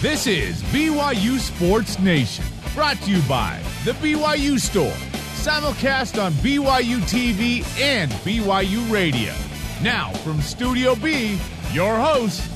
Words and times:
This 0.00 0.28
is 0.28 0.62
BYU 0.62 1.40
Sports 1.40 1.98
Nation, 1.98 2.44
brought 2.72 2.98
to 2.98 3.10
you 3.10 3.20
by 3.22 3.60
The 3.84 3.90
BYU 3.94 4.56
Store, 4.60 4.92
simulcast 5.34 6.22
on 6.22 6.32
BYU 6.34 6.98
TV 6.98 7.64
and 7.80 8.08
BYU 8.22 8.88
Radio. 8.92 9.34
Now, 9.82 10.12
from 10.18 10.40
Studio 10.40 10.94
B, 10.94 11.36
your 11.72 11.96
hosts, 11.96 12.48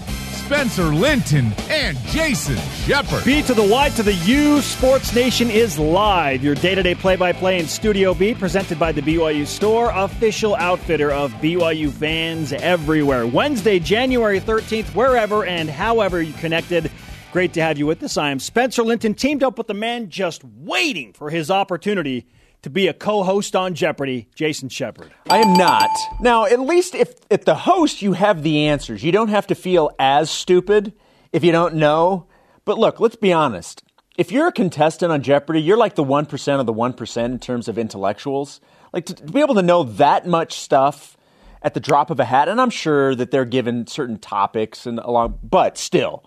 Spencer 0.45 0.95
Linton 0.95 1.53
and 1.69 1.99
Jason 2.07 2.59
Shepard. 2.85 3.25
B 3.25 3.43
to 3.43 3.55
the 3.55 3.63
Y 3.65 3.89
to 3.89 4.05
the 4.05 4.15
U, 4.15 4.61
Sports 4.61 5.13
Nation 5.13 5.51
is 5.51 5.81
live. 5.81 6.45
Your 6.45 6.55
day 6.55 6.77
to 6.77 6.83
day 6.85 6.95
play 6.95 7.17
by 7.17 7.33
play 7.33 7.59
in 7.59 7.67
Studio 7.67 8.15
B, 8.15 8.35
presented 8.35 8.79
by 8.79 8.93
the 8.93 9.03
BYU 9.03 9.49
Store, 9.49 9.91
official 9.91 10.55
outfitter 10.55 11.11
of 11.11 11.33
BYU 11.35 11.91
fans 11.91 12.53
everywhere. 12.53 13.27
Wednesday, 13.27 13.81
January 13.81 14.41
13th, 14.41 14.95
wherever 14.95 15.45
and 15.45 15.69
however 15.69 16.23
you 16.23 16.35
connected. 16.35 16.89
Great 17.33 17.55
to 17.55 17.63
have 17.63 17.79
you 17.79 17.87
with 17.87 18.03
us. 18.03 18.19
I 18.19 18.29
am 18.29 18.39
Spencer 18.39 18.83
Linton, 18.83 19.15
teamed 19.15 19.43
up 19.43 19.57
with 19.57 19.67
the 19.67 19.73
man 19.73 20.11
just 20.11 20.45
waiting 20.45 21.15
for 21.15 21.31
his 21.31 21.51
opportunity 21.51 22.27
to 22.61 22.69
be 22.69 22.89
a 22.89 22.93
co-host 22.93 23.57
on 23.57 23.75
Jeopardy, 23.75 24.29
Jason 24.35 24.69
Shepard. 24.69 25.15
I 25.31 25.39
am 25.39 25.55
not. 25.55 25.89
Now, 26.21 26.45
at 26.45 26.61
least 26.61 26.95
if 26.95 27.15
if 27.31 27.47
the 27.47 27.55
host 27.55 28.03
you 28.03 28.13
have 28.13 28.43
the 28.43 28.67
answers. 28.67 29.03
You 29.03 29.13
don't 29.13 29.29
have 29.29 29.47
to 29.47 29.55
feel 29.55 29.93
as 29.99 30.31
stupid 30.31 30.93
if 31.33 31.43
you 31.43 31.53
don't 31.53 31.77
know. 31.77 32.27
But 32.67 32.79
look, 32.79 33.01
let's 33.01 33.17
be 33.17 33.33
honest. 33.33 33.83
If 34.19 34.31
you're 34.31 34.49
a 34.49 34.53
contestant 34.53 35.11
on 35.11 35.23
Jeopardy, 35.23 35.63
you're 35.63 35.79
like 35.79 35.95
the 35.95 36.05
1% 36.05 36.61
of 36.61 36.67
the 36.67 36.75
1% 36.75 37.25
in 37.25 37.39
terms 37.39 37.67
of 37.67 37.79
intellectuals. 37.79 38.61
Like 38.93 39.07
to, 39.07 39.15
to 39.15 39.33
be 39.33 39.41
able 39.41 39.55
to 39.55 39.63
know 39.63 39.85
that 39.85 40.27
much 40.27 40.61
stuff 40.61 41.17
at 41.63 41.73
the 41.73 41.81
drop 41.81 42.11
of 42.11 42.21
a 42.21 42.27
hat, 42.27 42.51
and 42.51 42.61
I'm 42.61 42.69
sure 42.69 43.15
that 43.15 43.31
they're 43.31 43.47
given 43.47 43.87
certain 43.87 44.19
topics 44.19 44.85
and 44.85 44.99
along, 44.99 45.39
but 45.43 45.79
still. 45.79 46.25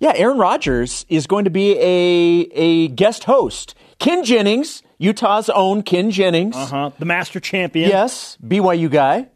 Yeah, 0.00 0.12
Aaron 0.16 0.38
Rodgers 0.38 1.06
is 1.08 1.26
going 1.26 1.44
to 1.44 1.50
be 1.50 1.72
a 1.78 2.48
a 2.54 2.88
guest 2.88 3.24
host. 3.24 3.74
Ken 3.98 4.24
Jennings, 4.24 4.82
Utah's 4.98 5.48
own 5.50 5.82
Ken 5.82 6.10
Jennings. 6.10 6.56
Uh 6.56 6.66
huh. 6.66 6.90
The 6.98 7.04
master 7.04 7.38
champion. 7.38 7.88
Yes, 7.90 8.36
BYU 8.44 8.90
guy. 8.90 9.28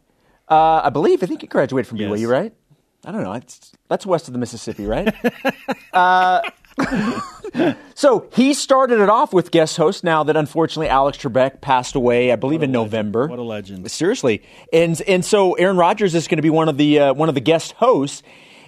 Uh, 0.49 0.81
I 0.83 0.89
believe. 0.89 1.23
I 1.23 1.27
think 1.27 1.41
he 1.41 1.47
graduated 1.47 1.87
from 1.87 1.97
Yes. 1.99 2.09
BYU, 2.11 2.27
right? 2.29 2.53
I 3.05 3.11
don't 3.11 3.23
know. 3.23 3.33
It's, 3.33 3.71
that's 3.87 4.05
west 4.07 4.27
of 4.27 4.33
the 4.33 4.39
Mississippi, 4.39 4.87
right? 4.87 5.13
uh, 5.93 6.41
so 7.95 8.27
he 8.33 8.53
started 8.53 8.99
it 8.99 9.09
off 9.09 9.33
with 9.33 9.51
guest 9.51 9.77
host. 9.77 10.03
Now 10.03 10.23
that 10.23 10.35
unfortunately 10.35 10.89
Alex 10.89 11.17
Trebek 11.19 11.61
passed 11.61 11.95
away, 11.95 12.31
I 12.31 12.35
believe 12.35 12.63
in 12.63 12.71
November. 12.71 13.27
What 13.27 13.39
a 13.39 13.43
legend. 13.43 13.89
Seriously, 13.91 14.41
and 14.73 14.99
and 15.03 15.23
so 15.23 15.53
Aaron 15.53 15.77
Rodgers 15.77 16.15
is 16.15 16.27
going 16.27 16.37
to 16.37 16.41
be 16.43 16.49
one 16.49 16.69
of 16.69 16.77
the 16.77 16.99
uh, 16.99 17.13
one 17.13 17.29
of 17.29 17.35
the 17.35 17.41
guest 17.41 17.73
hosts. 17.73 18.23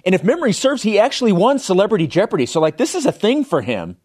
And 0.08 0.14
if 0.14 0.24
memory 0.24 0.54
serves, 0.54 0.82
he 0.82 0.98
actually 0.98 1.32
won 1.32 1.58
Celebrity 1.58 2.06
Jeopardy. 2.06 2.46
So 2.46 2.62
like 2.62 2.78
this 2.78 2.94
is 2.94 3.04
a 3.04 3.12
thing 3.12 3.44
for 3.44 3.60
him. 3.60 3.98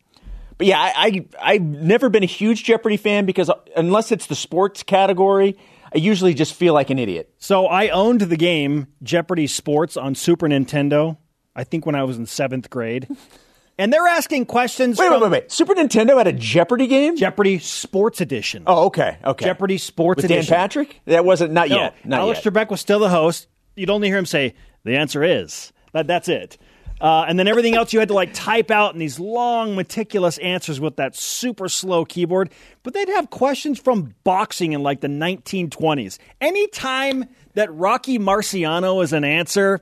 But 0.57 0.67
yeah, 0.67 0.77
I, 0.77 0.91
I 0.97 1.25
I've 1.53 1.61
never 1.61 2.09
been 2.09 2.23
a 2.23 2.25
huge 2.25 2.65
Jeopardy 2.65 2.97
fan 2.97 3.25
because 3.25 3.49
uh, 3.49 3.53
unless 3.77 4.11
it's 4.11 4.25
the 4.25 4.35
sports 4.35 4.83
category, 4.83 5.57
I 5.95 5.99
usually 5.99 6.33
just 6.33 6.55
feel 6.55 6.73
like 6.73 6.89
an 6.89 6.99
idiot. 6.99 7.33
So 7.37 7.67
I 7.67 7.87
owned 7.87 8.19
the 8.19 8.35
game 8.35 8.87
Jeopardy 9.01 9.47
Sports 9.47 9.95
on 9.95 10.13
Super 10.13 10.49
Nintendo. 10.49 11.15
I 11.55 11.63
think 11.63 11.85
when 11.85 11.95
I 11.95 12.03
was 12.03 12.17
in 12.17 12.25
seventh 12.25 12.69
grade, 12.69 13.07
and 13.77 13.93
they're 13.93 14.05
asking 14.05 14.47
questions. 14.47 14.99
Wait, 14.99 15.07
from 15.07 15.21
wait, 15.21 15.31
wait, 15.31 15.41
wait. 15.43 15.51
Super 15.53 15.73
Nintendo 15.73 16.17
had 16.17 16.27
a 16.27 16.33
Jeopardy 16.33 16.87
game? 16.87 17.15
Jeopardy 17.15 17.59
Sports 17.59 18.19
Edition. 18.19 18.63
oh, 18.67 18.87
okay, 18.87 19.19
okay. 19.23 19.45
Jeopardy 19.45 19.77
Sports 19.77 20.21
with 20.23 20.27
Dan 20.29 20.45
Patrick? 20.45 20.99
That 21.05 21.23
wasn't 21.23 21.53
not 21.53 21.69
No, 21.69 21.77
yet. 21.77 21.95
Not 22.03 22.19
Alex 22.19 22.43
yet. 22.43 22.53
Trebek 22.53 22.69
was 22.69 22.81
still 22.81 22.99
the 22.99 23.07
host. 23.07 23.47
You'd 23.77 23.89
only 23.89 24.09
hear 24.09 24.17
him 24.17 24.25
say, 24.25 24.53
"The 24.83 24.97
answer 24.97 25.23
is." 25.23 25.71
That, 25.93 26.07
that's 26.07 26.27
it. 26.27 26.57
Uh, 27.01 27.25
and 27.27 27.37
then 27.37 27.47
everything 27.47 27.75
else 27.75 27.91
you 27.91 27.99
had 27.99 28.07
to 28.07 28.13
like 28.13 28.33
type 28.33 28.71
out 28.71 28.93
in 28.93 28.99
these 28.99 29.19
long, 29.19 29.75
meticulous 29.75 30.37
answers 30.37 30.79
with 30.79 30.95
that 30.97 31.15
super 31.15 31.67
slow 31.67 32.05
keyboard. 32.05 32.49
But 32.81 32.93
they'd 32.93 33.09
have 33.09 33.29
questions 33.29 33.79
from 33.79 34.15
boxing 34.23 34.73
in 34.73 34.83
like 34.83 35.01
the 35.01 35.07
1920s. 35.07 36.17
Anytime 36.39 37.25
that 37.55 37.73
Rocky 37.73 38.19
Marciano 38.19 39.03
is 39.03 39.11
an 39.11 39.23
answer, 39.23 39.81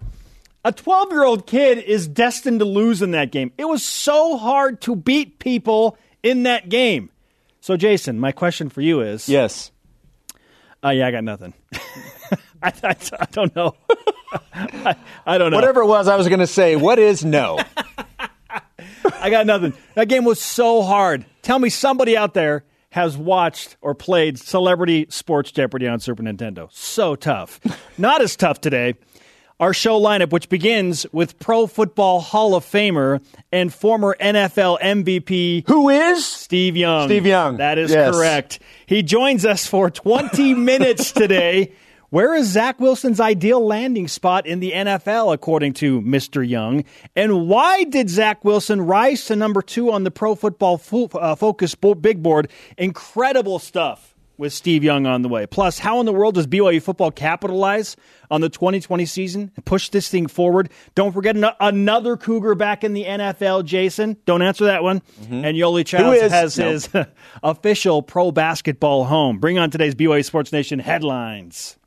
a 0.63 0.71
12 0.71 1.11
year 1.11 1.23
old 1.23 1.47
kid 1.47 1.79
is 1.79 2.07
destined 2.07 2.59
to 2.59 2.65
lose 2.65 3.01
in 3.01 3.11
that 3.11 3.31
game. 3.31 3.51
It 3.57 3.65
was 3.65 3.83
so 3.83 4.37
hard 4.37 4.81
to 4.81 4.95
beat 4.95 5.39
people 5.39 5.97
in 6.23 6.43
that 6.43 6.69
game. 6.69 7.11
So, 7.59 7.77
Jason, 7.77 8.19
my 8.19 8.31
question 8.31 8.69
for 8.69 8.81
you 8.81 9.01
is 9.01 9.29
yes. 9.29 9.71
uh, 10.83 10.89
yeah, 10.89 11.07
I 11.07 11.11
got 11.11 11.23
nothing. 11.23 11.53
I, 12.63 12.73
I, 12.83 12.95
I 13.19 13.25
don't 13.31 13.55
know. 13.55 13.75
I, 14.53 14.95
I 15.25 15.37
don't 15.37 15.51
know. 15.51 15.57
Whatever 15.57 15.81
it 15.81 15.87
was, 15.87 16.07
I 16.07 16.15
was 16.15 16.27
going 16.27 16.39
to 16.39 16.47
say, 16.47 16.75
what 16.75 16.99
is 16.99 17.23
no? 17.25 17.59
I 19.19 19.29
got 19.29 19.45
nothing. 19.45 19.73
That 19.95 20.07
game 20.07 20.23
was 20.25 20.41
so 20.41 20.81
hard. 20.81 21.25
Tell 21.41 21.59
me 21.59 21.69
somebody 21.69 22.17
out 22.17 22.33
there 22.33 22.63
has 22.89 23.17
watched 23.17 23.77
or 23.81 23.95
played 23.95 24.37
Celebrity 24.39 25.07
Sports 25.09 25.51
Jeopardy 25.51 25.87
on 25.87 25.99
Super 25.99 26.23
Nintendo. 26.23 26.67
So 26.71 27.15
tough. 27.15 27.59
Not 27.97 28.21
as 28.21 28.35
tough 28.35 28.59
today. 28.61 28.95
Our 29.59 29.73
show 29.73 29.99
lineup, 30.01 30.31
which 30.31 30.49
begins 30.49 31.05
with 31.11 31.37
Pro 31.37 31.67
Football 31.67 32.19
Hall 32.19 32.55
of 32.55 32.65
Famer 32.65 33.23
and 33.51 33.71
former 33.71 34.15
NFL 34.19 34.79
MVP 34.81 35.67
Who 35.67 35.89
is? 35.89 36.25
Steve 36.25 36.75
Young. 36.75 37.07
Steve 37.07 37.27
Young. 37.27 37.57
That 37.57 37.77
is 37.77 37.91
Yes. 37.91 38.15
correct. 38.15 38.59
He 38.87 39.03
joins 39.03 39.45
us 39.45 39.67
for 39.67 39.91
20 39.91 40.53
minutes 40.55 41.11
today. 41.11 41.73
Where 42.11 42.35
is 42.35 42.47
Zach 42.49 42.77
Wilson's 42.81 43.21
ideal 43.21 43.65
landing 43.65 44.09
spot 44.09 44.45
in 44.45 44.59
the 44.59 44.73
NFL, 44.73 45.33
according 45.33 45.71
to 45.75 46.01
Mr. 46.01 46.45
Young? 46.47 46.83
And 47.15 47.47
why 47.47 47.85
did 47.85 48.09
Zach 48.09 48.43
Wilson 48.43 48.81
rise 48.81 49.23
to 49.27 49.35
number 49.37 49.61
two 49.61 49.93
on 49.93 50.03
the 50.03 50.11
Pro 50.11 50.35
Football 50.35 50.77
Fo- 50.77 51.05
uh, 51.13 51.35
Focus 51.35 51.73
bo- 51.73 51.95
Big 51.95 52.21
Board? 52.21 52.51
Incredible 52.77 53.59
stuff 53.59 54.13
with 54.37 54.51
Steve 54.51 54.83
Young 54.83 55.05
on 55.05 55.21
the 55.21 55.29
way. 55.29 55.45
Plus, 55.47 55.79
how 55.79 56.01
in 56.01 56.05
the 56.05 56.11
world 56.11 56.35
does 56.35 56.47
BYU 56.47 56.81
football 56.83 57.11
capitalize 57.11 57.95
on 58.29 58.41
the 58.41 58.49
2020 58.49 59.05
season 59.05 59.49
and 59.55 59.63
push 59.63 59.87
this 59.87 60.09
thing 60.09 60.27
forward? 60.27 60.69
Don't 60.95 61.13
forget 61.13 61.37
an- 61.37 61.45
another 61.61 62.17
Cougar 62.17 62.55
back 62.55 62.83
in 62.83 62.91
the 62.93 63.05
NFL, 63.05 63.63
Jason. 63.63 64.17
Don't 64.25 64.41
answer 64.41 64.65
that 64.65 64.83
one. 64.83 65.01
And 65.29 65.55
Yoeli 65.55 65.85
Childs 65.85 66.19
has 66.29 66.59
No. 66.59 66.71
his 66.71 66.89
official 67.41 68.01
pro 68.01 68.33
basketball 68.33 69.05
home. 69.05 69.37
Bring 69.39 69.57
on 69.57 69.69
today's 69.71 69.95
BYU 69.95 70.25
Sports 70.25 70.51
Nation 70.51 70.79
headlines. 70.79 71.77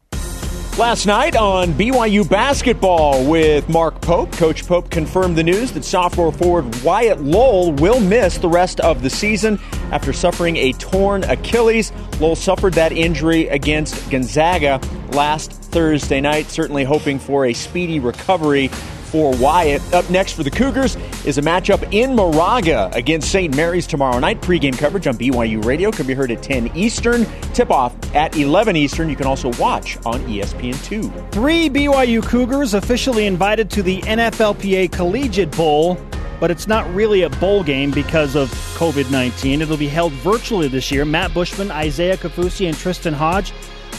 Last 0.77 1.07
night 1.07 1.37
on 1.37 1.73
BYU 1.75 2.29
basketball 2.29 3.25
with 3.25 3.69
Mark 3.69 4.01
Pope, 4.01 4.33
Coach 4.33 4.67
Pope 4.67 4.91
confirmed 4.91 5.37
the 5.37 5.45
news 5.45 5.71
that 5.71 5.85
sophomore 5.85 6.33
forward 6.33 6.83
Wyatt 6.83 7.23
Lowell 7.23 7.73
will 7.75 8.01
miss 8.01 8.39
the 8.39 8.49
rest 8.49 8.81
of 8.81 9.01
the 9.01 9.09
season 9.09 9.61
after 9.93 10.13
suffering 10.13 10.57
a 10.57 10.73
torn 10.73 11.23
Achilles. 11.25 11.93
Lowell 12.19 12.35
suffered 12.35 12.73
that 12.73 12.91
injury 12.91 13.47
against 13.47 14.11
Gonzaga 14.11 14.81
last 15.13 15.53
Thursday 15.53 16.21
night, 16.21 16.51
certainly 16.51 16.83
hoping 16.83 17.21
for 17.21 17.47
a 17.47 17.53
speedy 17.53 18.01
recovery 18.01 18.69
for 19.15 19.31
Wyatt. 19.37 19.81
Up 19.95 20.11
next 20.11 20.33
for 20.33 20.43
the 20.43 20.51
Cougars 20.51 20.97
is 21.25 21.39
a 21.39 21.41
matchup 21.41 21.89
in 21.93 22.17
Moraga 22.17 22.91
against 22.95 23.31
St. 23.31 23.55
Mary's 23.55 23.87
tomorrow 23.87 24.19
night. 24.19 24.43
Pre-game 24.43 24.75
coverage 24.75 25.07
on 25.07 25.15
BYU 25.15 25.65
Radio 25.65 25.93
can 25.93 26.05
be 26.05 26.15
heard 26.15 26.33
at 26.33 26.43
10 26.43 26.77
Eastern. 26.77 27.25
Tip-off 27.53 27.95
at 28.13 28.37
11 28.37 28.75
Eastern. 28.75 29.09
You 29.09 29.15
can 29.15 29.29
also 29.29 29.53
watch 29.53 29.99
on 30.05 30.21
E 30.29 30.41
ESPN2. 30.41 31.31
Three 31.31 31.71
BYU 31.71 32.27
Cougars 32.27 32.75
officially 32.75 33.27
invited 33.27 33.71
to 33.71 33.85
the 33.85 34.01
NFLPA 34.03 34.91
Collegiate 34.91 35.57
Bowl, 35.57 35.97
but 36.41 36.51
it's 36.51 36.67
not 36.67 36.93
really 36.93 37.23
a 37.23 37.31
bowl 37.31 37.63
game 37.63 37.93
because 37.93 38.35
of 38.35 38.51
COVID 38.75 39.13
19. 39.13 39.63
It'll 39.63 39.77
be 39.77 39.87
held 39.87 40.13
virtually 40.15 40.67
this 40.67 40.91
year. 40.91 41.05
Matt 41.05 41.33
Bushman, 41.33 41.71
Isaiah 41.71 42.17
Kaufusi, 42.17 42.67
and 42.67 42.77
Tristen 42.77 43.15
Hoge, 43.15 43.53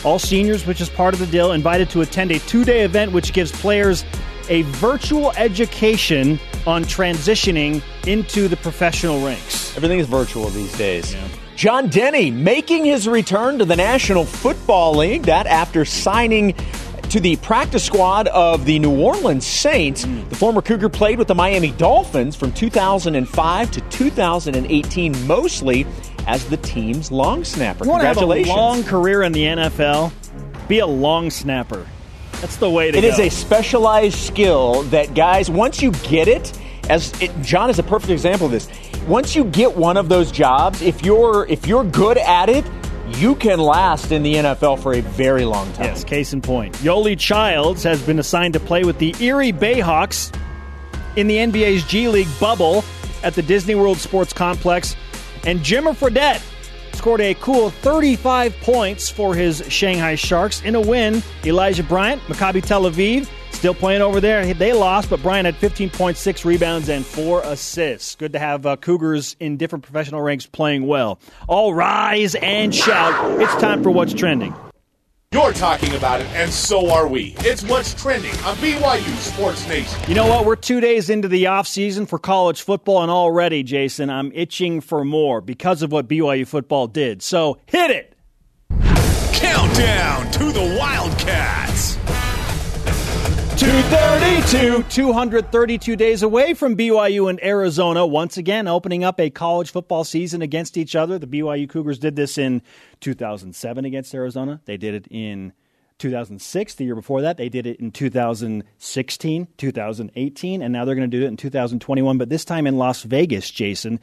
all 0.03 0.19
seniors, 0.19 0.67
which 0.67 0.81
is 0.81 0.89
part 0.89 1.13
of 1.13 1.21
the 1.21 1.27
deal, 1.27 1.53
invited 1.53 1.89
to 1.91 2.01
attend 2.01 2.31
a 2.31 2.39
two 2.39 2.65
day 2.65 2.81
event 2.81 3.13
which 3.13 3.31
gives 3.31 3.53
players 3.53 4.03
a 4.49 4.63
virtual 4.63 5.31
education 5.33 6.39
on 6.65 6.83
transitioning 6.83 7.81
into 8.07 8.47
the 8.47 8.57
professional 8.57 9.25
ranks. 9.25 9.75
Everything 9.75 9.99
is 9.99 10.07
virtual 10.07 10.47
these 10.49 10.75
days. 10.77 11.15
John 11.55 11.89
Denney 11.89 12.33
making 12.33 12.85
his 12.85 13.07
return 13.07 13.59
to 13.59 13.65
the 13.65 13.75
National 13.75 14.25
Football 14.25 14.97
League. 14.97 15.23
That 15.23 15.47
after 15.47 15.85
signing 15.85 16.53
to 17.09 17.19
the 17.19 17.35
practice 17.37 17.83
squad 17.83 18.27
of 18.29 18.65
the 18.65 18.79
New 18.79 18.99
Orleans 18.99 19.45
Saints. 19.45 20.03
Hmm. 20.03 20.27
The 20.29 20.35
former 20.35 20.61
Cougar 20.61 20.89
played 20.89 21.17
with 21.17 21.27
the 21.27 21.35
Miami 21.35 21.71
Dolphins 21.71 22.35
from 22.35 22.51
2005 22.51 23.71
to 23.71 23.81
2018, 23.81 25.27
mostly 25.27 25.85
as 26.27 26.45
the 26.49 26.57
team's 26.57 27.11
long 27.11 27.43
snapper. 27.43 27.85
You 27.85 27.91
want 27.91 28.03
have 28.03 28.17
a 28.17 28.19
Congratulations. 28.19 28.55
long 28.55 28.83
career 28.83 29.23
in 29.23 29.31
the 29.31 29.43
NFL? 29.43 30.11
Be 30.67 30.79
a 30.79 30.87
long 30.87 31.29
snapper. 31.29 31.85
That's 32.45 32.57
the 32.57 32.69
way 32.69 32.91
to 32.91 32.97
It 32.97 33.01
go. 33.01 33.07
is 33.07 33.17
a 33.19 33.29
specialized 33.29 34.19
skill 34.19 34.83
that 34.83 35.15
guys, 35.15 35.49
once 35.49 35.81
you 35.81 35.89
get 36.03 36.27
it, 36.27 36.53
as 36.89 37.11
it, 37.19 37.31
John 37.41 37.71
is 37.71 37.79
a 37.79 37.83
perfect 37.83 38.11
example 38.11 38.45
of 38.45 38.51
this. 38.51 38.69
Once 39.07 39.35
you 39.35 39.45
get 39.45 39.75
one 39.75 39.97
of 39.97 40.09
those 40.09 40.31
jobs, 40.31 40.83
if 40.83 41.03
you're 41.03 41.47
if 41.47 41.65
you're 41.65 41.83
good 41.83 42.19
at 42.19 42.47
it, 42.49 42.63
you 43.17 43.33
can 43.33 43.57
last 43.57 44.11
in 44.11 44.21
the 44.21 44.35
NFL 44.35 44.77
for 44.79 44.93
a 44.93 45.01
very 45.01 45.43
long 45.43 45.71
time. 45.73 45.85
Yes, 45.85 46.03
case 46.03 46.33
in 46.33 46.41
point. 46.43 46.75
Yoeli 46.75 47.17
Childs 47.17 47.81
has 47.81 47.99
been 48.03 48.19
assigned 48.19 48.53
to 48.53 48.59
play 48.59 48.83
with 48.83 48.99
the 48.99 49.15
Erie 49.19 49.51
Bayhawks. 49.51 50.31
in 51.15 51.25
the 51.25 51.37
NBA's 51.37 51.83
G 51.85 52.07
League 52.09 52.27
bubble 52.39 52.83
at 53.23 53.33
the 53.33 53.41
Disney 53.41 53.73
World 53.73 53.97
Sports 53.97 54.33
Complex. 54.33 54.95
And 55.47 55.61
Jimmer 55.61 55.95
Fredette 55.95 56.41
scored 56.95 57.21
a 57.21 57.33
cool 57.35 57.69
35 57.69 58.55
points 58.61 59.09
for 59.09 59.35
his 59.35 59.63
Shanghai 59.69 60.15
Sharks 60.15 60.61
in 60.63 60.75
a 60.75 60.81
win. 60.81 61.21
Elijah 61.45 61.83
Bryant, 61.83 62.21
Maccabi 62.23 62.63
Tel 62.63 62.83
Aviv, 62.83 63.27
still 63.51 63.73
playing 63.73 64.01
over 64.01 64.19
there. 64.19 64.53
They 64.53 64.73
lost, 64.73 65.09
but 65.09 65.21
Bryant 65.21 65.45
had 65.45 65.55
15.6 65.55 66.45
rebounds 66.45 66.89
and 66.89 67.05
four 67.05 67.41
assists. 67.41 68.15
Good 68.15 68.33
to 68.33 68.39
have 68.39 68.65
uh, 68.65 68.75
Cougars 68.77 69.35
in 69.39 69.57
different 69.57 69.83
professional 69.83 70.21
ranks 70.21 70.45
playing 70.45 70.87
well. 70.87 71.19
All 71.47 71.73
rise 71.73 72.35
and 72.35 72.73
shout. 72.73 73.41
It's 73.41 73.55
time 73.61 73.83
for 73.83 73.91
What's 73.91 74.13
Trending. 74.13 74.53
You're 75.35 75.51
talking 75.51 75.93
about 75.95 76.21
it, 76.21 76.27
and 76.27 76.49
so 76.49 76.89
are 76.93 77.09
we. 77.09 77.35
It's 77.39 77.61
what's 77.61 77.93
trending 77.93 78.31
on 78.45 78.55
BYU 78.55 79.17
Sports 79.17 79.67
Nation. 79.67 79.99
You 80.07 80.15
know 80.15 80.27
what? 80.27 80.45
We're 80.45 80.55
two 80.55 80.79
days 80.79 81.09
into 81.09 81.27
the 81.27 81.47
off 81.47 81.67
season 81.67 82.05
for 82.05 82.17
college 82.17 82.61
football, 82.61 83.01
and 83.01 83.11
already, 83.11 83.61
Jason, 83.61 84.09
I'm 84.09 84.31
itching 84.31 84.79
for 84.79 85.03
more 85.03 85.41
because 85.41 85.81
of 85.81 85.91
what 85.91 86.07
BYU 86.07 86.47
football 86.47 86.87
did. 86.87 87.21
So 87.21 87.57
hit 87.65 87.91
it. 87.91 88.15
Countdown 89.33 90.31
to 90.31 90.53
the 90.53 90.77
Wildcats. 90.79 91.97
232, 93.57 94.83
232 94.83 95.95
days 95.95 96.23
away 96.23 96.53
from 96.53 96.75
BYU 96.75 97.29
and 97.29 97.41
Arizona, 97.41 98.05
once 98.05 98.35
again 98.35 98.67
opening 98.67 99.05
up 99.05 99.17
a 99.17 99.29
college 99.29 99.71
football 99.71 100.03
season 100.03 100.41
against 100.41 100.75
each 100.75 100.93
other. 100.93 101.17
The 101.17 101.27
BYU 101.27 101.69
Cougars 101.69 101.97
did 101.97 102.17
this 102.17 102.37
in 102.37 102.61
2007 102.99 103.85
against 103.85 104.13
Arizona. 104.13 104.59
They 104.65 104.75
did 104.75 104.93
it 104.93 105.07
in 105.09 105.53
2006, 105.99 106.75
the 106.75 106.83
year 106.83 106.95
before 106.95 107.21
that. 107.21 107.37
They 107.37 107.47
did 107.47 107.65
it 107.65 107.79
in 107.79 107.91
2016, 107.91 109.47
2018, 109.55 110.61
and 110.61 110.73
now 110.73 110.83
they're 110.83 110.95
going 110.95 111.09
to 111.09 111.17
do 111.17 111.23
it 111.23 111.29
in 111.29 111.37
2021, 111.37 112.17
but 112.17 112.27
this 112.27 112.43
time 112.43 112.67
in 112.67 112.77
Las 112.77 113.03
Vegas, 113.03 113.49
Jason. 113.49 114.01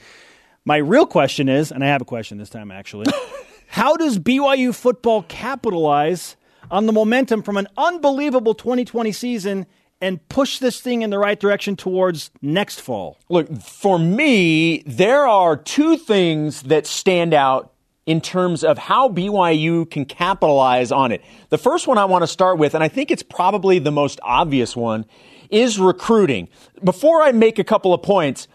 My 0.64 0.78
real 0.78 1.06
question 1.06 1.50
is, 1.50 1.70
and 1.70 1.84
I 1.84 1.88
have 1.88 2.00
a 2.00 2.06
question 2.06 2.38
this 2.38 2.48
time 2.48 2.70
actually, 2.70 3.12
how 3.66 3.96
does 3.96 4.18
BYU 4.18 4.74
football 4.74 5.24
capitalize 5.24 6.36
on 6.72 6.86
the 6.86 6.92
momentum 6.92 7.42
from 7.42 7.58
an 7.58 7.68
unbelievable 7.76 8.54
2020 8.54 9.12
season 9.12 9.66
and 10.00 10.26
push 10.28 10.58
this 10.58 10.80
thing 10.80 11.02
in 11.02 11.10
the 11.10 11.18
right 11.18 11.38
direction 11.38 11.76
towards 11.76 12.30
next 12.40 12.80
fall? 12.80 13.18
Look, 13.28 13.60
for 13.60 13.98
me, 13.98 14.82
there 14.86 15.26
are 15.26 15.56
two 15.56 15.96
things 15.96 16.62
that 16.62 16.86
stand 16.86 17.34
out 17.34 17.72
in 18.06 18.20
terms 18.20 18.64
of 18.64 18.78
how 18.78 19.08
BYU 19.08 19.88
can 19.88 20.06
capitalize 20.06 20.90
on 20.90 21.12
it. 21.12 21.22
The 21.50 21.58
first 21.58 21.86
one 21.86 21.98
I 21.98 22.06
want 22.06 22.22
to 22.22 22.26
start 22.26 22.58
with, 22.58 22.74
and 22.74 22.82
I 22.82 22.88
think 22.88 23.12
it's 23.12 23.22
probably 23.22 23.78
the 23.78 23.92
most 23.92 24.18
obvious 24.24 24.74
one, 24.74 25.04
is 25.50 25.78
recruiting. 25.78 26.48
Before 26.82 27.22
I 27.22 27.30
make 27.30 27.60
a 27.60 27.64
couple 27.64 27.94
of 27.94 28.02
points, 28.02 28.48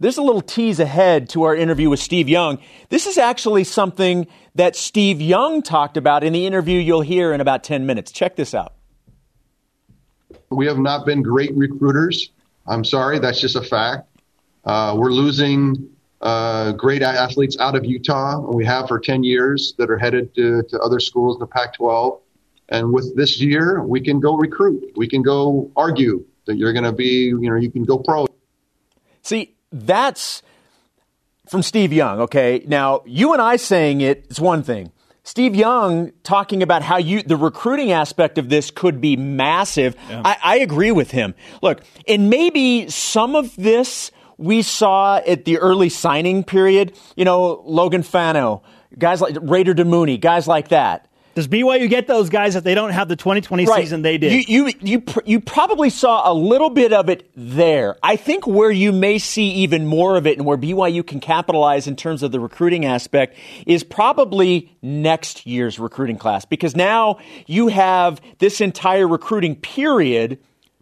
there's 0.00 0.16
a 0.16 0.22
little 0.22 0.40
tease 0.40 0.80
ahead 0.80 1.28
to 1.30 1.42
our 1.44 1.54
interview 1.54 1.90
with 1.90 2.00
Steve 2.00 2.28
Young. 2.28 2.58
This 2.88 3.06
is 3.06 3.18
actually 3.18 3.64
something 3.64 4.26
that 4.54 4.74
Steve 4.74 5.20
Young 5.20 5.62
talked 5.62 5.96
about 5.96 6.24
in 6.24 6.32
the 6.32 6.46
interview 6.46 6.80
you'll 6.80 7.02
hear 7.02 7.32
in 7.32 7.40
about 7.40 7.62
10 7.62 7.86
minutes. 7.86 8.10
Check 8.10 8.34
this 8.34 8.54
out. 8.54 8.72
We 10.48 10.66
have 10.66 10.78
not 10.78 11.06
been 11.06 11.22
great 11.22 11.54
recruiters. 11.54 12.30
I'm 12.66 12.84
sorry, 12.84 13.18
that's 13.18 13.40
just 13.40 13.56
a 13.56 13.62
fact. 13.62 14.08
Uh, 14.64 14.96
we're 14.98 15.12
losing 15.12 15.90
uh, 16.20 16.72
great 16.72 17.02
athletes 17.02 17.56
out 17.60 17.76
of 17.76 17.84
Utah, 17.84 18.44
and 18.44 18.54
we 18.54 18.64
have 18.64 18.88
for 18.88 18.98
10 18.98 19.22
years 19.22 19.74
that 19.78 19.90
are 19.90 19.98
headed 19.98 20.34
to, 20.34 20.62
to 20.64 20.80
other 20.80 20.98
schools 20.98 21.36
in 21.36 21.40
the 21.40 21.46
Pac 21.46 21.74
12. 21.74 22.20
And 22.70 22.92
with 22.92 23.16
this 23.16 23.40
year, 23.40 23.82
we 23.82 24.00
can 24.00 24.20
go 24.20 24.36
recruit. 24.36 24.92
We 24.96 25.08
can 25.08 25.22
go 25.22 25.70
argue 25.76 26.24
that 26.46 26.56
you're 26.56 26.72
going 26.72 26.84
to 26.84 26.92
be, 26.92 27.26
you 27.26 27.50
know, 27.50 27.56
you 27.56 27.70
can 27.70 27.84
go 27.84 27.98
pro. 27.98 28.26
See, 29.22 29.54
that's 29.72 30.42
from 31.48 31.62
Steve 31.62 31.92
Young, 31.92 32.20
okay? 32.20 32.62
Now, 32.66 33.02
you 33.06 33.32
and 33.32 33.42
I 33.42 33.56
saying 33.56 34.00
it 34.00 34.26
is 34.30 34.40
one 34.40 34.62
thing. 34.62 34.92
Steve 35.22 35.54
Young 35.54 36.12
talking 36.22 36.62
about 36.62 36.82
how 36.82 36.96
you 36.96 37.22
the 37.22 37.36
recruiting 37.36 37.92
aspect 37.92 38.38
of 38.38 38.48
this 38.48 38.70
could 38.70 39.00
be 39.00 39.16
massive. 39.16 39.94
Yeah. 40.08 40.22
I, 40.24 40.36
I 40.42 40.56
agree 40.58 40.92
with 40.92 41.10
him. 41.10 41.34
Look, 41.62 41.82
and 42.08 42.30
maybe 42.30 42.88
some 42.88 43.34
of 43.34 43.54
this 43.56 44.10
we 44.38 44.62
saw 44.62 45.18
at 45.18 45.44
the 45.44 45.58
early 45.58 45.90
signing 45.90 46.42
period. 46.42 46.96
You 47.16 47.24
know, 47.24 47.62
Logan 47.66 48.02
Fano, 48.02 48.62
guys 48.98 49.20
like 49.20 49.36
Raider 49.40 49.74
Damuni, 49.74 50.18
guys 50.18 50.48
like 50.48 50.68
that. 50.68 51.06
Does 51.34 51.46
BYU 51.46 51.88
get 51.88 52.06
those 52.06 52.28
guys 52.28 52.56
if 52.56 52.64
they 52.64 52.74
don't 52.74 52.90
have 52.90 53.08
the 53.08 53.16
2020 53.16 53.64
right. 53.64 53.80
season 53.80 54.02
they 54.02 54.18
did? 54.18 54.32
You, 54.32 54.66
you, 54.66 54.72
you, 54.80 55.04
you 55.24 55.40
probably 55.40 55.88
saw 55.88 56.30
a 56.30 56.34
little 56.34 56.70
bit 56.70 56.92
of 56.92 57.08
it 57.08 57.30
there. 57.36 57.96
I 58.02 58.16
think 58.16 58.46
where 58.46 58.70
you 58.70 58.90
may 58.90 59.18
see 59.18 59.50
even 59.50 59.86
more 59.86 60.16
of 60.16 60.26
it 60.26 60.38
and 60.38 60.46
where 60.46 60.58
BYU 60.58 61.06
can 61.06 61.20
capitalize 61.20 61.86
in 61.86 61.94
terms 61.94 62.22
of 62.22 62.32
the 62.32 62.40
recruiting 62.40 62.84
aspect 62.84 63.36
is 63.66 63.84
probably 63.84 64.76
next 64.82 65.46
year's 65.46 65.78
recruiting 65.78 66.16
class 66.16 66.44
because 66.44 66.74
now 66.74 67.18
you 67.46 67.68
have 67.68 68.20
this 68.38 68.60
entire 68.60 69.06
recruiting 69.06 69.54
period 69.54 70.38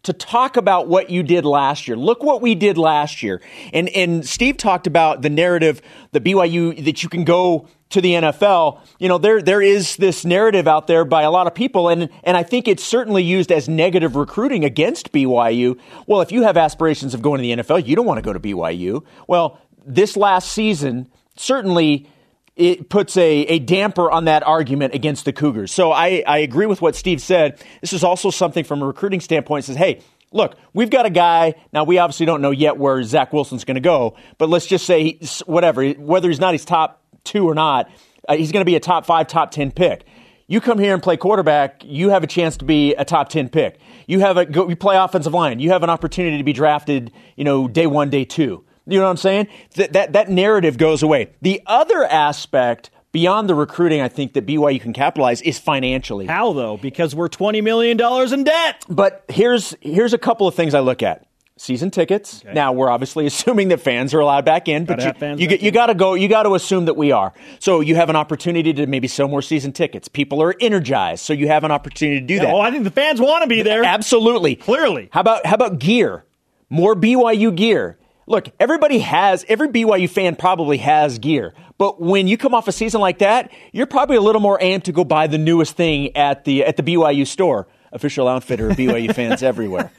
to 0.09 0.13
talk 0.13 0.57
about 0.57 0.89
what 0.89 1.11
you 1.11 1.23
did 1.23 1.45
last 1.45 1.87
year. 1.87 1.97
Look 1.97 2.23
what 2.23 2.43
we 2.43 2.55
did 2.55 2.77
last 2.77 3.23
year. 3.23 3.41
And 3.73 3.89
and 3.91 4.27
Steve 4.27 4.57
talked 4.57 4.87
about 4.87 5.23
the 5.23 5.31
narrative 5.31 5.81
the 6.13 6.21
BYU 6.21 6.85
that 6.85 7.03
you 7.03 7.09
can 7.09 7.25
go 7.25 7.69
to 7.91 8.01
the 8.01 8.13
NFL, 8.13 8.81
you 8.99 9.09
know, 9.09 9.19
there 9.19 9.41
there 9.41 9.63
is 9.63 9.97
this 9.97 10.25
narrative 10.25 10.67
out 10.69 10.87
there 10.87 11.05
by 11.05 11.23
a 11.23 11.31
lot 11.31 11.47
of 11.47 11.55
people, 11.55 11.89
and 11.89 12.09
and 12.25 12.37
I 12.37 12.43
think 12.43 12.69
it's 12.69 12.85
certainly 12.85 13.23
used 13.23 13.51
as 13.51 13.69
negative 13.69 14.17
recruiting 14.17 14.65
against 14.65 15.13
BYU. 15.13 15.79
Well, 16.07 16.21
if 16.21 16.33
you 16.33 16.43
have 16.43 16.57
aspirations 16.57 17.15
of 17.15 17.23
going 17.23 17.39
to 17.39 17.43
the 17.43 17.63
NFL, 17.63 17.87
you 17.87 17.97
don't 17.97 18.07
want 18.07 18.19
to 18.19 18.23
go 18.23 18.33
to 18.33 18.41
BYU. 18.41 19.05
Well, 19.27 19.59
this 19.87 20.17
last 20.17 20.53
season 20.53 21.09
certainly 21.37 22.11
it 22.59 22.89
puts 22.89 23.17
a, 23.17 23.43
a 23.43 23.59
damper 23.61 24.11
on 24.11 24.25
that 24.25 24.43
argument 24.43 24.93
against 24.93 25.25
the 25.25 25.33
Cougars. 25.33 25.73
So 25.73 25.93
I, 25.93 26.25
I 26.27 26.39
agree 26.39 26.67
with 26.67 26.83
what 26.83 26.97
Steve 26.97 27.23
said. 27.23 27.63
This 27.81 27.93
is 27.93 28.03
also 28.03 28.31
something 28.31 28.65
from 28.65 28.83
a 28.83 28.87
recruiting 28.87 29.21
standpoint 29.21 29.65
says, 29.65 29.77
hey, 29.77 30.01
look, 30.33 30.57
we've 30.75 30.91
got 30.91 31.07
a 31.07 31.11
guy. 31.11 31.55
Now, 31.73 31.85
we 31.85 31.99
obviously 31.99 32.27
don't 32.27 32.43
know 32.43 32.51
yet 32.51 32.77
where 32.77 33.01
Zach 33.05 33.33
Wilson's 33.33 33.65
going 33.65 33.77
to 33.77 33.81
go, 33.81 34.17
but 34.39 34.49
let's 34.49 34.67
just 34.67 34.87
say, 34.87 35.21
whatever, 35.47 35.89
whether 35.91 36.29
he's 36.29 36.41
not 36.41 36.53
his 36.53 36.65
top 36.65 37.01
two 37.23 37.49
or 37.49 37.55
not, 37.55 37.89
uh, 38.29 38.37
he's 38.37 38.51
going 38.51 38.63
to 38.63 38.69
be 38.69 38.75
a 38.75 38.81
top 38.81 39.07
five, 39.07 39.29
top 39.29 39.53
10 39.53 39.71
pick. 39.71 40.05
You 40.49 40.61
come 40.61 40.79
here 40.79 40.95
and 40.95 41.03
play 41.03 41.17
quarterback, 41.17 41.83
you 41.85 42.11
have 42.11 42.25
a 42.25 42.27
chance 42.27 42.57
to 42.57 42.65
be 42.65 42.95
a 42.95 43.05
top 43.05 43.29
10 43.29 43.51
pick. 43.51 43.79
You 44.09 44.19
have 44.21 44.37
a, 44.37 44.47
you 44.51 44.75
play 44.75 44.97
offensive 44.97 45.33
line, 45.33 45.61
you 45.61 45.71
have 45.71 45.85
an 45.85 45.91
opportunity 45.91 46.39
to 46.39 46.45
be 46.45 46.55
drafted, 46.55 47.13
you 47.37 47.45
know, 47.45 47.69
day 47.69 47.87
one, 47.87 48.11
day 48.11 48.25
two. 48.25 48.65
You 48.89 48.99
know 48.99 49.05
what 49.05 49.11
I'm 49.11 49.17
saying? 49.19 49.49
That, 49.75 49.93
that, 49.93 50.13
that 50.15 50.31
narrative 50.31 50.79
goes 50.79 51.03
away. 51.03 51.31
The 51.43 51.63
other 51.67 52.05
aspect 52.05 52.91
beyond 53.13 53.49
the 53.49 53.55
recruiting, 53.55 54.01
I 54.01 54.09
think 54.09 54.33
that 54.35 54.47
BYU 54.47 54.81
can 54.81 54.93
capitalize 54.93 55.43
is 55.43 55.59
financially. 55.59 56.27
How 56.27 56.53
though? 56.53 56.77
Because 56.77 57.15
we're 57.15 57.29
twenty 57.29 57.61
million 57.61 57.97
dollars 57.97 58.33
in 58.33 58.45
debt. 58.45 58.85
But 58.89 59.25
here's 59.29 59.75
here's 59.81 60.13
a 60.13 60.19
couple 60.19 60.47
of 60.47 60.55
things 60.55 60.75
I 60.75 60.81
look 60.81 61.03
at 61.03 61.27
season 61.57 61.91
tickets. 61.91 62.43
Okay. 62.45 62.55
Now 62.55 62.73
we're 62.73 62.89
obviously 62.89 63.27
assuming 63.33 63.69
that 63.69 63.81
fans 63.81 64.15
are 64.15 64.21
allowed 64.21 64.45
back 64.45 64.69
in, 64.69 64.85
but 64.85 65.03
you, 65.21 65.49
you, 65.49 65.57
you 65.61 65.71
got 65.71 65.87
to 65.87 65.95
go. 65.95 66.15
You 66.15 66.29
got 66.29 66.45
to 66.45 66.55
assume 66.55 66.87
that 66.87 66.97
we 66.97 67.13
are. 67.13 67.33
So 67.59 67.81
you 67.81 67.95
have 67.97 68.09
an 68.09 68.17
opportunity 68.17 68.73
to 68.75 68.87
maybe 68.87 69.09
sell 69.09 69.29
more 69.29 69.43
season 69.43 69.73
tickets. 69.73 70.09
People 70.09 70.43
are 70.43 70.55
energized, 70.61 71.25
so 71.25 71.33
you 71.33 71.49
have 71.49 71.65
an 71.65 71.71
opportunity 71.71 72.21
to 72.21 72.27
do 72.27 72.35
yeah, 72.35 72.45
that. 72.45 72.55
Oh, 72.55 72.61
I 72.61 72.71
think 72.71 72.85
the 72.85 72.91
fans 72.91 73.21
want 73.21 73.43
to 73.43 73.49
be 73.49 73.63
there. 73.63 73.85
Absolutely, 73.85 74.57
clearly. 74.57 75.09
How 75.13 75.21
about 75.21 75.45
how 75.45 75.55
about 75.55 75.79
gear? 75.79 76.25
More 76.71 76.95
BYU 76.95 77.55
gear. 77.55 77.98
Look, 78.29 78.51
everybody 78.61 78.99
has 78.99 79.45
every 79.49 79.69
BYU 79.69 80.09
fan 80.09 80.37
probably 80.37 80.79
has 80.79 81.19
gear, 81.19 81.55
but 81.79 82.01
when 82.01 82.29
you 82.29 82.37
come 82.37 82.55
off 82.55 82.69
a 82.69 82.73
season 82.73 83.01
like 83.01 83.19
that, 83.19 83.51
you're 83.73 83.87
probably 83.87 84.17
a 84.17 84.21
little 84.21 84.41
more 84.41 84.59
amped 84.59 84.85
to 84.85 84.93
go 84.93 85.03
buy 85.03 85.27
the 85.27 85.39
newest 85.39 85.77
thing 85.77 86.15
at 86.17 86.45
the 86.45 86.65
at 86.65 86.77
the 86.77 86.83
BYU 86.83 87.27
store. 87.27 87.67
Official 87.91 88.29
outfitter 88.29 88.69
of 88.69 88.77
BYU 88.77 89.15
fans 89.15 89.43
everywhere 89.43 89.91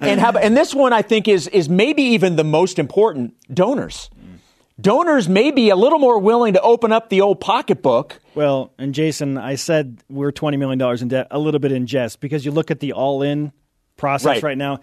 and 0.00 0.20
how, 0.20 0.32
and 0.32 0.56
this 0.56 0.74
one 0.74 0.92
I 0.92 1.02
think 1.02 1.28
is 1.28 1.48
is 1.48 1.68
maybe 1.68 2.02
even 2.02 2.36
the 2.36 2.44
most 2.44 2.78
important 2.78 3.34
donors. 3.52 4.10
Donors 4.78 5.26
may 5.26 5.50
be 5.50 5.70
a 5.70 5.76
little 5.76 5.98
more 5.98 6.18
willing 6.18 6.52
to 6.52 6.60
open 6.60 6.92
up 6.92 7.08
the 7.08 7.22
old 7.22 7.40
pocketbook. 7.40 8.20
Well, 8.34 8.74
and 8.78 8.92
Jason, 8.92 9.38
I 9.38 9.54
said 9.54 10.02
we're 10.10 10.32
twenty 10.32 10.58
million 10.58 10.78
dollars 10.78 11.00
in 11.00 11.08
debt, 11.08 11.28
a 11.30 11.38
little 11.38 11.60
bit 11.60 11.72
in 11.72 11.86
jest, 11.86 12.20
because 12.20 12.44
you 12.44 12.50
look 12.50 12.70
at 12.70 12.80
the 12.80 12.92
all-in 12.92 13.52
process 13.96 14.26
right, 14.26 14.42
right 14.42 14.58
now. 14.58 14.80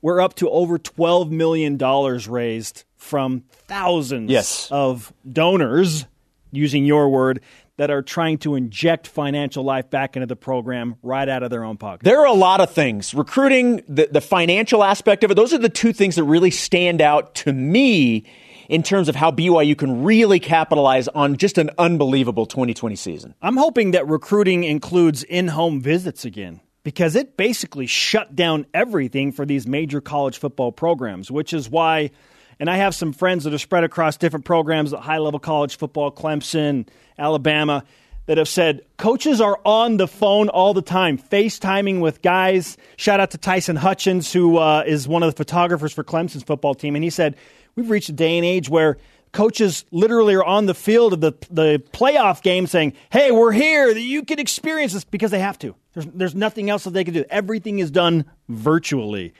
We're 0.00 0.20
up 0.20 0.34
to 0.36 0.48
over 0.50 0.78
twelve 0.78 1.30
million 1.30 1.76
dollars 1.76 2.28
raised 2.28 2.84
from 2.96 3.44
thousands 3.50 4.30
yes. 4.30 4.68
of 4.70 5.12
donors, 5.30 6.06
using 6.52 6.84
your 6.84 7.08
word, 7.08 7.40
that 7.78 7.90
are 7.90 8.02
trying 8.02 8.38
to 8.38 8.56
inject 8.56 9.06
financial 9.06 9.64
life 9.64 9.88
back 9.88 10.16
into 10.16 10.26
the 10.26 10.36
program 10.36 10.96
right 11.02 11.28
out 11.28 11.42
of 11.42 11.50
their 11.50 11.64
own 11.64 11.76
pocket? 11.76 12.04
There 12.04 12.20
are 12.20 12.26
a 12.26 12.32
lot 12.32 12.60
of 12.60 12.70
things. 12.70 13.14
Recruiting, 13.14 13.82
the, 13.88 14.08
the 14.10 14.20
financial 14.20 14.84
aspect 14.84 15.24
of 15.24 15.30
it, 15.30 15.34
those 15.34 15.54
are 15.54 15.58
the 15.58 15.68
two 15.68 15.92
things 15.92 16.16
that 16.16 16.24
really 16.24 16.50
stand 16.50 17.00
out 17.00 17.36
to 17.36 17.52
me 17.52 18.24
in 18.68 18.82
terms 18.82 19.08
of 19.08 19.14
how 19.16 19.30
BYU 19.30 19.78
can 19.78 20.04
really 20.04 20.40
capitalize 20.40 21.08
on 21.08 21.36
just 21.36 21.56
an 21.56 21.70
unbelievable 21.78 22.46
2020 22.46 22.96
season. 22.96 23.34
I'm 23.40 23.56
hoping 23.56 23.92
that 23.92 24.06
recruiting 24.06 24.64
includes 24.64 25.22
in 25.22 25.48
home 25.48 25.80
visits 25.80 26.24
again 26.24 26.60
because 26.88 27.16
it 27.16 27.36
basically 27.36 27.86
shut 27.86 28.34
down 28.34 28.64
everything 28.72 29.30
for 29.30 29.44
these 29.44 29.66
major 29.66 30.00
college 30.00 30.38
football 30.38 30.72
programs, 30.72 31.30
which 31.30 31.52
is 31.52 31.68
why. 31.68 32.10
And 32.58 32.70
I 32.70 32.78
have 32.78 32.94
some 32.94 33.12
friends 33.12 33.44
that 33.44 33.52
are 33.52 33.58
spread 33.58 33.84
across 33.84 34.16
different 34.16 34.46
programs 34.46 34.94
at 34.94 35.00
high 35.00 35.18
level 35.18 35.38
college 35.38 35.76
football, 35.76 36.10
Clemson, 36.10 36.88
Alabama, 37.18 37.84
that 38.24 38.38
have 38.38 38.48
said 38.48 38.86
coaches 38.96 39.38
are 39.38 39.60
on 39.66 39.98
the 39.98 40.08
phone 40.08 40.48
all 40.48 40.72
the 40.72 40.80
time, 40.80 41.18
FaceTiming 41.18 42.00
with 42.00 42.22
guys. 42.22 42.78
Shout 42.96 43.20
out 43.20 43.32
to 43.32 43.38
Tyson 43.38 43.76
Hutchins, 43.76 44.32
who 44.32 44.56
uh, 44.56 44.82
is 44.86 45.06
one 45.06 45.22
of 45.22 45.30
the 45.30 45.36
photographers 45.36 45.92
for 45.92 46.02
Clemson's 46.02 46.42
football 46.42 46.74
team. 46.74 46.94
And 46.94 47.04
he 47.04 47.10
said, 47.10 47.36
We've 47.76 47.90
reached 47.90 48.08
a 48.08 48.12
day 48.12 48.38
and 48.38 48.46
age 48.46 48.70
where 48.70 48.96
coaches 49.32 49.84
literally 49.90 50.34
are 50.34 50.44
on 50.44 50.66
the 50.66 50.74
field 50.74 51.12
of 51.12 51.20
the, 51.20 51.32
the 51.50 51.82
playoff 51.92 52.42
game 52.42 52.66
saying, 52.66 52.94
Hey, 53.10 53.30
we're 53.30 53.52
here. 53.52 53.90
You 53.90 54.24
can 54.24 54.38
experience 54.38 54.92
this 54.92 55.04
because 55.04 55.30
they 55.30 55.40
have 55.40 55.58
to. 55.60 55.74
There's, 55.94 56.06
there's 56.06 56.34
nothing 56.34 56.70
else 56.70 56.84
that 56.84 56.90
they 56.90 57.04
can 57.04 57.14
do. 57.14 57.24
Everything 57.30 57.78
is 57.78 57.90
done 57.90 58.24
virtually. 58.48 59.34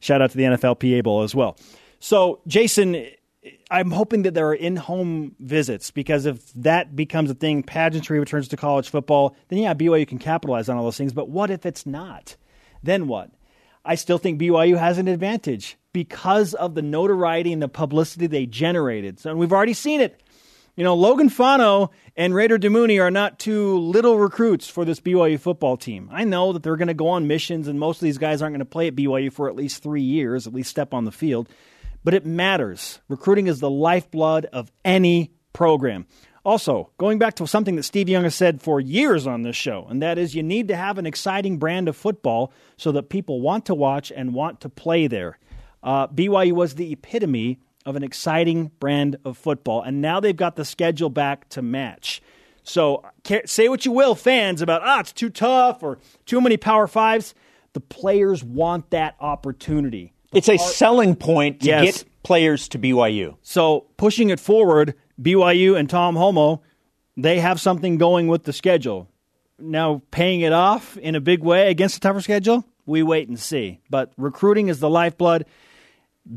Shout 0.00 0.22
out 0.22 0.30
to 0.30 0.36
the 0.36 0.44
NFLPA 0.44 1.02
Bowl 1.02 1.22
as 1.22 1.34
well. 1.34 1.56
So, 2.00 2.40
Jason, 2.46 3.08
I'm 3.70 3.90
hoping 3.90 4.22
that 4.22 4.34
there 4.34 4.48
are 4.48 4.54
in 4.54 4.76
home 4.76 5.34
visits 5.40 5.90
because 5.90 6.26
if 6.26 6.52
that 6.54 6.94
becomes 6.94 7.30
a 7.30 7.34
thing, 7.34 7.62
pageantry 7.62 8.18
returns 8.18 8.48
to 8.48 8.56
college 8.56 8.88
football, 8.88 9.36
then 9.48 9.58
yeah, 9.58 9.74
BYU 9.74 10.06
can 10.06 10.18
capitalize 10.18 10.68
on 10.68 10.76
all 10.76 10.84
those 10.84 10.96
things. 10.96 11.12
But 11.12 11.28
what 11.28 11.50
if 11.50 11.66
it's 11.66 11.84
not? 11.84 12.36
Then 12.82 13.08
what? 13.08 13.30
I 13.88 13.94
still 13.94 14.18
think 14.18 14.38
BYU 14.38 14.76
has 14.76 14.98
an 14.98 15.08
advantage 15.08 15.78
because 15.94 16.52
of 16.52 16.74
the 16.74 16.82
notoriety 16.82 17.54
and 17.54 17.62
the 17.62 17.68
publicity 17.68 18.26
they 18.26 18.44
generated. 18.44 19.18
So, 19.18 19.30
and 19.30 19.38
we've 19.38 19.52
already 19.52 19.72
seen 19.72 20.02
it. 20.02 20.22
You 20.76 20.84
know, 20.84 20.94
Logan 20.94 21.30
Fano 21.30 21.90
and 22.14 22.34
Raider 22.34 22.58
Damuni 22.58 23.02
are 23.02 23.10
not 23.10 23.38
two 23.38 23.78
little 23.78 24.18
recruits 24.18 24.68
for 24.68 24.84
this 24.84 25.00
BYU 25.00 25.40
football 25.40 25.78
team. 25.78 26.10
I 26.12 26.24
know 26.24 26.52
that 26.52 26.62
they're 26.62 26.76
going 26.76 26.88
to 26.88 26.94
go 26.94 27.08
on 27.08 27.26
missions, 27.28 27.66
and 27.66 27.80
most 27.80 27.96
of 27.96 28.02
these 28.02 28.18
guys 28.18 28.42
aren't 28.42 28.52
going 28.52 28.58
to 28.58 28.66
play 28.66 28.88
at 28.88 28.94
BYU 28.94 29.32
for 29.32 29.48
at 29.48 29.56
least 29.56 29.82
three 29.82 30.02
years, 30.02 30.46
at 30.46 30.52
least 30.52 30.68
step 30.68 30.92
on 30.92 31.06
the 31.06 31.10
field. 31.10 31.48
But 32.04 32.12
it 32.12 32.26
matters. 32.26 33.00
Recruiting 33.08 33.46
is 33.46 33.58
the 33.58 33.70
lifeblood 33.70 34.44
of 34.52 34.70
any 34.84 35.32
program. 35.54 36.06
Also, 36.48 36.88
going 36.96 37.18
back 37.18 37.34
to 37.34 37.46
something 37.46 37.76
that 37.76 37.82
Steve 37.82 38.08
Young 38.08 38.22
has 38.22 38.34
said 38.34 38.62
for 38.62 38.80
years 38.80 39.26
on 39.26 39.42
this 39.42 39.54
show, 39.54 39.86
and 39.90 40.00
that 40.00 40.16
is 40.16 40.34
you 40.34 40.42
need 40.42 40.68
to 40.68 40.76
have 40.76 40.96
an 40.96 41.04
exciting 41.04 41.58
brand 41.58 41.90
of 41.90 41.94
football 41.94 42.54
so 42.78 42.90
that 42.92 43.10
people 43.10 43.42
want 43.42 43.66
to 43.66 43.74
watch 43.74 44.10
and 44.10 44.32
want 44.32 44.62
to 44.62 44.70
play 44.70 45.06
there. 45.08 45.38
Uh, 45.82 46.08
BYU 46.08 46.52
was 46.52 46.76
the 46.76 46.90
epitome 46.90 47.58
of 47.84 47.96
an 47.96 48.02
exciting 48.02 48.70
brand 48.80 49.18
of 49.26 49.36
football, 49.36 49.82
and 49.82 50.00
now 50.00 50.20
they've 50.20 50.38
got 50.38 50.56
the 50.56 50.64
schedule 50.64 51.10
back 51.10 51.46
to 51.50 51.60
match. 51.60 52.22
So 52.62 53.04
say 53.44 53.68
what 53.68 53.84
you 53.84 53.92
will, 53.92 54.14
fans, 54.14 54.62
about 54.62 54.80
ah, 54.82 55.00
it's 55.00 55.12
too 55.12 55.28
tough 55.28 55.82
or 55.82 55.98
too 56.24 56.40
many 56.40 56.56
Power 56.56 56.86
Fives. 56.86 57.34
The 57.74 57.80
players 57.80 58.42
want 58.42 58.88
that 58.88 59.16
opportunity. 59.20 60.14
The 60.30 60.38
it's 60.38 60.48
a 60.48 60.56
selling 60.56 61.14
point 61.14 61.60
to 61.60 61.66
yes. 61.66 61.84
get 61.84 62.04
players 62.22 62.68
to 62.68 62.78
BYU. 62.78 63.36
So 63.42 63.84
pushing 63.98 64.30
it 64.30 64.40
forward, 64.40 64.94
BYU 65.20 65.76
and 65.76 65.88
Tom 65.88 66.16
Holmoe, 66.16 66.60
they 67.16 67.40
have 67.40 67.60
something 67.60 67.98
going 67.98 68.28
with 68.28 68.44
the 68.44 68.52
schedule. 68.52 69.08
Now 69.58 70.02
paying 70.10 70.40
it 70.42 70.52
off 70.52 70.96
in 70.98 71.14
a 71.14 71.20
big 71.20 71.42
way 71.42 71.70
against 71.70 71.96
a 71.96 72.00
tougher 72.00 72.20
schedule, 72.20 72.64
we 72.86 73.02
wait 73.02 73.28
and 73.28 73.38
see. 73.38 73.80
But 73.90 74.12
recruiting 74.16 74.68
is 74.68 74.80
the 74.80 74.90
lifeblood 74.90 75.46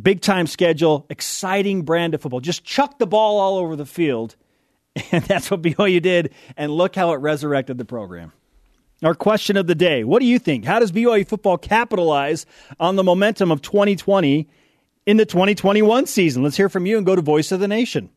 big 0.01 0.21
time 0.21 0.47
schedule, 0.47 1.05
exciting 1.09 1.83
brand 1.83 2.13
of 2.13 2.21
football. 2.21 2.39
Just 2.39 2.63
chuck 2.63 2.97
the 2.99 3.07
ball 3.07 3.39
all 3.39 3.57
over 3.57 3.75
the 3.75 3.85
field. 3.85 4.35
And 5.13 5.23
that's 5.23 5.49
what 5.49 5.61
BYU 5.61 6.01
did. 6.01 6.33
And 6.57 6.69
look 6.69 6.97
how 6.97 7.13
it 7.13 7.21
resurrected 7.21 7.77
the 7.77 7.85
program. 7.85 8.33
Our 9.01 9.15
question 9.15 9.55
of 9.55 9.65
the 9.65 9.73
day 9.73 10.03
What 10.03 10.19
do 10.19 10.25
you 10.25 10.37
think? 10.37 10.65
How 10.65 10.79
does 10.79 10.91
BYU 10.91 11.25
football 11.25 11.57
capitalize 11.57 12.45
on 12.77 12.97
the 12.97 13.03
momentum 13.03 13.51
of 13.51 13.61
2020 13.61 14.49
in 15.05 15.17
the 15.17 15.25
2021 15.25 16.07
season? 16.07 16.43
Let's 16.43 16.57
hear 16.57 16.67
from 16.67 16.85
you 16.85 16.97
and 16.97 17.05
go 17.05 17.15
to 17.15 17.21
Voice 17.21 17.53
of 17.53 17.61
the 17.61 17.69
Nation. 17.69 18.09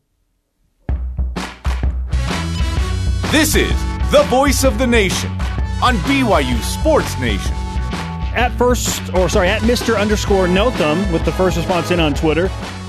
This 3.35 3.53
is 3.53 3.69
the 4.11 4.23
Voice 4.29 4.63
of 4.63 4.77
the 4.77 4.87
Nation 4.87 5.29
on 5.83 5.97
BYU 6.07 6.57
Sports 6.61 7.19
Nation 7.19 7.51
at 8.33 8.47
first, 8.57 9.13
or 9.13 9.27
sorry, 9.27 9.49
at 9.49 9.61
Mr. 9.63 9.99
underscore 9.99 10.47
Notham 10.47 11.11
with 11.11 11.25
the 11.25 11.33
first 11.33 11.57
response 11.57 11.91
in 11.91 11.99
on 11.99 12.13
Twitter. 12.13 12.43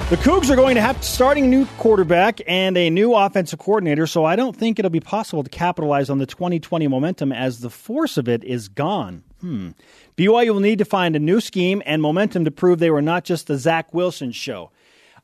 The 0.09 0.17
Cougs 0.19 0.49
are 0.49 0.55
going 0.55 0.77
to 0.77 0.81
have 0.81 1.03
starting 1.03 1.51
new 1.51 1.67
quarterback 1.79 2.41
and 2.47 2.77
a 2.77 2.91
new 2.91 3.13
offensive 3.13 3.59
coordinator, 3.59 4.07
so 4.07 4.25
I 4.25 4.37
don't 4.37 4.55
think 4.55 4.79
it'll 4.79 4.89
be 4.89 5.01
possible 5.01 5.43
to 5.43 5.51
capitalize 5.51 6.09
on 6.11 6.19
the 6.19 6.27
2020 6.27 6.87
momentum 6.87 7.33
as 7.33 7.59
the 7.59 7.69
force 7.69 8.17
of 8.17 8.29
it 8.29 8.45
is 8.45 8.69
gone. 8.69 9.25
Hmm. 9.41 9.71
BYU 10.17 10.53
will 10.53 10.61
need 10.61 10.79
to 10.79 10.85
find 10.85 11.17
a 11.17 11.19
new 11.19 11.41
scheme 11.41 11.83
and 11.85 12.01
momentum 12.01 12.45
to 12.45 12.53
prove 12.53 12.79
they 12.79 12.93
were 12.93 13.03
not 13.03 13.25
just 13.25 13.49
the 13.49 13.59
Zach 13.59 13.93
Wilson 13.93 14.31
show. 14.31 14.71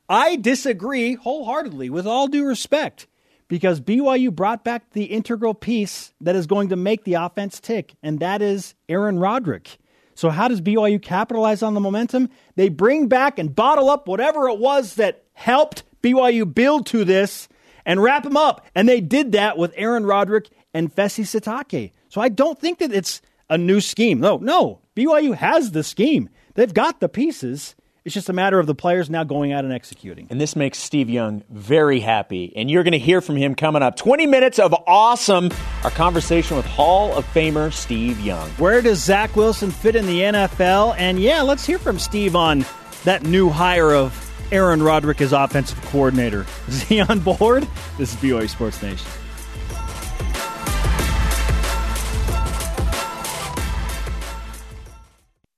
I 0.09 0.35
disagree 0.35 1.13
wholeheartedly, 1.13 1.89
with 1.89 2.05
all 2.05 2.27
due 2.27 2.45
respect, 2.45 3.07
because 3.47 3.81
BYU 3.81 4.33
brought 4.33 4.63
back 4.63 4.91
the 4.91 5.05
integral 5.05 5.53
piece 5.53 6.13
that 6.21 6.35
is 6.35 6.47
going 6.47 6.69
to 6.69 6.75
make 6.75 7.03
the 7.03 7.15
offense 7.15 7.59
tick, 7.59 7.93
and 8.01 8.19
that 8.19 8.41
is 8.41 8.75
Aaron 8.89 9.19
Roderick. 9.19 9.77
So, 10.15 10.29
how 10.29 10.47
does 10.47 10.61
BYU 10.61 11.01
capitalize 11.01 11.63
on 11.63 11.73
the 11.73 11.79
momentum? 11.79 12.29
They 12.55 12.69
bring 12.69 13.07
back 13.07 13.39
and 13.39 13.55
bottle 13.55 13.89
up 13.89 14.07
whatever 14.07 14.47
it 14.47 14.59
was 14.59 14.95
that 14.95 15.23
helped 15.33 15.83
BYU 16.01 16.51
build 16.53 16.85
to 16.87 17.03
this 17.03 17.47
and 17.85 18.01
wrap 18.01 18.23
them 18.23 18.37
up. 18.37 18.65
And 18.75 18.87
they 18.87 19.01
did 19.01 19.31
that 19.33 19.57
with 19.57 19.73
Aaron 19.75 20.05
Roderick 20.05 20.49
and 20.73 20.93
Fessy 20.93 21.23
Sitake. 21.23 21.91
So, 22.09 22.21
I 22.21 22.29
don't 22.29 22.59
think 22.59 22.79
that 22.79 22.93
it's 22.93 23.21
a 23.49 23.57
new 23.57 23.81
scheme. 23.81 24.19
No, 24.19 24.37
no. 24.37 24.81
BYU 24.95 25.35
has 25.35 25.71
the 25.71 25.83
scheme, 25.83 26.29
they've 26.53 26.73
got 26.73 26.99
the 26.99 27.09
pieces. 27.09 27.75
It's 28.05 28.13
just 28.13 28.27
a 28.27 28.33
matter 28.33 28.59
of 28.59 28.67
the 28.67 28.75
players 28.75 29.09
now 29.09 29.23
going 29.23 29.53
out 29.53 29.63
and 29.63 29.71
executing. 29.71 30.27
And 30.29 30.39
this 30.39 30.57
makes 30.57 30.77
Steve 30.77 31.09
Young 31.09 31.41
very 31.49 32.01
happy. 32.01 32.51
And 32.53 32.69
you're 32.69 32.83
going 32.83 32.91
to 32.91 32.99
hear 32.99 33.21
from 33.21 33.37
him 33.37 33.55
coming 33.55 33.81
up. 33.81 33.95
20 33.95 34.27
minutes 34.27 34.59
of 34.59 34.75
awesome. 34.85 35.49
Our 35.85 35.91
conversation 35.91 36.57
with 36.57 36.65
Hall 36.65 37.15
of 37.15 37.25
Famer 37.27 37.71
Steve 37.71 38.19
Young. 38.19 38.49
Where 38.51 38.81
does 38.81 39.01
Zach 39.01 39.37
Wilson 39.37 39.71
fit 39.71 39.95
in 39.95 40.05
the 40.05 40.19
NFL? 40.19 40.95
And 40.97 41.17
yeah, 41.17 41.43
let's 41.43 41.65
hear 41.65 41.79
from 41.79 41.97
Steve 41.97 42.35
on 42.35 42.65
that 43.05 43.23
new 43.23 43.49
hire 43.49 43.93
of 43.93 44.19
Aaron 44.51 44.83
Roderick 44.83 45.21
as 45.21 45.31
offensive 45.31 45.81
coordinator. 45.83 46.45
Is 46.67 46.83
he 46.83 46.99
on 46.99 47.21
board? 47.21 47.65
This 47.97 48.13
is 48.13 48.19
BYU 48.19 48.49
Sports 48.49 48.81
Nation. 48.81 49.07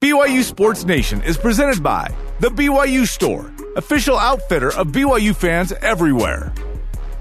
BYU 0.04 0.44
Sports 0.44 0.84
Nation 0.84 1.22
is 1.24 1.38
presented 1.38 1.82
by 1.82 2.14
The 2.42 2.50
BYU 2.50 3.08
Store, 3.08 3.52
official 3.78 4.18
outfitter 4.18 4.74
of 4.74 4.88
BYU 4.88 5.34
fans 5.34 5.72
everywhere. 5.82 6.54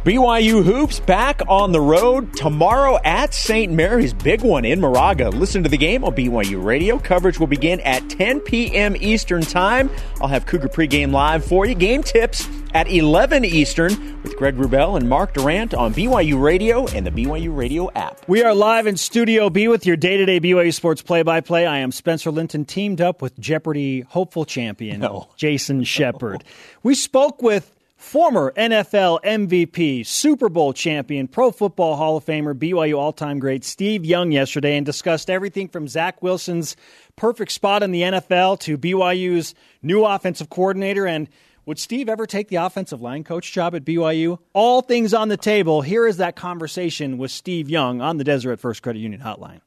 BYU 0.05 0.63
Hoops 0.63 1.01
back 1.01 1.41
on 1.49 1.73
the 1.73 1.81
road 1.81 2.35
tomorrow 2.35 2.99
at 3.07 3.33
St. 3.33 3.73
Mary's. 3.73 4.13
Big 4.13 4.43
one 4.43 4.67
in 4.67 4.79
Moraga. 4.79 5.31
Listen 5.31 5.63
to 5.63 5.71
the 5.71 5.79
game 5.79 6.05
on 6.05 6.15
BYU 6.15 6.63
Radio. 6.63 6.99
Coverage 6.99 7.41
will 7.41 7.47
begin 7.47 7.81
at 7.81 8.07
10 8.11 8.41
p.m. 8.41 8.97
Eastern 9.01 9.41
Time. 9.41 9.89
I'll 10.21 10.29
have 10.29 10.45
Cougar 10.45 10.69
pregame 10.69 11.11
live 11.11 11.43
for 11.43 11.65
you. 11.65 11.75
Game 11.75 12.03
tips 12.03 12.47
at 12.75 12.87
11 12.87 13.47
Eastern 13.47 14.21
with 14.23 14.37
Greg 14.37 14.57
Wrubell 14.57 14.99
and 14.99 15.09
Mark 15.09 15.33
Durrant 15.33 15.73
on 15.73 15.95
BYU 15.95 16.39
Radio 16.39 16.87
and 16.89 17.07
the 17.07 17.11
BYU 17.11 17.57
Radio 17.57 17.91
app. 17.93 18.29
We 18.29 18.43
are 18.43 18.55
live 18.55 18.87
in 18.87 18.99
Studio 18.99 19.49
B 19.49 19.69
with 19.69 19.87
your 19.87 19.97
day 19.97 20.19
to 20.19 20.27
day 20.27 20.39
BYU 20.39 20.75
Sports 20.75 21.01
play 21.01 21.23
by 21.23 21.41
play. 21.41 21.65
I 21.65 21.79
am 21.79 21.91
Spencer 21.91 22.31
Linton, 22.31 22.67
teamed 22.67 23.01
up 23.01 23.23
with 23.23 23.39
Jeopardy 23.41 24.01
hopeful 24.01 24.45
champion 24.45 25.01
no. 25.01 25.31
Jason 25.39 25.79
no. 25.79 25.85
Shepard. 25.85 26.45
We 26.83 26.95
spoke 26.95 27.41
with 27.41 27.74
former 28.05 28.53
NFL 28.53 29.23
MVP, 29.25 30.07
Super 30.07 30.49
Bowl 30.49 30.73
champion, 30.73 31.27
Pro 31.27 31.51
Football 31.51 31.97
Hall 31.97 32.19
of 32.19 32.25
Famer, 32.25 32.55
BYU 32.55 32.99
all 32.99 33.13
time 33.13 33.39
great 33.39 33.65
Steve 33.65 34.05
Young 34.05 34.31
yesterday 34.31 34.77
and 34.77 34.85
discussed 34.85 35.31
everything 35.31 35.69
from 35.69 35.89
Zach 35.89 36.23
Wilson's 36.23 36.77
perfect 37.17 37.51
spot 37.51 37.83
in 37.83 37.91
the 37.91 38.03
NFL 38.03 38.61
to 38.61 38.77
BYU's 38.77 39.55
new 39.83 40.05
offensive 40.05 40.51
coordinator 40.51 41.07
and 41.07 41.29
would 41.67 41.79
Steve 41.79 42.11
ever 42.11 42.27
take 42.27 42.49
the 42.49 42.57
offensive 42.57 43.01
line 43.01 43.25
coach 43.25 43.51
job 43.51 43.75
at 43.75 43.87
BYU? 43.87 44.39
All 44.53 44.83
things 44.83 45.15
on 45.15 45.29
the 45.29 45.39
table. 45.39 45.81
Here 45.81 46.07
is 46.07 46.19
that 46.19 46.37
conversation 46.37 47.17
with 47.17 47.31
Steve 47.31 47.71
Young 47.71 48.03
on 48.03 48.19
the 48.19 48.25
Deseret 48.25 48.61
First 48.61 48.83
Credit 48.83 48.99
Union 48.99 49.23
Hotline. 49.23 49.63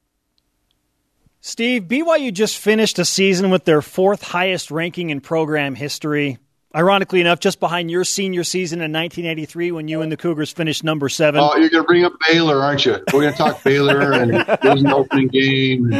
Steve, 1.41 1.83
BYU 1.83 2.31
just 2.31 2.57
finished 2.57 2.99
a 2.99 3.05
season 3.05 3.49
with 3.49 3.65
their 3.65 3.81
fourth 3.81 4.21
highest 4.21 4.69
ranking 4.69 5.09
in 5.09 5.21
program 5.21 5.73
history. 5.73 6.37
Ironically 6.77 7.21
enough, 7.21 7.39
just 7.39 7.59
behind 7.59 7.89
your 7.89 8.03
senior 8.03 8.43
season 8.43 8.81
in 8.81 8.93
1983 8.93 9.71
when 9.71 9.87
you 9.87 10.01
and 10.01 10.11
the 10.11 10.17
Cougars 10.17 10.51
finished 10.51 10.83
number 10.83 11.09
seven. 11.09 11.41
Oh, 11.41 11.55
you're 11.55 11.71
going 11.71 11.83
to 11.83 11.87
bring 11.87 12.05
up 12.05 12.13
Baylor, 12.27 12.61
aren't 12.61 12.85
you? 12.85 12.97
We're 13.11 13.21
going 13.21 13.31
to 13.31 13.37
talk 13.37 13.63
Baylor 13.63 14.13
and 14.13 14.35
it 14.35 14.63
was 14.63 14.83
an 14.83 14.91
opening 14.91 15.29
game. 15.29 15.91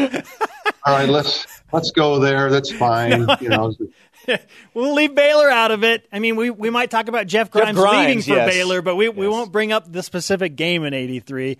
All 0.86 0.94
right, 0.94 1.10
let's 1.10 1.48
let's 1.74 1.90
go 1.90 2.20
there. 2.20 2.52
That's 2.52 2.72
fine. 2.72 3.28
You 3.42 3.50
know. 3.50 3.74
we'll 4.74 4.94
leave 4.94 5.16
Baylor 5.16 5.50
out 5.50 5.72
of 5.72 5.84
it. 5.84 6.06
I 6.12 6.20
mean, 6.20 6.36
we, 6.36 6.50
we 6.50 6.70
might 6.70 6.92
talk 6.92 7.08
about 7.08 7.28
Jeff 7.28 7.50
Grimes, 7.50 7.70
Jeff 7.70 7.76
Grimes 7.76 8.08
leaving 8.08 8.22
for 8.22 8.36
yes. 8.42 8.54
Baylor, 8.54 8.82
but 8.82 8.96
we, 8.96 9.06
yes. 9.06 9.16
we 9.16 9.28
won't 9.28 9.52
bring 9.52 9.72
up 9.72 9.92
the 9.92 10.04
specific 10.04 10.56
game 10.56 10.84
in 10.84 10.94
'83. 10.94 11.58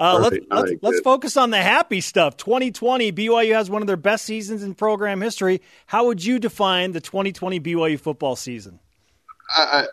Uh, 0.00 0.18
let's 0.18 0.46
let's, 0.50 0.72
let's 0.80 1.00
focus 1.00 1.36
on 1.36 1.50
the 1.50 1.60
happy 1.60 2.00
stuff. 2.00 2.38
2020, 2.38 3.12
BYU 3.12 3.52
has 3.52 3.68
one 3.68 3.82
of 3.82 3.86
their 3.86 3.98
best 3.98 4.24
seasons 4.24 4.62
in 4.62 4.74
program 4.74 5.20
history. 5.20 5.60
How 5.84 6.06
would 6.06 6.24
you 6.24 6.38
define 6.38 6.92
the 6.92 7.02
2020 7.02 7.60
BYU 7.60 8.00
football 8.00 8.34
season? 8.34 8.80
I, 9.54 9.84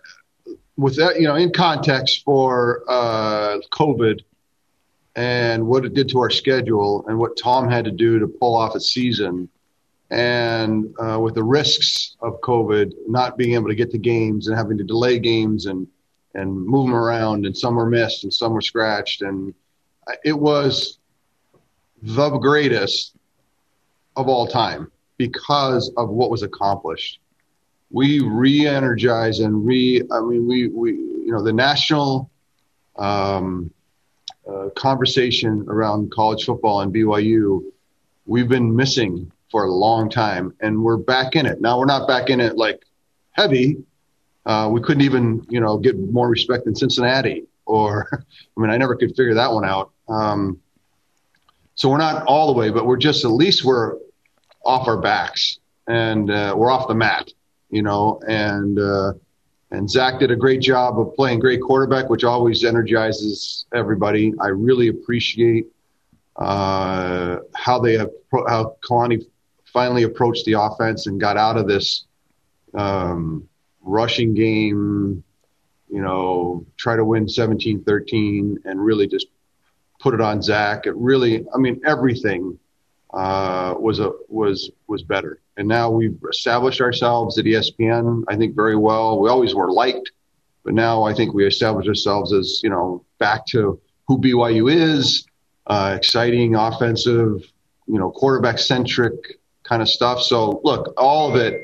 with 0.78 0.96
that, 0.96 1.20
you 1.20 1.28
know, 1.28 1.36
in 1.36 1.52
context 1.52 2.24
for 2.24 2.84
uh, 2.88 3.58
COVID 3.72 4.22
and 5.18 5.68
what 5.68 5.84
it 5.84 5.94
did 5.94 6.08
to 6.10 6.20
our 6.20 6.30
schedule 6.30 7.06
and 7.10 7.18
what 7.20 7.36
Tom 7.36 7.70
had 7.70 7.84
to 7.84 7.92
do 7.92 8.18
to 8.20 8.28
pull 8.28 8.56
off 8.56 8.76
a 8.76 8.80
season, 8.80 9.50
and 10.10 10.96
uh, 11.02 11.20
with 11.20 11.36
the 11.36 11.44
risks 11.44 12.16
of 12.22 12.40
COVID, 12.40 12.94
not 13.08 13.38
being 13.38 13.56
able 13.56 13.68
to 13.68 13.76
get 13.76 13.92
to 13.92 13.98
games 13.98 14.48
and 14.48 14.56
having 14.56 14.78
to 14.78 14.86
delay 14.86 15.20
games 15.20 15.66
and 15.66 15.86
and 16.34 16.66
move 16.66 16.86
them 16.86 16.96
around, 16.96 17.46
and 17.46 17.58
some 17.58 17.76
were 17.76 17.90
missed 17.90 18.24
and 18.24 18.34
some 18.34 18.54
were 18.54 18.62
scratched, 18.62 19.22
and 19.22 19.54
it 20.24 20.38
was 20.38 21.00
the 22.02 22.30
greatest 22.38 23.16
of 24.16 24.28
all 24.28 24.48
time 24.48 24.92
because 25.18 25.92
of 25.98 26.10
what 26.10 26.30
was 26.30 26.44
accomplished. 26.44 27.20
We 27.90 28.20
re-energize 28.20 29.40
and 29.40 29.66
re. 29.66 30.02
I 30.12 30.20
mean, 30.22 30.48
we 30.48 30.68
we 30.68 30.92
you 30.92 31.32
know 31.32 31.42
the 31.42 31.54
national 31.54 32.30
um, 32.98 33.72
uh, 34.48 34.70
conversation 34.76 35.66
around 35.70 36.12
college 36.12 36.44
football 36.46 36.82
and 36.82 36.94
BYU. 36.94 37.64
We've 38.26 38.50
been 38.50 38.76
missing 38.76 39.32
for 39.50 39.64
a 39.64 39.72
long 39.72 40.10
time, 40.10 40.54
and 40.60 40.84
we're 40.84 40.98
back 40.98 41.36
in 41.36 41.46
it 41.46 41.62
now. 41.62 41.80
We're 41.80 41.86
not 41.86 42.08
back 42.08 42.30
in 42.30 42.42
it 42.42 42.58
like 42.58 42.84
heavy. 43.32 43.78
Uh, 44.46 44.70
we 44.72 44.82
couldn't 44.82 45.04
even 45.04 45.46
you 45.50 45.62
know 45.62 45.78
get 45.78 45.98
more 45.98 46.28
respect 46.30 46.66
than 46.66 46.76
Cincinnati, 46.76 47.46
or 47.66 48.10
I 48.58 48.62
mean, 48.62 48.70
I 48.70 48.78
never 48.78 48.96
could 48.96 49.16
figure 49.16 49.36
that 49.36 49.52
one 49.54 49.64
out. 49.64 49.92
Um, 50.10 50.60
so 51.76 51.90
we're 51.90 51.98
not 51.98 52.26
all 52.26 52.48
the 52.48 52.54
way, 52.54 52.70
but 52.70 52.86
we're 52.86 52.98
just 52.98 53.24
at 53.24 53.32
least 53.32 53.64
we're 53.64 53.98
off 54.66 54.88
our 54.88 54.98
backs 54.98 55.60
and 55.88 56.30
uh, 56.32 56.54
we're 56.58 56.72
off 56.72 56.88
the 56.88 56.96
mat, 56.96 57.30
you 57.70 57.82
know. 57.82 58.20
And 58.28 58.80
uh, 58.80 59.14
and 59.72 59.90
Zach 59.90 60.20
did 60.20 60.32
a 60.32 60.36
great 60.36 60.62
job 60.62 61.00
of 61.00 61.14
playing 61.16 61.40
great 61.40 61.62
quarterback, 61.62 62.10
which 62.10 62.24
always 62.24 62.64
energizes 62.64 63.66
everybody. 63.74 64.34
I 64.42 64.48
really 64.48 64.88
appreciate 64.88 65.68
uh, 66.36 67.38
how 67.54 67.80
they 67.80 67.98
have 67.98 68.12
how 68.32 68.78
Kalani 68.88 69.26
finally 69.66 70.04
approached 70.04 70.46
the 70.46 70.54
offense 70.54 71.08
and 71.08 71.20
got 71.20 71.38
out 71.38 71.58
of 71.58 71.68
this 71.68 72.06
um, 72.74 73.48
rushing 73.82 74.34
game, 74.34 75.24
you 75.90 76.02
know, 76.02 76.66
try 76.78 76.96
to 76.96 77.06
win 77.06 77.26
17-13 77.26 78.58
and 78.66 78.84
really 78.84 79.08
just 79.08 79.28
put 80.08 80.14
it 80.14 80.22
on 80.22 80.42
Zach. 80.42 80.86
It 80.86 80.96
really, 80.96 81.46
I 81.54 81.58
mean, 81.58 81.82
everything 81.86 82.58
uh, 83.14 83.74
was 83.78 84.00
a 84.00 84.12
was 84.30 84.72
was 84.88 85.04
better. 85.04 85.42
And 85.58 85.68
now 85.68 85.90
we've 85.90 86.18
established 86.30 86.80
ourselves 86.80 87.38
at 87.38 87.44
ESPN. 87.44 88.24
I 88.30 88.38
think 88.38 88.56
very 88.56 88.78
well. 88.78 89.20
We 89.20 89.28
always 89.28 89.54
were 89.54 89.70
liked, 89.70 90.12
but 90.64 90.74
now 90.74 91.04
I 91.04 91.14
think 91.14 91.34
we 91.34 91.46
established 91.46 91.90
ourselves 91.90 92.32
as 92.32 92.62
you 92.64 92.70
know 92.70 93.04
back 93.20 93.46
to 93.48 93.82
who 94.08 94.18
BYU 94.18 94.72
is. 94.72 95.26
Uh, 95.66 95.96
exciting, 95.98 96.56
offensive, 96.56 97.44
you 97.88 98.00
know, 98.00 98.10
quarterback 98.10 98.58
centric 98.58 99.14
kind 99.64 99.82
of 99.82 99.90
stuff. 99.90 100.22
So 100.22 100.62
look, 100.64 100.94
all 100.98 101.30
of 101.30 101.36
it. 101.36 101.62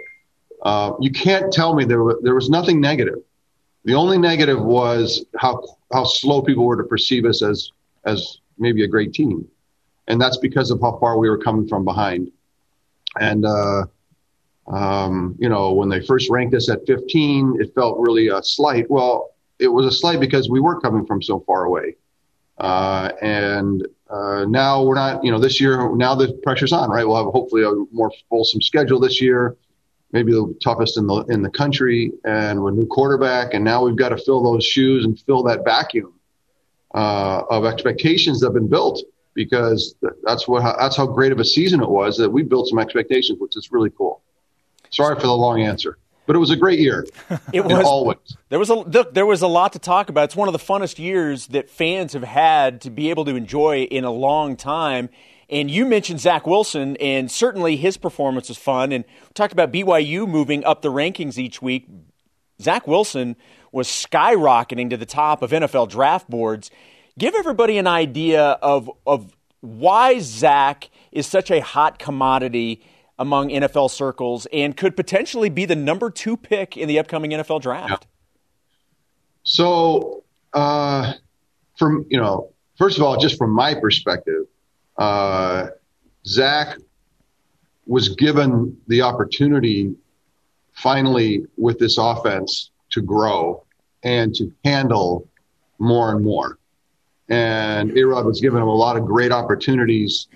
Uh, 0.61 0.93
you 0.99 1.11
can't 1.11 1.51
tell 1.53 1.75
me 1.75 1.85
there 1.85 2.03
there 2.21 2.35
was 2.35 2.49
nothing 2.49 2.81
negative. 2.81 3.19
The 3.85 3.93
only 3.93 4.17
negative 4.17 4.61
was 4.61 5.25
how 5.37 5.63
how 5.93 6.03
slow 6.03 6.41
people 6.41 6.65
were 6.65 6.75
to 6.75 6.83
perceive 6.83 7.23
us 7.23 7.41
as 7.41 7.71
as 8.05 8.37
maybe 8.57 8.83
a 8.83 8.87
great 8.87 9.13
team. 9.13 9.47
And 10.07 10.19
that's 10.19 10.37
because 10.37 10.71
of 10.71 10.81
how 10.81 10.97
far 10.99 11.17
we 11.17 11.29
were 11.29 11.37
coming 11.37 11.67
from 11.67 11.85
behind. 11.85 12.31
And, 13.19 13.45
uh, 13.45 13.85
um, 14.67 15.35
you 15.39 15.49
know, 15.49 15.73
when 15.73 15.89
they 15.89 16.05
first 16.05 16.29
ranked 16.29 16.55
us 16.55 16.69
at 16.69 16.85
15, 16.85 17.57
it 17.59 17.73
felt 17.75 17.97
really 17.99 18.27
a 18.29 18.41
slight. 18.43 18.89
Well, 18.89 19.31
it 19.59 19.67
was 19.67 19.85
a 19.85 19.91
slight 19.91 20.19
because 20.19 20.49
we 20.49 20.59
were 20.59 20.79
coming 20.79 21.05
from 21.05 21.21
so 21.21 21.41
far 21.41 21.65
away. 21.65 21.95
Uh, 22.57 23.11
and 23.21 23.87
uh, 24.09 24.45
now 24.47 24.83
we're 24.83 24.95
not, 24.95 25.23
you 25.23 25.31
know, 25.31 25.39
this 25.39 25.59
year, 25.59 25.95
now 25.95 26.15
the 26.15 26.33
pressure's 26.43 26.71
on, 26.71 26.89
right? 26.89 27.05
We'll 27.05 27.23
have 27.23 27.31
hopefully 27.31 27.63
a 27.63 27.71
more 27.91 28.11
fulsome 28.29 28.61
schedule 28.61 28.99
this 28.99 29.21
year, 29.21 29.57
maybe 30.11 30.31
the 30.31 30.55
toughest 30.63 30.97
in 30.97 31.07
the 31.07 31.25
in 31.29 31.41
the 31.41 31.49
country, 31.49 32.11
and 32.23 32.59
a 32.59 32.71
new 32.71 32.85
quarterback. 32.85 33.53
And 33.53 33.63
now 33.63 33.83
we've 33.83 33.95
got 33.95 34.09
to 34.09 34.17
fill 34.17 34.43
those 34.43 34.65
shoes 34.65 35.03
and 35.05 35.19
fill 35.19 35.43
that 35.43 35.65
vacuum 35.65 36.12
uh, 36.93 37.43
of 37.49 37.65
expectations 37.65 38.39
that 38.39 38.47
have 38.47 38.53
been 38.53 38.69
built 38.69 39.03
because 39.33 39.95
that's 40.23 40.47
what 40.47 40.61
that's 40.79 40.95
how 40.95 41.07
great 41.07 41.31
of 41.31 41.39
a 41.39 41.45
season 41.45 41.81
it 41.81 41.89
was 41.89 42.17
that 42.17 42.29
we 42.29 42.43
built 42.43 42.67
some 42.67 42.79
expectations, 42.79 43.39
which 43.39 43.57
is 43.57 43.71
really 43.71 43.89
cool. 43.89 44.21
Sorry 44.91 45.15
for 45.15 45.21
the 45.21 45.35
long 45.35 45.61
answer, 45.61 45.97
but 46.27 46.35
it 46.35 46.39
was 46.39 46.51
a 46.51 46.55
great 46.55 46.79
year. 46.79 47.05
it 47.53 47.65
was 47.65 47.83
always 47.85 48.17
there 48.49 48.59
was 48.59 48.69
a 48.69 49.07
there 49.11 49.25
was 49.25 49.41
a 49.41 49.47
lot 49.47 49.73
to 49.73 49.79
talk 49.79 50.09
about. 50.09 50.25
It's 50.25 50.35
one 50.35 50.47
of 50.47 50.53
the 50.53 50.59
funnest 50.59 50.99
years 50.99 51.47
that 51.47 51.69
fans 51.69 52.13
have 52.13 52.23
had 52.23 52.81
to 52.81 52.89
be 52.89 53.09
able 53.09 53.25
to 53.25 53.35
enjoy 53.35 53.83
in 53.83 54.03
a 54.03 54.11
long 54.11 54.55
time. 54.55 55.09
And 55.49 55.69
you 55.69 55.85
mentioned 55.85 56.19
Zach 56.19 56.47
Wilson, 56.47 56.95
and 56.97 57.29
certainly 57.29 57.75
his 57.75 57.97
performance 57.97 58.47
was 58.47 58.57
fun. 58.57 58.91
And 58.91 59.03
we 59.05 59.33
talked 59.33 59.53
about 59.53 59.71
BYU 59.71 60.27
moving 60.27 60.63
up 60.63 60.81
the 60.81 60.91
rankings 60.91 61.37
each 61.37 61.61
week. 61.61 61.87
Zach 62.61 62.87
Wilson 62.87 63.35
was 63.73 63.87
skyrocketing 63.87 64.89
to 64.91 64.97
the 64.97 65.05
top 65.05 65.41
of 65.41 65.51
NFL 65.51 65.89
draft 65.89 66.29
boards. 66.29 66.71
Give 67.17 67.33
everybody 67.35 67.77
an 67.77 67.87
idea 67.87 68.41
of, 68.61 68.89
of 69.05 69.35
why 69.61 70.19
Zach 70.19 70.89
is 71.11 71.27
such 71.27 71.51
a 71.51 71.59
hot 71.59 71.99
commodity 71.99 72.85
among 73.17 73.49
NFL 73.49 73.89
circles 73.89 74.47
and 74.53 74.77
could 74.77 74.95
potentially 74.95 75.49
be 75.49 75.65
the 75.65 75.75
number 75.75 76.09
two 76.09 76.37
pick 76.37 76.77
in 76.77 76.87
the 76.87 76.99
upcoming 76.99 77.31
NFL 77.31 77.61
draft. 77.61 77.89
Yeah. 77.89 77.97
So, 79.43 80.23
uh, 80.53 81.13
from 81.77 82.05
you 82.09 82.19
know, 82.19 82.51
first 82.77 82.97
of 82.97 83.03
all, 83.03 83.17
just 83.17 83.37
from 83.37 83.51
my 83.51 83.73
perspective, 83.75 84.45
uh, 84.97 85.67
Zach 86.25 86.77
was 87.85 88.09
given 88.09 88.77
the 88.87 89.01
opportunity 89.01 89.95
finally 90.73 91.45
with 91.57 91.79
this 91.79 91.97
offense 91.97 92.71
to 92.91 93.01
grow 93.01 93.62
and 94.03 94.33
to 94.35 94.51
handle 94.63 95.27
more 95.79 96.11
and 96.11 96.23
more. 96.23 96.57
And 97.29 97.91
Arod 97.91 98.25
was 98.25 98.41
giving 98.41 98.61
him 98.61 98.67
a 98.67 98.75
lot 98.75 98.97
of 98.97 99.05
great 99.05 99.31
opportunities, 99.31 100.27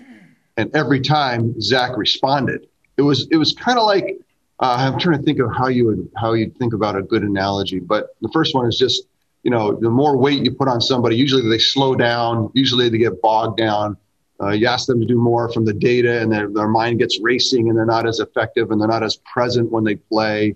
and 0.56 0.74
every 0.74 1.00
time 1.00 1.60
Zach 1.60 1.96
responded, 1.96 2.66
it 2.96 3.02
was 3.02 3.28
it 3.30 3.36
was 3.36 3.52
kind 3.52 3.78
of 3.78 3.84
like 3.84 4.18
uh, 4.60 4.76
I'm 4.78 4.98
trying 4.98 5.18
to 5.18 5.22
think 5.22 5.38
of 5.38 5.50
how 5.54 5.68
you 5.68 5.86
would 5.86 6.10
how 6.16 6.32
you 6.32 6.50
think 6.58 6.72
about 6.72 6.96
a 6.96 7.02
good 7.02 7.22
analogy. 7.22 7.78
But 7.78 8.16
the 8.20 8.28
first 8.32 8.54
one 8.54 8.66
is 8.66 8.78
just 8.78 9.04
you 9.42 9.50
know 9.50 9.78
the 9.78 9.90
more 9.90 10.16
weight 10.16 10.44
you 10.44 10.50
put 10.50 10.68
on 10.68 10.80
somebody, 10.80 11.16
usually 11.16 11.48
they 11.48 11.58
slow 11.58 11.94
down, 11.94 12.50
usually 12.54 12.88
they 12.88 12.98
get 12.98 13.20
bogged 13.22 13.58
down. 13.58 13.96
Uh, 14.40 14.50
you 14.50 14.66
ask 14.66 14.86
them 14.86 15.00
to 15.00 15.06
do 15.06 15.16
more 15.16 15.52
from 15.52 15.64
the 15.64 15.72
data, 15.72 16.20
and 16.20 16.30
their, 16.30 16.48
their 16.48 16.68
mind 16.68 17.00
gets 17.00 17.20
racing, 17.20 17.68
and 17.68 17.76
they're 17.76 17.84
not 17.84 18.06
as 18.06 18.20
effective, 18.20 18.70
and 18.70 18.80
they're 18.80 18.88
not 18.88 19.02
as 19.02 19.16
present 19.32 19.70
when 19.70 19.82
they 19.82 19.96
play. 19.96 20.54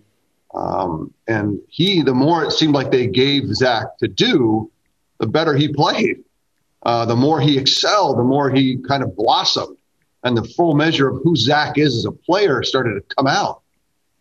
Um, 0.55 1.13
and 1.27 1.61
he, 1.69 2.03
the 2.03 2.15
more 2.15 2.45
it 2.45 2.53
seemed 2.53 2.75
like 2.75 2.91
they 2.91 3.07
gave 3.07 3.55
Zach 3.55 3.99
to 3.99 4.09
do, 4.09 4.71
the 5.19 5.27
better 5.27 5.55
he 5.55 5.73
played. 5.73 6.25
Uh, 6.83 7.05
the 7.07 7.17
more 7.17 7.41
he 7.41 7.59
excelled, 7.59 8.19
the 8.19 8.25
more 8.25 8.51
he 8.51 8.77
kind 8.77 9.03
of 9.03 9.17
blossomed. 9.17 9.77
And 10.25 10.37
the 10.37 10.45
full 10.45 10.75
measure 10.75 11.09
of 11.09 11.23
who 11.23 11.37
Zach 11.37 11.79
is 11.79 11.97
as 11.97 12.05
a 12.05 12.13
player 12.13 12.63
started 12.63 12.95
to 12.95 13.15
come 13.15 13.27
out. 13.27 13.63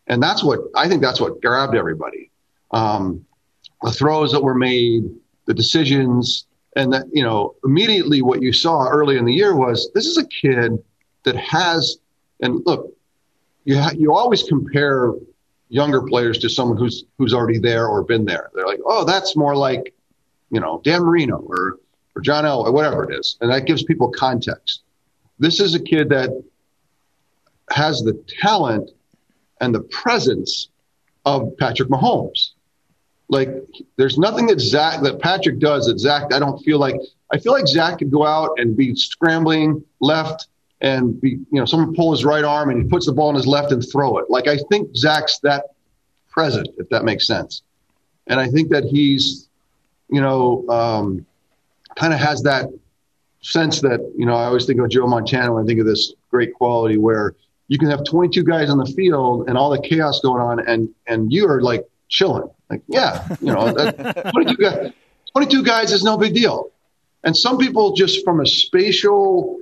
And 0.07 0.21
that's 0.21 0.43
what 0.43 0.59
I 0.75 0.87
think 0.87 1.01
that's 1.01 1.19
what 1.19 1.41
grabbed 1.41 1.75
everybody. 1.75 2.31
Um, 2.71 3.25
the 3.81 3.91
throws 3.91 4.31
that 4.31 4.43
were 4.43 4.55
made, 4.55 5.03
the 5.45 5.53
decisions, 5.53 6.45
and 6.75 6.93
that, 6.93 7.05
you 7.11 7.23
know, 7.23 7.55
immediately 7.63 8.21
what 8.21 8.41
you 8.41 8.53
saw 8.53 8.87
early 8.87 9.17
in 9.17 9.25
the 9.25 9.33
year 9.33 9.55
was 9.55 9.89
this 9.93 10.05
is 10.05 10.17
a 10.17 10.25
kid 10.25 10.83
that 11.23 11.35
has, 11.35 11.97
and 12.39 12.61
look, 12.65 12.93
you, 13.65 13.77
ha- 13.77 13.93
you 13.95 14.13
always 14.13 14.43
compare 14.43 15.13
younger 15.71 16.01
players 16.01 16.37
to 16.39 16.49
someone 16.49 16.77
who's 16.77 17.05
who's 17.17 17.33
already 17.33 17.57
there 17.57 17.87
or 17.87 18.03
been 18.03 18.25
there. 18.25 18.51
They're 18.53 18.67
like, 18.67 18.81
oh, 18.85 19.05
that's 19.05 19.35
more 19.35 19.55
like, 19.55 19.93
you 20.51 20.59
know, 20.59 20.81
Dan 20.83 21.01
Marino 21.01 21.37
or 21.37 21.79
or 22.15 22.21
John 22.21 22.45
L. 22.45 22.67
or 22.67 22.73
whatever 22.73 23.09
it 23.09 23.17
is, 23.17 23.37
and 23.39 23.49
that 23.51 23.65
gives 23.65 23.83
people 23.83 24.09
context. 24.09 24.81
This 25.39 25.59
is 25.61 25.73
a 25.73 25.79
kid 25.79 26.09
that 26.09 26.29
has 27.71 28.01
the 28.01 28.21
talent 28.41 28.91
and 29.61 29.73
the 29.73 29.79
presence 29.79 30.67
of 31.25 31.57
Patrick 31.57 31.87
Mahomes. 31.87 32.49
Like, 33.29 33.49
there's 33.95 34.17
nothing 34.17 34.47
that 34.47 34.59
Zach 34.59 35.01
that 35.03 35.19
Patrick 35.19 35.59
does 35.59 35.85
that 35.85 35.99
Zach. 35.99 36.33
I 36.33 36.39
don't 36.39 36.59
feel 36.59 36.79
like. 36.79 36.95
I 37.33 37.37
feel 37.37 37.53
like 37.53 37.65
Zach 37.65 37.99
could 37.99 38.11
go 38.11 38.25
out 38.25 38.55
and 38.57 38.75
be 38.75 38.93
scrambling 38.93 39.85
left 40.01 40.47
and 40.81 41.19
be, 41.21 41.31
you 41.31 41.45
know, 41.51 41.65
someone 41.65 41.95
pull 41.95 42.11
his 42.11 42.25
right 42.25 42.43
arm 42.43 42.69
and 42.69 42.81
he 42.81 42.87
puts 42.87 43.05
the 43.05 43.11
ball 43.11 43.29
in 43.29 43.35
his 43.35 43.47
left 43.47 43.71
and 43.71 43.87
throw 43.91 44.17
it. 44.17 44.29
Like 44.29 44.47
I 44.47 44.57
think 44.69 44.95
Zach's 44.95 45.39
that 45.39 45.65
present, 46.29 46.67
if 46.77 46.89
that 46.89 47.03
makes 47.03 47.27
sense. 47.27 47.61
And 48.27 48.39
I 48.39 48.47
think 48.47 48.69
that 48.69 48.83
he's, 48.85 49.47
you 50.09 50.21
know, 50.21 50.67
um, 50.69 51.25
kind 51.95 52.13
of 52.13 52.19
has 52.19 52.43
that 52.43 52.69
sense 53.41 53.81
that 53.81 53.99
you 54.15 54.25
know 54.25 54.35
I 54.35 54.45
always 54.45 54.65
think 54.65 54.79
of 54.79 54.89
Joe 54.89 55.07
Montana 55.07 55.53
when 55.53 55.63
I 55.63 55.65
think 55.67 55.79
of 55.79 55.85
this 55.85 56.13
great 56.29 56.53
quality 56.53 56.97
where 56.97 57.35
you 57.67 57.77
can 57.77 57.89
have 57.89 58.03
22 58.03 58.43
guys 58.43 58.69
on 58.69 58.77
the 58.77 58.85
field 58.85 59.47
and 59.47 59.57
all 59.57 59.69
the 59.69 59.81
chaos 59.81 60.19
going 60.21 60.41
on, 60.41 60.59
and 60.67 60.89
and 61.07 61.31
you 61.31 61.47
are 61.47 61.61
like 61.61 61.85
chilling, 62.09 62.49
like 62.69 62.81
yeah, 62.87 63.27
you 63.41 63.53
know, 63.53 63.71
that, 63.71 64.31
22 64.31 64.57
guys, 64.57 64.93
22 65.33 65.63
guys 65.63 65.91
is 65.91 66.03
no 66.03 66.17
big 66.17 66.33
deal. 66.33 66.69
And 67.23 67.37
some 67.37 67.57
people 67.57 67.93
just 67.93 68.23
from 68.23 68.39
a 68.39 68.45
spatial 68.45 69.59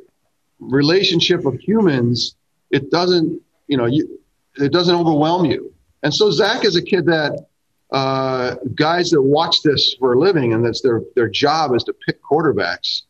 relationship 0.59 1.45
of 1.45 1.59
humans, 1.59 2.35
it 2.71 2.91
doesn't, 2.91 3.41
you 3.67 3.77
know, 3.77 3.85
you, 3.85 4.19
it 4.57 4.71
doesn't 4.71 4.95
overwhelm 4.95 5.45
you. 5.45 5.73
And 6.03 6.13
so 6.13 6.31
Zach 6.31 6.65
is 6.65 6.75
a 6.75 6.81
kid 6.81 7.05
that 7.05 7.45
uh, 7.91 8.55
guys 8.75 9.09
that 9.11 9.21
watch 9.21 9.61
this 9.63 9.95
for 9.99 10.13
a 10.13 10.19
living 10.19 10.53
and 10.53 10.63
that's 10.63 10.81
their 10.81 11.01
their 11.15 11.27
job 11.27 11.73
is 11.73 11.83
to 11.85 11.93
pick 11.93 12.21
quarterbacks. 12.23 13.03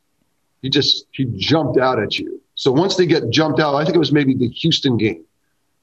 He 0.61 0.69
just 0.69 1.05
he 1.11 1.25
jumped 1.37 1.77
out 1.77 1.99
at 1.99 2.17
you. 2.17 2.41
So 2.55 2.71
once 2.71 2.95
they 2.95 3.05
get 3.05 3.29
jumped 3.29 3.59
out, 3.59 3.75
I 3.75 3.83
think 3.83 3.95
it 3.95 3.99
was 3.99 4.11
maybe 4.11 4.35
the 4.35 4.49
Houston 4.49 4.97
game 4.97 5.23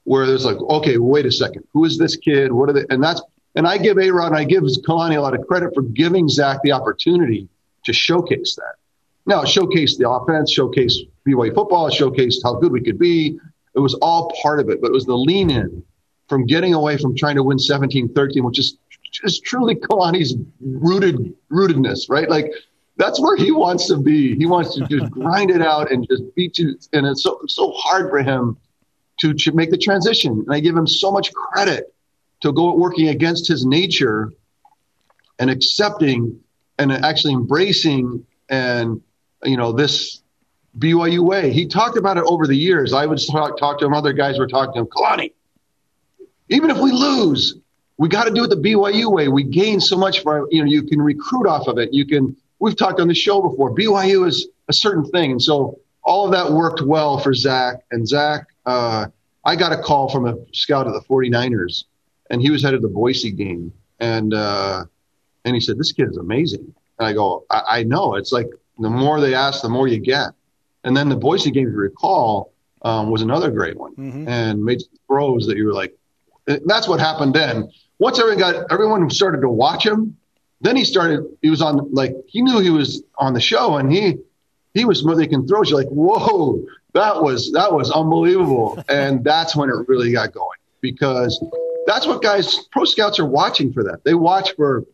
where 0.03 0.25
there's 0.25 0.45
like, 0.45 0.57
okay, 0.57 0.97
wait 0.97 1.25
a 1.25 1.31
second, 1.31 1.63
who 1.73 1.85
is 1.85 1.97
this 1.97 2.15
kid? 2.15 2.51
What 2.51 2.69
are 2.69 2.73
they? 2.73 2.85
And 2.89 3.03
that's 3.03 3.21
and 3.55 3.67
I 3.67 3.77
give 3.77 3.97
A 3.97 4.09
Rod 4.11 4.27
and 4.27 4.37
I 4.37 4.43
give 4.43 4.63
Kalani 4.63 5.17
a 5.17 5.21
lot 5.21 5.33
of 5.33 5.45
credit 5.47 5.73
for 5.73 5.81
giving 5.81 6.29
Zach 6.29 6.59
the 6.63 6.71
opportunity 6.71 7.49
to 7.85 7.93
showcase 7.93 8.55
that. 8.55 8.75
Now, 9.27 9.43
showcase 9.43 9.97
the 9.97 10.09
offense, 10.09 10.51
showcase 10.51 10.97
BYU 11.27 11.53
football, 11.53 11.89
showcase 11.89 12.41
how 12.43 12.55
good 12.55 12.71
we 12.71 12.81
could 12.81 12.97
be. 12.97 13.37
It 13.75 13.79
was 13.79 13.93
all 13.95 14.33
part 14.41 14.59
of 14.59 14.69
it, 14.69 14.81
but 14.81 14.87
it 14.87 14.93
was 14.93 15.05
the 15.05 15.17
lean 15.17 15.49
in 15.49 15.83
from 16.29 16.45
getting 16.45 16.73
away 16.73 16.97
from 16.97 17.15
trying 17.15 17.35
to 17.35 17.43
win 17.43 17.59
17 17.59 18.13
13, 18.13 18.43
which 18.43 18.57
is 18.57 18.77
just 19.11 19.43
truly 19.43 19.75
Kalani's 19.75 20.35
rooted 20.61 21.33
rootedness, 21.51 22.09
right? 22.09 22.29
Like 22.29 22.51
that's 22.95 23.19
where 23.19 23.35
he 23.35 23.51
wants 23.51 23.87
to 23.87 23.97
be. 23.97 24.35
He 24.35 24.45
wants 24.45 24.75
to 24.75 24.87
just 24.87 25.11
grind 25.11 25.51
it 25.51 25.61
out 25.61 25.91
and 25.91 26.07
just 26.07 26.23
beat 26.35 26.57
you. 26.57 26.77
And 26.93 27.05
it's 27.05 27.23
so 27.23 27.41
so 27.47 27.71
hard 27.71 28.09
for 28.09 28.23
him 28.23 28.57
to, 29.19 29.33
to 29.33 29.51
make 29.51 29.71
the 29.71 29.77
transition. 29.77 30.43
And 30.45 30.53
I 30.53 30.61
give 30.61 30.75
him 30.75 30.87
so 30.87 31.11
much 31.11 31.33
credit 31.33 31.93
to 32.41 32.53
go 32.53 32.75
working 32.75 33.09
against 33.09 33.47
his 33.47 33.65
nature 33.65 34.33
and 35.39 35.49
accepting 35.49 36.39
and 36.79 36.91
actually 36.91 37.33
embracing 37.33 38.25
and 38.49 39.01
you 39.43 39.57
know 39.57 39.71
this 39.71 40.21
BYU 40.77 41.19
way. 41.19 41.51
He 41.51 41.67
talked 41.67 41.97
about 41.97 42.17
it 42.17 42.23
over 42.25 42.45
the 42.47 42.55
years. 42.55 42.93
I 42.93 43.05
would 43.05 43.19
talk, 43.31 43.57
talk 43.57 43.79
to 43.79 43.85
him. 43.85 43.93
Other 43.93 44.13
guys 44.13 44.37
were 44.37 44.47
talking 44.47 44.73
to 44.73 44.79
him. 44.81 44.87
Kalani, 44.87 45.31
even 46.49 46.69
if 46.69 46.77
we 46.77 46.91
lose, 46.91 47.55
we 47.97 48.09
got 48.09 48.25
to 48.25 48.31
do 48.31 48.43
it 48.43 48.49
the 48.49 48.55
BYU 48.55 49.11
way. 49.11 49.27
We 49.27 49.43
gain 49.43 49.79
so 49.79 49.97
much 49.97 50.21
for 50.21 50.47
you 50.51 50.63
know. 50.63 50.69
You 50.69 50.83
can 50.83 51.01
recruit 51.01 51.47
off 51.47 51.67
of 51.67 51.77
it. 51.77 51.93
You 51.93 52.05
can. 52.05 52.35
We've 52.59 52.75
talked 52.75 52.99
on 52.99 53.07
the 53.07 53.15
show 53.15 53.41
before. 53.41 53.75
BYU 53.75 54.27
is 54.27 54.47
a 54.67 54.73
certain 54.73 55.05
thing, 55.05 55.31
and 55.31 55.41
so 55.41 55.79
all 56.03 56.25
of 56.25 56.31
that 56.31 56.51
worked 56.51 56.81
well 56.81 57.19
for 57.19 57.33
Zach. 57.33 57.83
And 57.91 58.07
Zach, 58.07 58.47
uh, 58.65 59.07
I 59.45 59.55
got 59.55 59.73
a 59.73 59.81
call 59.81 60.09
from 60.09 60.25
a 60.25 60.37
scout 60.53 60.87
of 60.87 60.93
the 60.93 61.01
49ers, 61.01 61.83
and 62.29 62.41
he 62.41 62.49
was 62.49 62.63
headed 62.63 62.81
the 62.81 62.87
Boise 62.87 63.31
game, 63.31 63.73
and 63.99 64.33
uh, 64.33 64.85
and 65.45 65.55
he 65.55 65.59
said, 65.59 65.77
"This 65.77 65.91
kid 65.91 66.09
is 66.09 66.17
amazing." 66.17 66.73
And 66.99 67.07
I 67.07 67.13
go, 67.13 67.45
I, 67.49 67.61
I 67.69 67.83
know. 67.83 68.15
It's 68.15 68.31
like 68.31 68.47
the 68.79 68.89
more 68.89 69.19
they 69.19 69.33
ask, 69.33 69.61
the 69.61 69.69
more 69.69 69.87
you 69.87 69.99
get. 69.99 70.29
And 70.83 70.95
then 70.95 71.09
the 71.09 71.15
Boise 71.15 71.51
game, 71.51 71.67
if 71.67 71.73
you 71.73 71.77
recall, 71.77 72.53
um, 72.83 73.09
was 73.09 73.21
another 73.21 73.51
great 73.51 73.77
one, 73.77 73.95
mm-hmm. 73.95 74.27
and 74.27 74.63
made 74.63 74.81
throws 75.07 75.47
that 75.47 75.57
you 75.57 75.65
were 75.65 75.73
like, 75.73 75.97
that's 76.65 76.87
what 76.87 76.99
happened 76.99 77.33
then. 77.33 77.69
Once 77.99 78.19
everyone 78.19 78.39
got 78.39 78.71
everyone 78.71 79.09
started 79.09 79.41
to 79.41 79.49
watch 79.49 79.85
him, 79.85 80.15
then 80.61 80.75
he 80.75 80.85
started. 80.85 81.25
He 81.41 81.49
was 81.49 81.61
on 81.61 81.91
like 81.91 82.15
he 82.27 82.41
knew 82.41 82.59
he 82.59 82.69
was 82.69 83.03
on 83.17 83.33
the 83.33 83.41
show, 83.41 83.77
and 83.77 83.91
he 83.91 84.17
he 84.73 84.85
was 84.85 85.03
making 85.03 85.47
throws. 85.47 85.69
You're 85.69 85.79
like, 85.79 85.89
whoa, 85.89 86.63
that 86.93 87.21
was 87.21 87.51
that 87.51 87.73
was 87.73 87.91
unbelievable, 87.91 88.81
and 88.89 89.23
that's 89.23 89.55
when 89.55 89.69
it 89.69 89.87
really 89.87 90.11
got 90.11 90.31
going 90.31 90.57
because 90.79 91.43
that's 91.85 92.05
what 92.05 92.21
guys 92.21 92.65
pro 92.71 92.85
scouts 92.85 93.19
are 93.19 93.25
watching 93.25 93.73
for. 93.73 93.83
That 93.83 94.03
they 94.03 94.13
watch 94.13 94.55
for. 94.55 94.85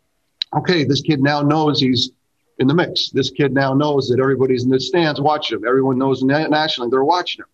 Okay, 0.55 0.83
this 0.83 1.01
kid 1.01 1.19
now 1.19 1.41
knows 1.41 1.79
he's 1.79 2.11
in 2.59 2.67
the 2.67 2.73
mix. 2.73 3.09
This 3.09 3.29
kid 3.29 3.53
now 3.53 3.73
knows 3.73 4.07
that 4.09 4.19
everybody's 4.19 4.63
in 4.63 4.69
the 4.69 4.79
stands 4.79 5.19
watching 5.19 5.57
him. 5.57 5.67
Everyone 5.67 5.97
knows 5.97 6.23
nationally 6.23 6.89
they're 6.89 7.03
watching 7.03 7.41
him, 7.41 7.49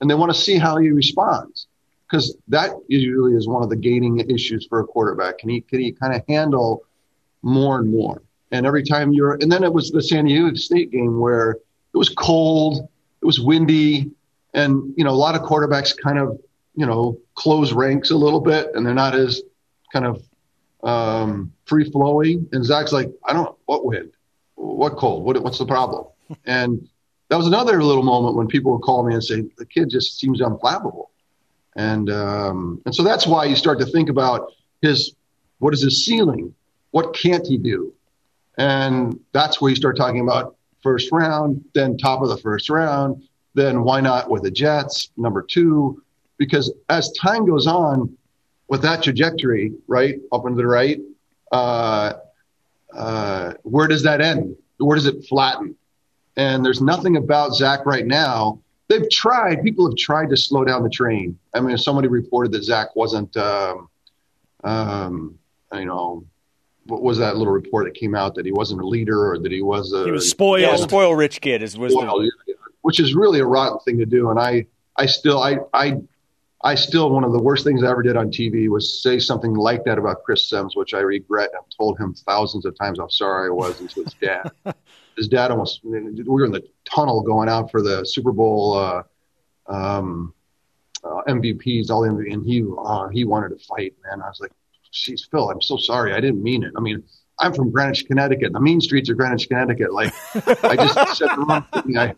and 0.00 0.10
they 0.10 0.14
want 0.14 0.32
to 0.32 0.38
see 0.38 0.58
how 0.58 0.76
he 0.78 0.90
responds 0.90 1.66
because 2.10 2.36
that 2.48 2.70
usually 2.88 3.34
is 3.34 3.46
one 3.46 3.62
of 3.62 3.70
the 3.70 3.76
gating 3.76 4.18
issues 4.28 4.66
for 4.66 4.80
a 4.80 4.84
quarterback. 4.84 5.38
Can 5.38 5.48
he 5.48 5.60
can 5.60 5.80
he 5.80 5.92
kind 5.92 6.14
of 6.14 6.22
handle 6.28 6.82
more 7.42 7.78
and 7.78 7.90
more? 7.90 8.22
And 8.52 8.66
every 8.66 8.82
time 8.82 9.12
you're, 9.12 9.34
and 9.34 9.50
then 9.50 9.62
it 9.62 9.72
was 9.72 9.90
the 9.90 10.02
San 10.02 10.24
Diego 10.24 10.52
State 10.54 10.90
game 10.90 11.20
where 11.20 11.52
it 11.52 11.96
was 11.96 12.08
cold, 12.08 12.88
it 13.22 13.24
was 13.24 13.40
windy, 13.40 14.10
and 14.54 14.92
you 14.96 15.04
know 15.04 15.10
a 15.10 15.12
lot 15.12 15.36
of 15.36 15.42
quarterbacks 15.42 15.96
kind 15.96 16.18
of 16.18 16.40
you 16.74 16.86
know 16.86 17.18
close 17.34 17.72
ranks 17.72 18.10
a 18.10 18.16
little 18.16 18.40
bit, 18.40 18.70
and 18.74 18.84
they're 18.84 18.94
not 18.94 19.14
as 19.14 19.42
kind 19.92 20.04
of 20.04 20.22
um, 20.82 21.52
free 21.66 21.88
flowing. 21.90 22.48
And 22.52 22.64
Zach's 22.64 22.92
like, 22.92 23.10
I 23.24 23.32
don't 23.32 23.56
what 23.66 23.84
wind, 23.84 24.12
what 24.60 24.96
cold, 24.96 25.24
what 25.24 25.42
what's 25.42 25.58
the 25.58 25.66
problem? 25.66 26.06
And 26.44 26.88
that 27.28 27.36
was 27.36 27.48
another 27.48 27.82
little 27.82 28.04
moment 28.04 28.36
when 28.36 28.46
people 28.46 28.70
would 28.72 28.82
call 28.82 29.02
me 29.02 29.14
and 29.14 29.24
say 29.24 29.44
the 29.56 29.66
kid 29.66 29.90
just 29.90 30.20
seems 30.20 30.40
unflappable. 30.40 31.06
And 31.74 32.08
um, 32.08 32.80
and 32.84 32.94
so 32.94 33.02
that's 33.02 33.26
why 33.26 33.46
you 33.46 33.56
start 33.56 33.80
to 33.80 33.86
think 33.86 34.08
about 34.08 34.52
his 34.80 35.14
what 35.58 35.74
is 35.74 35.82
his 35.82 36.04
ceiling? 36.04 36.54
What 36.92 37.14
can't 37.14 37.44
he 37.46 37.58
do? 37.58 37.92
And 38.58 39.18
that's 39.32 39.60
where 39.60 39.70
you 39.70 39.76
start 39.76 39.96
talking 39.96 40.20
about 40.20 40.56
first 40.82 41.10
round, 41.12 41.64
then 41.74 41.98
top 41.98 42.22
of 42.22 42.28
the 42.28 42.36
first 42.38 42.70
round, 42.70 43.22
then 43.54 43.82
why 43.82 44.00
not 44.00 44.30
with 44.30 44.42
the 44.42 44.50
Jets, 44.50 45.10
number 45.16 45.42
two? 45.42 46.02
Because 46.38 46.72
as 46.88 47.12
time 47.12 47.46
goes 47.46 47.66
on, 47.66 48.16
with 48.68 48.82
that 48.82 49.02
trajectory, 49.02 49.72
right, 49.88 50.16
up 50.32 50.46
and 50.46 50.56
to 50.56 50.62
the 50.62 50.66
right, 50.66 50.98
uh, 51.52 52.14
uh, 52.94 53.54
where 53.62 53.88
does 53.88 54.02
that 54.02 54.20
end? 54.20 54.56
Where 54.78 54.96
does 54.96 55.06
it 55.06 55.24
flatten? 55.26 55.76
And 56.36 56.64
there's 56.64 56.80
nothing 56.80 57.16
about 57.16 57.54
Zach 57.54 57.84
right 57.86 58.06
now 58.06 58.60
they've 58.90 59.08
tried. 59.08 59.62
People 59.62 59.88
have 59.88 59.96
tried 59.96 60.28
to 60.30 60.36
slow 60.36 60.64
down 60.64 60.82
the 60.82 60.90
train. 60.90 61.38
I 61.54 61.60
mean, 61.60 61.78
somebody 61.78 62.08
reported 62.08 62.52
that 62.52 62.64
Zach 62.64 62.94
wasn't, 62.94 63.34
um, 63.36 63.88
um, 64.64 65.38
you 65.72 65.86
know, 65.86 66.24
what 66.86 67.02
was 67.02 67.18
that 67.18 67.36
little 67.36 67.52
report 67.52 67.86
that 67.86 67.94
came 67.94 68.14
out 68.14 68.34
that 68.34 68.44
he 68.44 68.52
wasn't 68.52 68.80
a 68.80 68.86
leader 68.86 69.30
or 69.30 69.38
that 69.38 69.52
he 69.52 69.62
was 69.62 69.92
a 69.92 70.04
he 70.04 70.10
was 70.10 70.28
spoiled, 70.28 70.60
yeah, 70.60 70.76
spoil 70.76 71.14
rich 71.14 71.40
kid 71.40 71.62
is 71.62 71.78
was 71.78 71.92
spoiled, 71.92 72.22
the... 72.46 72.54
which 72.82 72.98
is 72.98 73.14
really 73.14 73.38
a 73.38 73.46
rotten 73.46 73.78
thing 73.80 73.98
to 73.98 74.06
do. 74.06 74.30
And 74.30 74.40
I, 74.40 74.66
I 74.96 75.06
still, 75.06 75.40
I, 75.40 75.58
I, 75.72 76.00
I 76.62 76.74
still 76.74 77.10
one 77.10 77.24
of 77.24 77.32
the 77.32 77.42
worst 77.42 77.64
things 77.64 77.82
I 77.82 77.90
ever 77.90 78.02
did 78.02 78.16
on 78.16 78.30
TV 78.30 78.68
was 78.68 79.02
say 79.02 79.18
something 79.18 79.54
like 79.54 79.84
that 79.84 79.98
about 79.98 80.24
Chris 80.24 80.48
Simms, 80.48 80.76
which 80.76 80.92
I 80.92 81.00
regret. 81.00 81.50
I've 81.56 81.68
told 81.74 81.98
him 81.98 82.12
thousands 82.12 82.66
of 82.66 82.76
times 82.76 82.98
how 82.98 83.08
sorry 83.08 83.48
I 83.48 83.50
was 83.50 83.80
and 83.80 83.88
to 83.90 84.02
his 84.02 84.14
dad. 84.14 84.50
his 85.16 85.28
dad 85.28 85.50
almost 85.50 85.80
we 85.82 86.22
were 86.24 86.44
in 86.44 86.52
the 86.52 86.62
tunnel 86.84 87.22
going 87.22 87.48
out 87.48 87.70
for 87.70 87.80
the 87.80 88.04
Super 88.04 88.32
Bowl 88.32 88.74
uh, 88.74 89.02
um, 89.68 90.34
uh, 91.02 91.22
MVPs, 91.28 91.90
all 91.90 92.02
the 92.02 92.08
MVP, 92.08 92.32
and 92.32 92.46
he 92.46 92.62
uh, 92.78 93.08
he 93.08 93.24
wanted 93.24 93.58
to 93.58 93.64
fight, 93.64 93.94
man. 94.04 94.20
I 94.20 94.28
was 94.28 94.40
like, 94.40 94.52
"Jeez, 94.92 95.30
Phil, 95.30 95.50
I'm 95.50 95.62
so 95.62 95.78
sorry. 95.78 96.12
I 96.12 96.20
didn't 96.20 96.42
mean 96.42 96.62
it. 96.62 96.74
I 96.76 96.80
mean, 96.80 97.02
I'm 97.38 97.54
from 97.54 97.70
Greenwich, 97.70 98.06
Connecticut. 98.06 98.52
The 98.52 98.60
mean 98.60 98.82
streets 98.82 99.08
of 99.08 99.16
Greenwich, 99.16 99.48
Connecticut. 99.48 99.94
Like, 99.94 100.12
I 100.62 100.76
just 100.76 101.16
said 101.16 101.28
the 101.28 101.44
wrong 101.48 101.64
thing. 101.82 101.96
I 101.96 102.14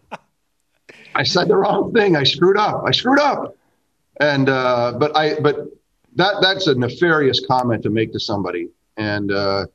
I 1.15 1.23
said 1.23 1.47
the 1.47 1.57
wrong 1.57 1.93
thing. 1.93 2.17
I 2.17 2.25
screwed 2.25 2.57
up. 2.57 2.83
I 2.85 2.91
screwed 2.91 3.21
up. 3.21 3.57
And 4.23 4.49
uh, 4.49 4.95
but 4.99 5.17
I 5.17 5.39
but 5.41 5.67
that 6.15 6.37
that's 6.41 6.69
a 6.69 6.75
nefarious 6.77 7.45
comment 7.45 7.83
to 7.83 7.91
make 7.91 8.13
to 8.13 8.21
somebody, 8.21 8.69
and 8.97 9.33
uh, 9.33 9.67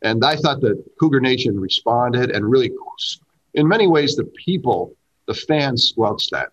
and 0.00 0.24
I 0.24 0.36
thought 0.36 0.62
that 0.62 0.82
Cougar 0.98 1.20
Nation 1.20 1.60
responded 1.60 2.30
and 2.30 2.50
really, 2.50 2.72
in 3.52 3.68
many 3.68 3.86
ways, 3.86 4.16
the 4.16 4.24
people, 4.24 4.94
the 5.26 5.34
fans 5.34 5.88
squelched 5.90 6.30
that. 6.30 6.52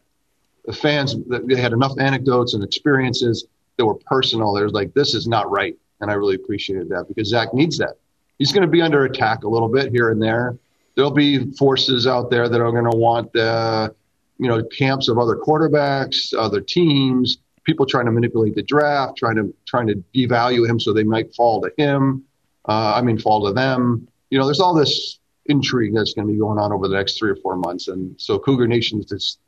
The 0.65 0.73
fans, 0.73 1.15
they 1.27 1.55
had 1.55 1.71
enough 1.71 1.93
anecdotes 1.97 2.53
and 2.53 2.61
experiences 2.63 3.45
that 3.77 3.85
were 3.85 3.95
personal. 3.95 4.51
There's 4.51 4.73
like, 4.73 4.93
this 4.93 5.13
is 5.13 5.25
not 5.25 5.49
right. 5.49 5.77
And 6.01 6.11
I 6.11 6.15
really 6.15 6.35
appreciated 6.35 6.89
that 6.89 7.05
because 7.07 7.29
Zach 7.29 7.53
needs 7.53 7.77
that. 7.77 7.95
He's 8.37 8.51
going 8.51 8.63
to 8.63 8.67
be 8.67 8.81
under 8.81 9.05
attack 9.05 9.45
a 9.45 9.47
little 9.47 9.69
bit 9.69 9.91
here 9.91 10.11
and 10.11 10.21
there. 10.21 10.57
There'll 10.95 11.11
be 11.11 11.51
forces 11.53 12.05
out 12.05 12.29
there 12.29 12.49
that 12.49 12.59
are 12.59 12.71
going 12.71 12.91
to 12.91 12.97
want 12.97 13.31
the, 13.31 13.95
you 14.39 14.47
know, 14.47 14.63
camps 14.63 15.07
of 15.07 15.17
other 15.17 15.35
quarterbacks, 15.35 16.33
other 16.37 16.61
teams, 16.61 17.37
people 17.63 17.85
trying 17.85 18.05
to 18.05 18.11
manipulate 18.11 18.55
the 18.55 18.63
draft, 18.63 19.17
trying 19.17 19.35
to 19.35 19.53
trying 19.65 19.87
to 19.87 19.95
devalue 20.15 20.67
him 20.67 20.79
so 20.79 20.93
they 20.93 21.03
might 21.03 21.33
fall 21.35 21.61
to 21.61 21.71
him. 21.77 22.23
Uh, 22.67 22.93
I 22.95 23.01
mean, 23.01 23.17
fall 23.17 23.45
to 23.45 23.53
them. 23.53 24.07
You 24.29 24.39
know, 24.39 24.45
there's 24.45 24.59
all 24.59 24.73
this 24.73 25.19
intrigue 25.45 25.93
that's 25.95 26.13
going 26.13 26.27
to 26.27 26.33
be 26.33 26.39
going 26.39 26.57
on 26.57 26.71
over 26.71 26.87
the 26.87 26.95
next 26.95 27.17
three 27.17 27.29
or 27.29 27.35
four 27.37 27.55
months, 27.55 27.87
and 27.87 28.19
so 28.19 28.39
Cougar 28.39 28.67
Nation 28.67 28.99
is 28.99 29.05
just 29.05 29.39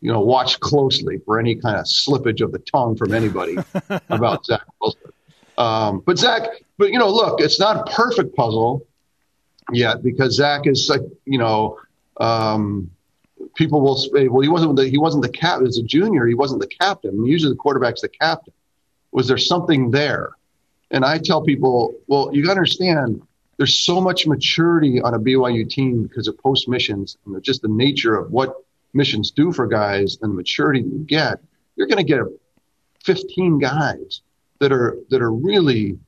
you 0.00 0.12
know 0.12 0.20
watch 0.20 0.60
closely 0.60 1.18
for 1.24 1.38
any 1.40 1.54
kind 1.54 1.76
of 1.76 1.86
slippage 1.86 2.40
of 2.40 2.52
the 2.52 2.58
tongue 2.58 2.96
from 2.96 3.14
anybody 3.14 3.56
about 4.10 4.44
Zach 4.44 4.62
Wilson. 4.80 5.12
Um, 5.58 6.02
but 6.04 6.18
Zach, 6.18 6.48
but 6.78 6.90
you 6.90 6.98
know, 6.98 7.10
look, 7.10 7.40
it's 7.40 7.60
not 7.60 7.76
a 7.88 7.92
perfect 7.92 8.34
puzzle 8.34 8.86
yet 9.72 10.02
because 10.02 10.36
Zach 10.36 10.66
is 10.66 10.88
like 10.88 11.02
you 11.24 11.38
know 11.38 11.78
um, 12.18 12.90
people 13.54 13.80
will 13.80 13.96
say, 13.96 14.24
eh, 14.24 14.26
well, 14.28 14.42
he 14.42 14.48
wasn't 14.48 14.76
the, 14.76 14.88
he 14.88 14.98
wasn't 14.98 15.22
the 15.22 15.28
captain 15.28 15.66
as 15.66 15.78
a 15.78 15.82
junior. 15.82 16.26
He 16.26 16.34
wasn't 16.34 16.60
the 16.60 16.66
captain. 16.66 17.24
Usually 17.24 17.52
the 17.52 17.58
quarterback's 17.58 18.02
the 18.02 18.08
captain. 18.08 18.52
Was 19.12 19.28
there 19.28 19.38
something 19.38 19.90
there? 19.90 20.32
And 20.90 21.04
I 21.04 21.18
tell 21.18 21.42
people, 21.42 21.94
well, 22.06 22.30
you 22.32 22.42
got 22.42 22.54
to 22.54 22.60
understand, 22.60 23.22
there's 23.56 23.84
so 23.84 24.00
much 24.00 24.26
maturity 24.26 25.00
on 25.00 25.14
a 25.14 25.18
BYU 25.18 25.68
team 25.68 26.02
because 26.02 26.28
of 26.28 26.38
post 26.38 26.68
missions 26.68 27.16
and 27.26 27.42
just 27.42 27.62
the 27.62 27.68
nature 27.68 28.14
of 28.14 28.30
what 28.30 28.54
missions 28.94 29.30
do 29.30 29.52
for 29.52 29.66
guys 29.66 30.18
and 30.20 30.32
the 30.32 30.36
maturity 30.36 30.80
you 30.80 31.04
get. 31.06 31.40
You're 31.76 31.86
going 31.86 32.04
to 32.04 32.04
get 32.04 32.20
15 33.04 33.58
guys 33.58 34.20
that 34.58 34.72
are 34.72 34.98
that 35.10 35.22
are 35.22 35.32
really, 35.32 35.98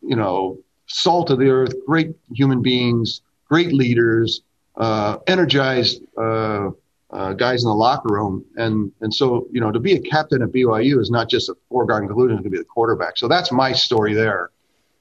you 0.00 0.16
know, 0.16 0.58
salt 0.86 1.30
of 1.30 1.38
the 1.38 1.48
earth, 1.48 1.74
great 1.86 2.14
human 2.32 2.62
beings, 2.62 3.22
great 3.48 3.72
leaders, 3.72 4.42
uh, 4.76 5.18
energized 5.26 6.02
uh, 6.16 6.70
uh, 7.10 7.32
guys 7.34 7.62
in 7.62 7.68
the 7.68 7.74
locker 7.74 8.08
room. 8.12 8.44
And, 8.56 8.90
and 9.00 9.14
so, 9.14 9.46
you 9.50 9.60
know, 9.60 9.70
to 9.70 9.80
be 9.80 9.92
a 9.94 10.00
captain 10.00 10.42
at 10.42 10.48
BYU 10.48 10.98
is 10.98 11.10
not 11.10 11.28
just 11.28 11.48
a 11.48 11.54
foregone 11.68 12.06
conclusion 12.06 12.42
to 12.42 12.48
be 12.48 12.58
the 12.58 12.64
quarterback. 12.64 13.18
So 13.18 13.28
that's 13.28 13.52
my 13.52 13.72
story 13.72 14.14
there. 14.14 14.50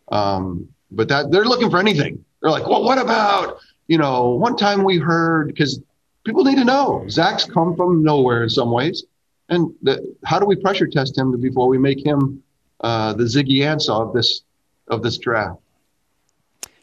Um, 0.10 0.68
but 0.92 1.08
that 1.08 1.32
they're 1.32 1.46
looking 1.46 1.70
for 1.70 1.80
anything. 1.80 2.24
They're 2.42 2.52
like, 2.52 2.68
well, 2.68 2.84
what 2.84 2.98
about, 2.98 3.60
you 3.88 3.98
know, 3.98 4.32
one 4.32 4.58
time 4.58 4.84
we 4.84 4.98
heard, 4.98 5.48
because 5.48 5.80
people 6.26 6.44
need 6.44 6.58
to 6.58 6.66
know 6.66 7.06
Zach's 7.10 7.46
come 7.46 7.76
from 7.76 8.04
nowhere 8.04 8.44
in 8.44 8.50
some 8.50 8.72
ways. 8.72 9.06
And 9.50 9.74
the, 9.82 10.16
how 10.26 10.40
do 10.40 10.46
we 10.46 10.56
pressure 10.56 10.88
test 10.88 11.18
him 11.18 11.40
before 11.40 11.68
we 11.68 11.78
make 11.78 12.06
him 12.06 12.44
uh, 12.82 13.14
the 13.14 13.24
Ziggy 13.24 13.60
Ansah 13.60 14.08
of 14.08 14.14
this 14.14 14.42
of 14.88 15.04
this 15.04 15.18
draft? 15.18 15.60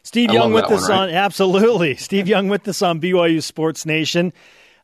Steve 0.13 0.31
Young 0.31 0.53
with 0.53 0.65
us 0.65 0.89
right? 0.89 1.01
on 1.01 1.09
absolutely. 1.11 1.95
Steve 1.95 2.27
Young 2.27 2.47
with 2.47 2.67
us 2.67 2.81
on 2.81 2.99
BYU 2.99 3.43
Sports 3.43 3.85
Nation. 3.85 4.33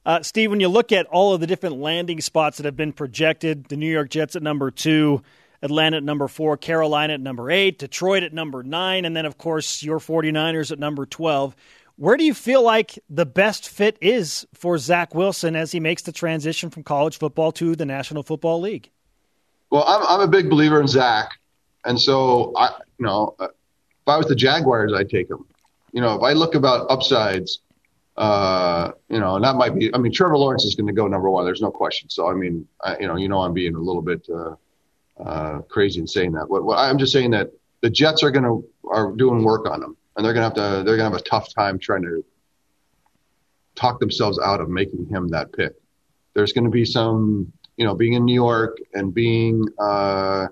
Uh, 0.06 0.22
Steve, 0.22 0.52
when 0.52 0.60
you 0.60 0.68
look 0.68 0.92
at 0.92 1.08
all 1.08 1.34
of 1.34 1.42
the 1.42 1.48
different 1.48 1.78
landing 1.78 2.22
spots 2.22 2.58
that 2.58 2.66
have 2.68 2.76
been 2.76 2.94
projected, 2.94 3.66
the 3.66 3.76
New 3.76 3.92
York 3.92 4.12
Jets 4.12 4.36
at 4.36 4.44
number 4.44 4.70
two, 4.70 5.24
Atlanta 5.64 5.98
at 5.98 6.04
number 6.04 6.28
four, 6.28 6.58
Carolina 6.58 7.14
at 7.16 7.22
number 7.22 7.50
eight, 7.50 7.80
Detroit 7.80 8.22
at 8.22 8.34
number 8.34 8.62
nine, 8.62 9.04
and 9.04 9.18
then, 9.18 9.26
of 9.26 9.40
course, 9.40 9.82
your 9.82 9.98
49ers 9.98 10.72
at 10.72 10.78
number 10.78 11.08
12. 11.08 11.56
Where 11.96 12.18
do 12.18 12.24
you 12.24 12.36
feel 12.36 12.62
like 12.62 13.00
the 13.10 13.26
best 13.26 13.68
fit 13.68 13.98
is 14.02 14.46
for 14.54 14.78
Zach 14.78 15.16
Wilson 15.16 15.56
as 15.56 15.72
he 15.72 15.80
makes 15.80 16.04
the 16.04 16.12
transition 16.12 16.70
from 16.70 16.84
college 16.84 17.18
football 17.18 17.52
to 17.54 17.76
the 17.76 17.86
National 17.86 18.22
Football 18.22 18.62
League? 18.62 18.92
Well, 19.72 19.86
I'm, 19.88 20.06
I'm 20.08 20.22
a 20.22 20.28
big 20.28 20.52
believer 20.52 20.80
in 20.80 20.88
Zach. 20.88 21.32
And 21.84 22.00
so, 22.00 22.54
I, 22.56 22.76
you 23.00 23.08
know, 23.08 23.36
if 24.06 24.10
I 24.10 24.18
was 24.18 24.28
the 24.28 24.36
Jaguars, 24.36 24.94
I'd 24.94 25.10
take 25.10 25.30
him. 25.32 25.46
You 25.92 26.02
know, 26.02 26.14
if 26.14 26.22
I 26.22 26.34
look 26.34 26.54
about 26.54 26.86
upsides, 26.92 27.62
uh, 28.18 28.92
you 29.10 29.20
know, 29.20 29.36
and 29.36 29.44
that 29.44 29.56
might 29.56 29.74
be. 29.74 29.94
I 29.96 29.98
mean, 29.98 30.12
Trevor 30.12 30.38
Lawrence 30.38 30.64
is 30.64 30.76
going 30.76 30.86
to 30.86 30.94
go 30.94 31.08
number 31.08 31.28
one. 31.30 31.44
There's 31.44 31.62
no 31.62 31.72
question. 31.72 32.08
So, 32.10 32.30
I 32.30 32.36
mean, 32.36 32.68
I, 32.84 33.00
you 33.00 33.08
know, 33.08 33.16
you 33.16 33.28
know, 33.28 33.40
I'm 33.42 33.54
being 33.54 33.74
a 33.74 33.80
little 33.80 34.04
bit 34.04 34.28
uh, 34.30 34.56
uh, 35.20 35.62
crazy 35.64 36.02
in 36.02 36.08
saying 36.08 36.34
that. 36.34 36.46
But, 36.48 36.62
but 36.62 36.78
I'm 36.78 37.00
just 37.00 37.14
saying 37.14 37.32
that 37.32 37.50
the 37.82 37.90
Jets 37.90 38.22
are 38.22 38.30
going 38.30 38.44
to 38.44 38.64
are 38.88 39.12
doing 39.14 39.44
work 39.44 39.68
on 39.68 39.80
them, 39.80 39.98
and 40.16 40.24
they're 40.24 40.34
going 40.34 40.50
to 40.50 40.62
have 40.62 40.70
to. 40.72 40.84
They're 40.84 40.98
going 40.98 41.12
to 41.12 41.18
have 41.18 41.26
a 41.26 41.30
tough 41.30 41.52
time 41.52 41.80
trying 41.80 42.04
to 42.04 42.24
talk 43.74 44.00
themselves 44.00 44.40
out 44.40 44.62
of 44.62 44.70
making 44.70 45.08
him 45.08 45.30
that 45.30 45.52
pick. 45.52 45.74
There's 46.36 46.54
going 46.54 46.66
to 46.66 46.70
be 46.70 46.86
some, 46.86 47.52
you 47.76 47.86
know, 47.86 47.96
being 47.96 48.14
in 48.14 48.24
New 48.24 48.36
York 48.36 48.78
and 48.94 49.14
being 49.14 49.66
uh, 49.80 50.48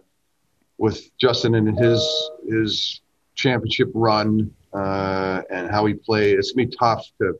with 0.79 1.15
Justin 1.17 1.53
and 1.53 1.77
his 1.77 2.31
his 2.49 3.01
championship 3.36 3.91
run 3.93 4.52
uh, 4.74 5.41
and 5.50 5.69
how 5.69 5.86
he 5.86 5.93
played. 5.93 6.38
It's 6.38 6.52
gonna 6.52 6.67
be 6.67 6.76
tough 6.76 7.06
to 7.19 7.39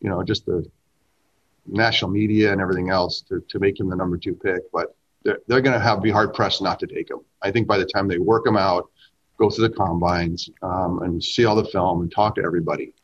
you 0.00 0.08
know, 0.08 0.22
just 0.22 0.46
the 0.46 0.66
national 1.66 2.10
media 2.10 2.52
and 2.52 2.60
everything 2.60 2.90
else 2.90 3.20
to, 3.22 3.42
to 3.48 3.58
make 3.58 3.78
him 3.78 3.88
the 3.88 3.96
number 3.96 4.16
two 4.16 4.34
pick. 4.34 4.62
But 4.72 4.94
they're, 5.22 5.38
they're 5.46 5.62
to 5.62 5.78
have 5.78 6.02
be 6.02 6.10
hard 6.10 6.34
pressed 6.34 6.62
not 6.62 6.80
to 6.80 6.86
take 6.86 7.10
him. 7.10 7.18
I 7.42 7.50
think 7.50 7.66
by 7.66 7.78
the 7.78 7.84
time 7.84 8.08
they 8.08 8.18
work 8.18 8.46
him 8.46 8.56
out, 8.56 8.90
go 9.38 9.50
through 9.50 9.68
the 9.68 9.74
combines, 9.74 10.50
um, 10.62 11.02
and 11.02 11.22
see 11.22 11.44
all 11.44 11.56
the 11.56 11.64
film 11.64 12.02
and 12.02 12.12
talk 12.12 12.34
to 12.36 12.42
everybody, 12.42 12.94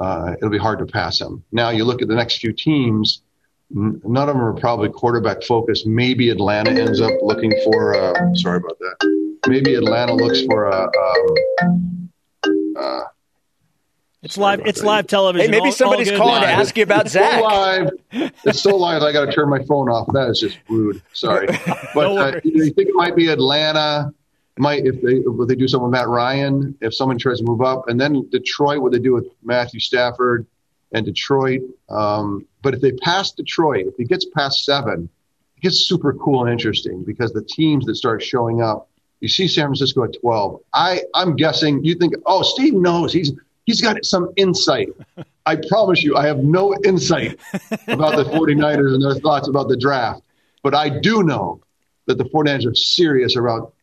uh, 0.00 0.34
it'll 0.38 0.50
be 0.50 0.58
hard 0.58 0.78
to 0.78 0.86
pass 0.86 1.20
him. 1.20 1.44
Now 1.52 1.70
you 1.70 1.84
look 1.84 2.02
at 2.02 2.08
the 2.08 2.14
next 2.14 2.38
few 2.38 2.52
teams. 2.52 3.22
None 3.70 4.00
of 4.16 4.28
them 4.28 4.40
are 4.40 4.54
probably 4.54 4.88
quarterback 4.88 5.42
focused. 5.42 5.86
Maybe 5.86 6.30
Atlanta 6.30 6.70
ends 6.70 7.02
up 7.02 7.12
looking 7.20 7.52
for. 7.64 7.94
Uh, 7.94 8.34
sorry 8.34 8.56
about 8.56 8.78
that. 8.78 9.17
Maybe 9.46 9.74
Atlanta 9.74 10.14
looks 10.14 10.42
for 10.44 10.66
a. 10.66 10.84
Um, 10.84 12.10
uh, 12.76 13.00
it's 14.22 14.36
live. 14.36 14.60
It's 14.66 14.82
live 14.82 15.06
television. 15.06 15.46
Hey, 15.46 15.50
maybe 15.50 15.68
all, 15.68 15.72
somebody's 15.72 16.10
all 16.10 16.18
calling 16.18 16.42
to 16.42 16.48
ask 16.48 16.76
you 16.76 16.82
about 16.82 17.08
Zach. 17.08 17.38
So 17.38 17.46
live. 17.46 17.90
It's 18.44 18.60
so 18.60 18.76
live. 18.76 19.02
I 19.02 19.12
got 19.12 19.26
to 19.26 19.32
turn 19.32 19.48
my 19.48 19.62
phone 19.64 19.88
off. 19.88 20.08
That 20.12 20.28
is 20.28 20.40
just 20.40 20.58
rude. 20.68 21.00
Sorry, 21.12 21.46
but 21.94 22.16
uh, 22.16 22.40
you, 22.42 22.64
think 22.72 22.88
it 22.88 22.94
might 22.94 23.14
be 23.14 23.28
Atlanta? 23.28 24.12
Might 24.58 24.86
if 24.86 25.00
they 25.02 25.18
if 25.18 25.48
they 25.48 25.54
do 25.54 25.68
something 25.68 25.84
with 25.84 25.92
Matt 25.92 26.08
Ryan, 26.08 26.76
if 26.80 26.94
someone 26.94 27.16
tries 27.16 27.38
to 27.38 27.44
move 27.44 27.62
up, 27.62 27.88
and 27.88 28.00
then 28.00 28.28
Detroit, 28.30 28.82
what 28.82 28.90
they 28.90 28.98
do 28.98 29.14
with 29.14 29.26
Matthew 29.44 29.78
Stafford 29.78 30.46
and 30.92 31.06
Detroit. 31.06 31.60
Um, 31.88 32.44
but 32.62 32.74
if 32.74 32.80
they 32.80 32.92
pass 32.92 33.30
Detroit, 33.30 33.86
if 33.86 33.94
he 33.96 34.04
gets 34.04 34.26
past 34.34 34.64
seven, 34.64 35.08
it 35.56 35.60
gets 35.60 35.86
super 35.86 36.12
cool 36.12 36.42
and 36.42 36.50
interesting 36.52 37.04
because 37.04 37.32
the 37.32 37.44
teams 37.44 37.86
that 37.86 37.94
start 37.94 38.22
showing 38.22 38.62
up. 38.62 38.88
You 39.20 39.28
see 39.28 39.48
San 39.48 39.66
Francisco 39.66 40.04
at 40.04 40.14
twelve. 40.20 40.60
I 40.72 41.02
I'm 41.14 41.36
guessing 41.36 41.84
you 41.84 41.94
think, 41.94 42.14
oh, 42.26 42.42
Steve 42.42 42.74
knows 42.74 43.12
he's 43.12 43.32
he's 43.66 43.80
got 43.80 44.04
some 44.04 44.32
insight. 44.36 44.88
I 45.46 45.56
promise 45.68 46.02
you, 46.02 46.16
I 46.16 46.26
have 46.26 46.38
no 46.38 46.74
insight 46.84 47.38
about 47.88 48.16
the 48.16 48.24
49ers 48.24 48.94
and 48.94 49.02
their 49.02 49.14
thoughts 49.14 49.48
about 49.48 49.68
the 49.68 49.76
draft. 49.76 50.22
But 50.62 50.74
I 50.74 50.88
do 51.00 51.22
know 51.22 51.62
that 52.06 52.18
the 52.18 52.24
49ers 52.24 52.66
are 52.66 52.74
serious 52.74 53.36
about 53.36 53.74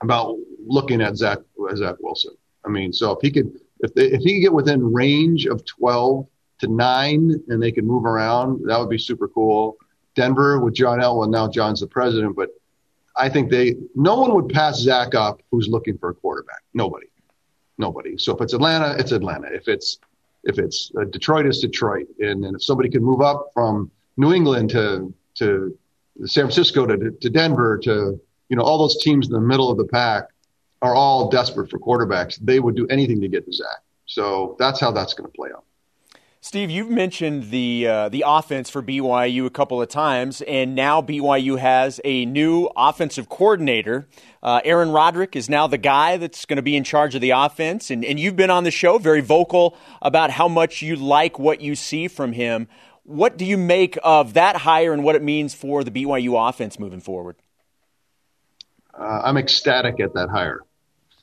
about 0.00 0.36
looking 0.66 1.00
at 1.00 1.16
Zach 1.16 1.38
Zach 1.76 1.96
Wilson. 2.00 2.34
I 2.64 2.68
mean, 2.68 2.92
so 2.92 3.12
if 3.12 3.18
he 3.20 3.30
could 3.30 3.58
if 3.80 3.94
they, 3.94 4.06
if 4.06 4.22
he 4.22 4.36
could 4.36 4.42
get 4.42 4.52
within 4.52 4.92
range 4.92 5.46
of 5.46 5.64
12 5.64 6.26
to 6.60 6.68
9 6.68 7.44
and 7.48 7.62
they 7.62 7.72
could 7.72 7.84
move 7.84 8.04
around, 8.04 8.62
that 8.66 8.78
would 8.78 8.90
be 8.90 8.98
super 8.98 9.28
cool. 9.28 9.76
Denver 10.14 10.60
with 10.60 10.74
John 10.74 11.00
Elway, 11.00 11.30
now 11.30 11.48
John's 11.48 11.80
the 11.80 11.86
president, 11.86 12.36
but 12.36 12.50
I 13.16 13.28
think 13.28 13.50
they 13.50 13.76
no 13.94 14.20
one 14.20 14.34
would 14.34 14.48
pass 14.48 14.78
Zach 14.78 15.14
up 15.14 15.42
who's 15.50 15.68
looking 15.68 15.98
for 15.98 16.10
a 16.10 16.14
quarterback. 16.14 16.62
Nobody. 16.74 17.06
Nobody. 17.78 18.16
So 18.16 18.34
if 18.34 18.40
it's 18.40 18.52
Atlanta, 18.52 18.96
it's 18.98 19.12
Atlanta. 19.12 19.48
If 19.52 19.68
it's 19.68 19.98
if 20.44 20.58
it's 20.58 20.90
uh, 20.98 21.04
Detroit, 21.04 21.46
it's 21.46 21.60
Detroit. 21.60 22.08
And, 22.18 22.44
and 22.44 22.56
if 22.56 22.64
somebody 22.64 22.88
can 22.88 23.02
move 23.02 23.20
up 23.20 23.50
from 23.54 23.90
New 24.16 24.32
England 24.32 24.70
to 24.70 25.12
to 25.36 25.76
San 26.24 26.44
Francisco 26.44 26.86
to 26.86 27.10
to 27.10 27.30
Denver 27.30 27.78
to 27.78 28.20
you 28.48 28.56
know 28.56 28.62
all 28.62 28.78
those 28.78 29.02
teams 29.02 29.26
in 29.26 29.32
the 29.32 29.40
middle 29.40 29.70
of 29.70 29.78
the 29.78 29.86
pack 29.86 30.24
are 30.80 30.94
all 30.94 31.30
desperate 31.30 31.70
for 31.70 31.78
quarterbacks. 31.78 32.38
They 32.40 32.60
would 32.60 32.74
do 32.74 32.86
anything 32.88 33.20
to 33.20 33.28
get 33.28 33.46
to 33.46 33.52
Zach. 33.52 33.82
So 34.06 34.56
that's 34.58 34.80
how 34.80 34.90
that's 34.90 35.14
going 35.14 35.30
to 35.30 35.36
play 35.36 35.50
out. 35.54 35.64
Steve, 36.44 36.72
you've 36.72 36.90
mentioned 36.90 37.50
the 37.50 37.86
uh, 37.86 38.08
the 38.08 38.24
offense 38.26 38.68
for 38.68 38.82
BYU 38.82 39.46
a 39.46 39.50
couple 39.50 39.80
of 39.80 39.88
times, 39.88 40.42
and 40.42 40.74
now 40.74 41.00
BYU 41.00 41.56
has 41.56 42.00
a 42.04 42.26
new 42.26 42.68
offensive 42.76 43.28
coordinator. 43.28 44.08
Uh, 44.42 44.60
Aaron 44.64 44.90
Roderick 44.90 45.36
is 45.36 45.48
now 45.48 45.68
the 45.68 45.78
guy 45.78 46.16
that's 46.16 46.44
going 46.44 46.56
to 46.56 46.62
be 46.62 46.74
in 46.74 46.82
charge 46.82 47.14
of 47.14 47.20
the 47.20 47.30
offense, 47.30 47.92
and, 47.92 48.04
and 48.04 48.18
you've 48.18 48.34
been 48.34 48.50
on 48.50 48.64
the 48.64 48.72
show 48.72 48.98
very 48.98 49.20
vocal 49.20 49.76
about 50.02 50.32
how 50.32 50.48
much 50.48 50.82
you 50.82 50.96
like 50.96 51.38
what 51.38 51.60
you 51.60 51.76
see 51.76 52.08
from 52.08 52.32
him. 52.32 52.66
What 53.04 53.38
do 53.38 53.44
you 53.44 53.56
make 53.56 53.96
of 54.02 54.34
that 54.34 54.56
hire 54.56 54.92
and 54.92 55.04
what 55.04 55.14
it 55.14 55.22
means 55.22 55.54
for 55.54 55.84
the 55.84 55.92
BYU 55.92 56.48
offense 56.48 56.76
moving 56.76 57.00
forward? 57.00 57.36
Uh, 58.92 59.20
I'm 59.22 59.36
ecstatic 59.36 60.00
at 60.00 60.12
that 60.14 60.28
hire. 60.28 60.62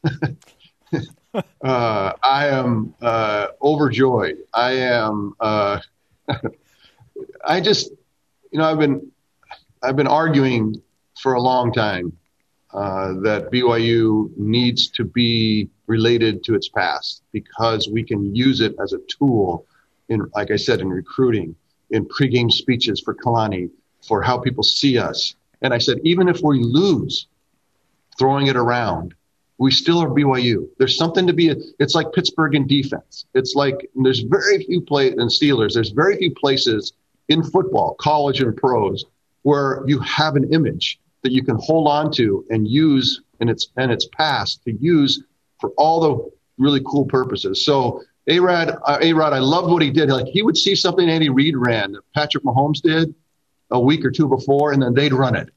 uh, 1.63 2.13
I 2.23 2.47
am 2.47 2.93
uh, 3.01 3.47
overjoyed. 3.61 4.37
I 4.53 4.71
am. 4.71 5.33
Uh, 5.39 5.79
I 7.45 7.61
just, 7.61 7.91
you 8.51 8.59
know, 8.59 8.65
I've 8.65 8.79
been, 8.79 9.11
I've 9.83 9.95
been 9.95 10.07
arguing 10.07 10.81
for 11.21 11.33
a 11.33 11.41
long 11.41 11.73
time 11.73 12.13
uh, 12.73 13.13
that 13.23 13.49
BYU 13.51 14.31
needs 14.37 14.89
to 14.91 15.03
be 15.03 15.69
related 15.87 16.43
to 16.43 16.55
its 16.55 16.69
past 16.69 17.23
because 17.31 17.89
we 17.91 18.03
can 18.03 18.35
use 18.35 18.61
it 18.61 18.75
as 18.81 18.93
a 18.93 18.99
tool 19.07 19.65
in, 20.09 20.29
like 20.35 20.51
I 20.51 20.55
said, 20.55 20.79
in 20.79 20.89
recruiting, 20.89 21.55
in 21.91 22.05
pregame 22.05 22.51
speeches 22.51 23.01
for 23.01 23.15
Kalani, 23.15 23.69
for 24.07 24.21
how 24.21 24.37
people 24.37 24.63
see 24.63 24.97
us. 24.97 25.35
And 25.61 25.73
I 25.73 25.77
said, 25.77 25.99
even 26.03 26.29
if 26.29 26.41
we 26.41 26.59
lose, 26.63 27.27
throwing 28.17 28.47
it 28.47 28.55
around 28.55 29.13
we 29.59 29.71
still 29.71 29.99
are 29.99 30.07
BYU. 30.07 30.69
There's 30.77 30.97
something 30.97 31.27
to 31.27 31.33
be. 31.33 31.53
It's 31.79 31.93
like 31.93 32.11
Pittsburgh 32.13 32.55
in 32.55 32.65
defense. 32.65 33.25
It's 33.33 33.55
like 33.55 33.89
there's 33.93 34.21
very 34.21 34.63
few 34.63 34.81
play 34.81 35.09
in 35.09 35.17
Steelers. 35.17 35.73
There's 35.73 35.91
very 35.91 36.17
few 36.17 36.33
places 36.33 36.93
in 37.27 37.43
football, 37.43 37.95
college 37.99 38.41
and 38.41 38.55
pros, 38.55 39.05
where 39.43 39.83
you 39.85 39.99
have 39.99 40.37
an 40.37 40.51
image 40.53 40.99
that 41.23 41.33
you 41.33 41.43
can 41.43 41.57
hold 41.57 41.89
on 41.89 42.11
to 42.13 42.45
and 42.49 42.67
use 42.67 43.21
in 43.41 43.49
its 43.49 43.67
and 43.75 43.91
its 43.91 44.07
past 44.17 44.63
to 44.63 44.71
use 44.79 45.23
for 45.59 45.71
all 45.77 45.99
the 45.99 46.63
really 46.63 46.81
cool 46.85 47.05
purposes. 47.05 47.65
So 47.65 48.01
A 48.27 48.39
Rod, 48.39 48.77
uh, 48.85 48.99
A 49.01 49.11
Rod, 49.11 49.33
I 49.33 49.39
loved 49.39 49.69
what 49.69 49.81
he 49.81 49.91
did. 49.91 50.09
Like 50.09 50.27
he 50.27 50.41
would 50.41 50.57
see 50.57 50.73
something 50.73 51.09
Andy 51.09 51.29
Reid 51.29 51.57
ran, 51.57 51.91
that 51.91 52.01
Patrick 52.15 52.45
Mahomes 52.45 52.81
did 52.81 53.13
a 53.71 53.79
week 53.79 54.05
or 54.05 54.11
two 54.11 54.29
before, 54.29 54.71
and 54.71 54.81
then 54.81 54.93
they'd 54.93 55.13
run 55.13 55.35
it. 55.35 55.49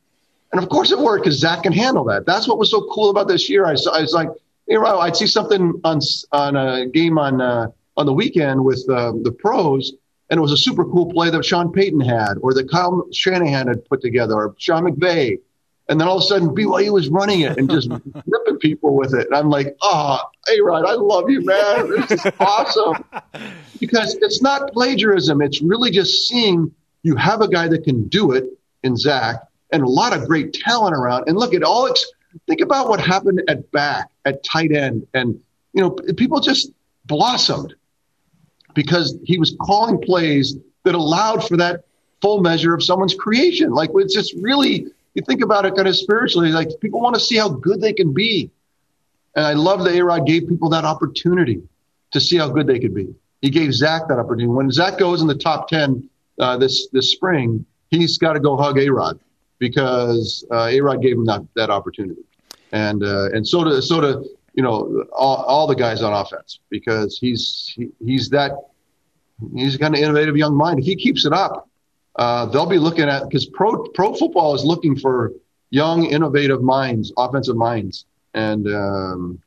And 0.53 0.62
of 0.62 0.69
course 0.69 0.93
it 0.93 0.99
worked 0.99 1.25
because 1.25 1.38
Zach 1.38 1.62
can 1.62 1.73
handle 1.73 2.05
that. 2.05 2.27
That's 2.27 2.47
what 2.47 2.59
was 2.59 2.71
so 2.71 2.87
cool 2.93 3.11
about 3.11 3.27
this 3.27 3.49
year. 3.49 3.65
I, 3.65 3.71
I 3.71 4.03
was 4.03 4.12
like, 4.12 4.29
A 4.69 4.77
Rod, 4.77 5.01
I'd 5.01 5.17
see 5.17 5.27
something 5.27 5.81
on 5.85 6.01
on 6.33 6.57
a 6.57 6.87
game 6.87 7.19
on 7.19 7.41
uh, 7.41 7.69
on 7.97 8.07
the 8.07 8.12
weekend 8.12 8.62
with 8.65 8.85
uh, 8.88 9.12
the 9.23 9.33
pros, 9.33 9.93
and 10.31 10.38
it 10.38 10.41
was 10.41 10.53
a 10.53 10.57
super 10.57 10.85
cool 10.85 11.11
play 11.12 11.31
that 11.31 11.45
Sean 11.45 11.73
Payton 11.73 12.01
had, 12.01 12.35
or 12.43 12.53
that 12.55 12.71
Kyle 12.71 13.07
Shanahan 13.12 13.67
had 13.67 13.85
put 13.87 14.03
together, 14.03 14.35
or 14.35 14.55
Sean 14.59 14.85
McVay. 14.85 15.38
And 15.88 16.01
then 16.01 16.07
all 16.07 16.19
of 16.19 16.23
a 16.23 16.27
sudden, 16.27 16.51
BYU 16.51 16.93
was 16.93 17.09
running 17.09 17.41
it 17.41 17.59
and 17.59 17.69
just 17.69 17.91
ripping 18.27 18.59
people 18.59 18.95
with 18.95 19.15
it. 19.15 19.27
And 19.27 19.35
I'm 19.35 19.51
like, 19.51 19.77
oh, 19.83 20.21
hey, 20.47 20.61
Rod, 20.61 20.87
I 20.87 20.95
love 20.95 21.29
you, 21.29 21.45
man. 21.45 22.07
This 22.09 22.25
is 22.25 22.33
awesome. 22.38 23.05
Because 23.81 24.17
it's 24.23 24.41
not 24.41 24.73
plagiarism. 24.73 25.43
It's 25.43 25.61
really 25.61 25.91
just 25.91 26.29
seeing 26.29 26.71
you 27.03 27.17
have 27.17 27.41
a 27.41 27.49
guy 27.49 27.67
that 27.69 27.83
can 27.83 28.07
do 28.07 28.31
it 28.33 28.45
in 28.85 28.97
Zach 28.97 29.43
and 29.73 29.83
a 29.83 29.89
lot 29.89 30.15
of 30.15 30.29
great 30.29 30.53
talent 30.53 30.95
around. 30.95 31.25
And 31.27 31.37
look 31.37 31.55
at 31.55 31.63
all, 31.63 31.89
ex- 31.89 32.05
think 32.47 32.61
about 32.61 32.89
what 32.89 33.01
happened 33.01 33.43
at 33.49 33.71
back, 33.73 34.11
at 34.25 34.45
tight 34.45 34.73
end. 34.73 35.07
And, 35.15 35.41
you 35.73 35.83
know, 35.83 35.91
people 35.91 36.41
just 36.41 36.71
blossomed 37.07 37.75
because 38.75 39.19
he 39.25 39.39
was 39.39 39.57
calling 39.61 40.01
plays 40.01 40.57
that 40.85 40.95
allowed 40.95 41.47
for 41.47 41.57
that 41.57 41.85
full 42.21 42.41
measure 42.41 42.75
of 42.75 42.83
someone's 42.83 43.15
creation. 43.15 43.73
Like 43.73 43.91
it's 43.95 44.15
just 44.15 44.35
really 44.41 44.87
you 45.15 45.23
think 45.27 45.43
about 45.43 45.67
it 45.67 45.75
kind 45.75 45.89
of 45.89 45.97
spiritually, 45.97 46.51
like 46.51 46.69
people 46.81 47.01
want 47.01 47.15
to 47.15 47.21
see 47.21 47.37
how 47.37 47.49
good 47.49 47.81
they 47.81 47.93
can 47.93 48.13
be. 48.13 48.51
And 49.35 49.45
I 49.45 49.53
love 49.55 49.85
that 49.85 49.95
A-Rod 49.95 50.27
gave 50.27 50.49
people 50.49 50.71
that 50.71 50.85
opportunity 50.85 51.63
to 52.13 52.21
see 52.21 52.37
how 52.37 52.49
good 52.49 52.67
they 52.67 52.79
could 52.79 52.95
be. 52.95 53.15
He 53.41 53.51
gave 53.51 53.75
Zach 53.75 54.09
that 54.09 54.19
opportunity. 54.19 54.47
When 54.47 54.71
Zach 54.71 54.99
goes 54.99 55.21
in 55.21 55.27
the 55.27 55.35
top 55.35 55.69
10 55.69 56.09
uh, 56.39 56.57
this, 56.57 56.89
this 56.93 57.13
spring, 57.13 57.67
he's 57.91 58.19
got 58.19 58.35
to 58.35 58.41
go 58.41 58.57
hug 58.57 58.79
A-Rod 58.79 59.19
because 59.66 60.44
uh, 60.51 60.75
A-Rod 60.75 61.01
gave 61.01 61.16
him 61.18 61.27
that, 61.27 61.42
that 61.55 61.70
opportunity. 61.70 62.25
And, 62.72 63.05
uh, 63.05 63.35
and 63.35 63.46
so 63.46 63.62
to, 63.64 63.81
so 63.81 64.01
to, 64.01 64.11
you 64.55 64.62
know, 64.62 65.05
all, 65.12 65.37
all 65.53 65.66
the 65.66 65.77
guys 65.77 66.03
on 66.03 66.12
offense 66.12 66.61
because 66.68 67.18
he's, 67.18 67.72
he, 67.77 67.90
he's 68.05 68.29
that, 68.31 68.53
he's 69.55 69.77
kind 69.77 69.94
of 69.94 70.01
innovative 70.01 70.37
young 70.37 70.55
mind. 70.55 70.81
If 70.81 70.87
he 70.87 70.96
keeps 70.96 71.25
it 71.25 71.33
up 71.33 71.68
uh, 72.16 72.46
they'll 72.46 72.66
be 72.66 72.79
looking 72.79 73.09
at 73.09 73.25
because 73.25 73.46
pro 73.46 73.88
pro 73.88 74.14
football 74.14 74.55
is 74.55 74.64
looking 74.64 74.96
for 74.98 75.33
young, 75.70 76.05
innovative 76.05 76.62
minds, 76.62 77.12
offensive 77.16 77.57
minds, 77.57 78.05
and 78.35 78.66
um, 78.68 79.38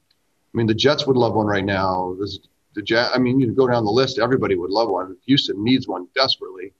I 0.53 0.57
mean 0.57 0.67
the 0.67 0.73
Jets 0.73 1.05
would 1.05 1.17
love 1.17 1.35
one 1.35 1.45
right 1.45 1.63
now. 1.65 2.15
This, 2.19 2.39
the 2.73 2.81
Jet, 2.81 3.11
I 3.13 3.19
mean, 3.19 3.39
you 3.39 3.53
go 3.53 3.67
down 3.67 3.85
the 3.85 3.91
list, 3.91 4.19
everybody 4.19 4.55
would 4.55 4.69
love 4.69 4.89
one. 4.89 5.15
Houston 5.25 5.63
needs 5.63 5.87
one 5.87 6.07
desperately. 6.13 6.73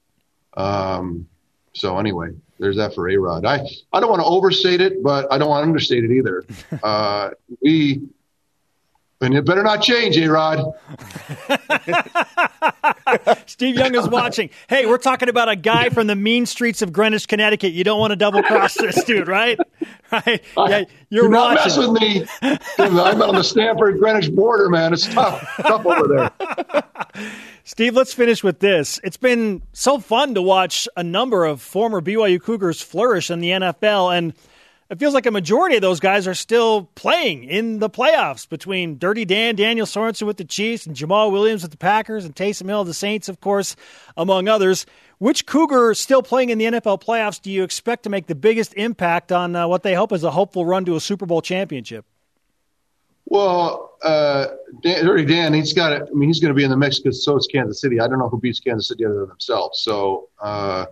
Um, 0.57 1.27
so 1.75 1.99
anyway, 1.99 2.29
there's 2.57 2.77
that 2.77 2.95
for 2.95 3.09
A 3.09 3.17
Rod. 3.17 3.45
I 3.45 3.59
I 3.91 3.99
don't 3.99 4.09
want 4.09 4.21
to 4.21 4.25
overstate 4.25 4.81
it, 4.81 5.03
but 5.03 5.31
I 5.31 5.37
don't 5.37 5.49
want 5.49 5.63
to 5.63 5.67
understate 5.67 6.03
it 6.03 6.11
either. 6.11 6.43
Uh, 6.83 7.31
we 7.61 8.01
and 9.21 9.33
it 9.33 9.45
better 9.45 9.63
not 9.63 9.81
change, 9.81 10.17
A 10.17 10.29
Rod. 10.29 10.73
Steve 13.45 13.75
Young 13.75 13.95
is 13.95 14.07
watching. 14.09 14.49
Hey, 14.67 14.85
we're 14.85 14.97
talking 14.97 15.29
about 15.29 15.47
a 15.49 15.55
guy 15.55 15.89
from 15.89 16.07
the 16.07 16.15
mean 16.15 16.45
streets 16.45 16.81
of 16.81 16.91
Greenwich, 16.91 17.27
Connecticut. 17.27 17.71
You 17.71 17.83
don't 17.83 17.99
want 17.99 18.11
to 18.11 18.17
double 18.17 18.43
cross 18.43 18.73
this 18.75 19.03
dude, 19.03 19.27
right? 19.27 19.59
Right? 20.11 20.43
Yeah, 20.55 20.83
you're 21.09 21.29
not 21.29 21.55
mess 21.55 21.77
with 21.77 21.89
me. 21.91 22.25
I'm 22.77 23.21
on 23.21 23.35
the 23.35 23.43
Stamford 23.43 23.99
Greenwich 23.99 24.31
border, 24.33 24.69
man. 24.69 24.93
It's 24.93 25.07
tough, 25.07 25.43
tough 25.57 25.83
over 25.85 26.07
there. 26.07 27.31
Steve, 27.63 27.95
let's 27.95 28.13
finish 28.13 28.43
with 28.43 28.59
this. 28.59 28.99
It's 29.03 29.17
been 29.17 29.63
so 29.73 29.97
fun 29.97 30.35
to 30.35 30.41
watch 30.43 30.87
a 30.95 31.03
number 31.03 31.43
of 31.43 31.59
former 31.59 32.01
BYU 32.01 32.41
Cougars 32.41 32.81
flourish 32.81 33.31
in 33.31 33.39
the 33.41 33.49
NFL, 33.49 34.15
and 34.15 34.33
it 34.89 34.99
feels 34.99 35.13
like 35.13 35.25
a 35.25 35.31
majority 35.31 35.75
of 35.77 35.81
those 35.81 35.99
guys 35.99 36.27
are 36.27 36.35
still 36.35 36.89
playing 36.95 37.45
in 37.45 37.79
the 37.79 37.89
playoffs 37.89 38.47
between 38.47 38.99
Dirty 38.99 39.25
Dan, 39.25 39.55
Daniel 39.55 39.87
Sorensen 39.87 40.27
with 40.27 40.37
the 40.37 40.43
Chiefs, 40.43 40.85
and 40.85 40.95
Jamaal 40.95 41.31
Williams 41.31 41.63
with 41.63 41.71
the 41.71 41.77
Packers, 41.77 42.23
and 42.23 42.35
Taysom 42.35 42.67
Hill 42.67 42.83
the 42.83 42.93
Saints, 42.93 43.27
of 43.27 43.41
course, 43.41 43.75
among 44.15 44.47
others. 44.47 44.85
Which 45.17 45.45
Cougar 45.45 45.95
still 45.95 46.21
playing 46.21 46.49
in 46.49 46.57
the 46.57 46.65
NFL 46.65 47.01
playoffs 47.01 47.41
do 47.41 47.49
you 47.49 47.63
expect 47.63 48.03
to 48.03 48.09
make 48.09 48.27
the 48.27 48.35
biggest 48.35 48.73
impact 48.75 49.31
on 49.31 49.55
uh, 49.55 49.67
what 49.67 49.81
they 49.81 49.93
hope 49.93 50.11
is 50.11 50.23
a 50.23 50.31
hopeful 50.31 50.65
run 50.65 50.85
to 50.85 50.95
a 50.95 50.99
Super 50.99 51.25
Bowl 51.25 51.41
championship? 51.41 52.05
Well, 53.25 53.97
uh, 54.03 54.47
Dan, 54.83 55.05
Dirty 55.05 55.25
Dan, 55.25 55.53
he's 55.53 55.73
got 55.73 55.93
it. 55.93 56.03
I 56.03 56.13
mean, 56.13 56.29
he's 56.29 56.39
going 56.39 56.53
to 56.53 56.55
be 56.55 56.63
in 56.63 56.69
the 56.69 56.77
mix 56.77 56.99
because 56.99 57.25
so 57.25 57.35
is 57.37 57.47
Kansas 57.51 57.81
City. 57.81 57.99
I 57.99 58.07
don't 58.07 58.19
know 58.19 58.29
who 58.29 58.39
beats 58.39 58.59
Kansas 58.59 58.89
City 58.89 59.03
other 59.03 59.21
than 59.21 59.29
themselves. 59.29 59.79
So, 59.81 60.29
uh, 60.39 60.85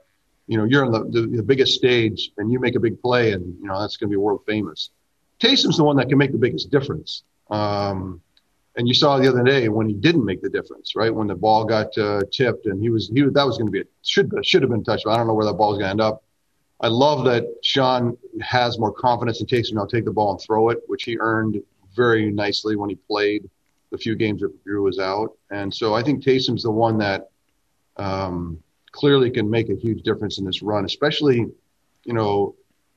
you 0.48 0.58
know, 0.58 0.66
you're 0.66 0.86
on 0.86 0.92
the, 0.92 1.22
the, 1.22 1.28
the, 1.38 1.44
biggest 1.44 1.76
stage 1.76 2.32
and 2.38 2.52
you 2.52 2.60
make 2.60 2.76
a 2.76 2.80
big 2.80 3.02
play 3.02 3.32
and, 3.32 3.58
you 3.60 3.68
know, 3.68 3.80
that's 3.80 3.98
going 3.98 4.10
to 4.10 4.12
be 4.12 4.18
world 4.18 4.42
famous. 4.46 4.90
Taysom's 5.40 5.78
the 5.78 5.84
one 5.84 5.96
that 5.98 6.10
can 6.10 6.18
make 6.18 6.32
the 6.32 6.38
biggest 6.38 6.70
difference. 6.70 7.24
Um, 7.50 8.22
and 8.76 8.88
you 8.88 8.94
saw 8.94 9.18
the 9.18 9.28
other 9.30 9.44
day 9.44 9.70
when 9.70 9.88
he 9.88 9.94
didn't 9.94 10.26
make 10.26 10.42
the 10.42 10.50
difference, 10.50 10.96
right? 10.96 11.14
When 11.14 11.28
the 11.28 11.36
ball 11.36 11.64
got 11.64 11.98
uh, 11.98 12.22
tipped 12.32 12.66
and 12.66 12.82
he 12.82 12.90
was, 12.90 13.10
he 13.14 13.22
that 13.22 13.46
was 13.46 13.58
going 13.58 13.68
to 13.68 13.72
be, 13.72 13.82
a, 13.82 13.84
should, 14.02 14.34
should 14.44 14.64
have 14.64 14.72
been 14.72 14.84
touched. 14.84 15.06
I 15.08 15.16
don't 15.16 15.28
know 15.28 15.34
where 15.34 15.46
that 15.46 15.54
ball 15.54 15.74
is 15.74 15.78
going 15.78 15.86
to 15.86 15.92
end 15.92 16.02
up. 16.02 16.24
I 16.82 16.88
love 16.88 17.24
that 17.26 17.46
Sean 17.64 18.18
has 18.42 18.78
more 18.78 18.92
confidence 18.92 19.40
in 19.40 19.48
Taysom. 19.48 19.74
Now 19.74 19.86
take 19.86 20.06
the 20.06 20.12
ball 20.12 20.32
and 20.32 20.42
throw 20.42 20.70
it, 20.70 20.80
which 20.88 21.04
he 21.04 21.18
earned 21.20 21.62
very 21.96 22.32
nicely 22.32 22.76
when 22.76 22.90
he 22.90 22.96
played 22.96 23.50
the 23.92 23.98
few 23.98 24.16
games 24.16 24.42
that 24.42 24.64
Drew 24.66 24.84
was 24.84 25.00
out. 25.00 25.38
And 25.52 25.74
so 25.74 25.94
I 25.94 26.04
think 26.04 26.24
Taysom's 26.24 26.64
the 26.64 26.72
one 26.72 26.98
that, 26.98 27.30
um, 27.98 28.62
clearly 28.94 29.30
can 29.30 29.50
make 29.50 29.70
a 29.70 29.76
huge 29.76 30.04
difference 30.04 30.38
in 30.38 30.46
this 30.46 30.62
run, 30.62 30.86
especially, 30.86 31.46
you 32.06 32.14
know, 32.14 32.56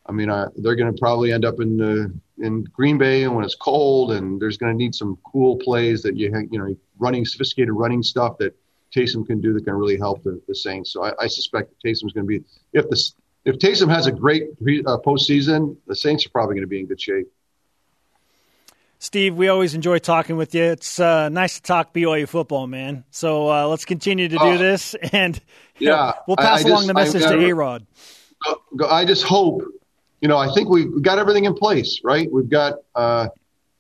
I 0.09 0.13
mean, 0.13 0.31
uh, 0.31 0.51
they're 0.57 0.77
going 0.77 0.93
to 0.93 0.99
probably 0.99 1.33
end 1.33 1.45
up 1.45 1.59
in 1.61 1.81
uh, 1.81 2.09
in 2.39 2.63
Green 2.65 2.97
Bay 2.97 3.27
when 3.27 3.45
it's 3.45 3.57
cold, 3.57 4.13
and 4.13 4.41
there's 4.41 4.57
going 4.57 4.73
to 4.73 4.79
need 4.79 4.95
some 4.95 5.19
cool 5.25 5.57
plays 5.57 6.03
that 6.03 6.17
you 6.17 6.33
you 6.51 6.59
know 6.59 6.77
running 6.99 7.25
sophisticated 7.25 7.75
running 7.75 8.03
stuff 8.03 8.39
that 8.39 8.57
Taysom 8.95 9.27
can 9.27 9.41
do 9.41 9.53
that 9.53 9.65
can 9.65 9.75
really 9.75 9.99
help 9.99 10.23
the, 10.23 10.41
the 10.47 10.55
Saints. 10.55 10.93
So 10.93 11.03
I, 11.03 11.13
I 11.21 11.27
suspect 11.27 11.75
Taysom's 11.85 12.13
going 12.13 12.25
to 12.25 12.39
be 12.39 12.45
if 12.73 12.89
the 12.89 13.03
if 13.45 13.59
Taysom 13.59 13.91
has 13.91 14.07
a 14.07 14.13
great 14.13 14.59
pre, 14.63 14.81
uh, 14.85 14.99
postseason, 14.99 15.77
the 15.87 15.97
Saints 15.97 16.25
are 16.27 16.31
probably 16.31 16.55
going 16.55 16.65
to 16.65 16.69
be 16.69 16.81
in 16.81 16.87
good 16.87 17.01
shape. 17.01 17.27
Steve, 19.07 19.37
we 19.37 19.47
always 19.47 19.77
enjoy 19.77 20.01
talking 20.01 20.37
with 20.37 20.53
you. 20.53 20.65
It's 20.65 20.99
uh, 20.99 21.29
nice 21.29 21.55
to 21.55 21.63
talk 21.63 21.95
BYU 21.95 22.29
football, 22.29 22.67
man. 22.67 23.05
So 23.13 23.49
uh, 23.49 23.69
let's 23.69 23.85
continue 23.85 24.27
to 24.27 24.35
do 24.37 24.43
oh, 24.43 24.59
this, 24.59 24.95
and 25.13 25.41
yeah, 25.79 25.91
know, 25.91 26.13
we'll 26.27 26.37
pass 26.37 26.65
I, 26.65 26.67
I 26.67 26.71
along 26.71 26.79
just, 26.79 26.87
the 26.89 26.95
message 26.95 27.23
to 27.23 27.39
A 27.39 27.55
Rod. 27.55 27.87
I 28.91 29.05
just 29.05 29.23
hope, 29.23 29.63
you 30.21 30.27
know, 30.27 30.37
I 30.37 30.53
think 30.53 30.69
we've 30.69 31.01
got 31.03 31.21
everything 31.21 31.45
in 31.45 31.55
place, 31.55 32.01
right? 32.03 32.29
We've 32.33 32.51
got, 32.51 32.81
uh, 32.97 33.29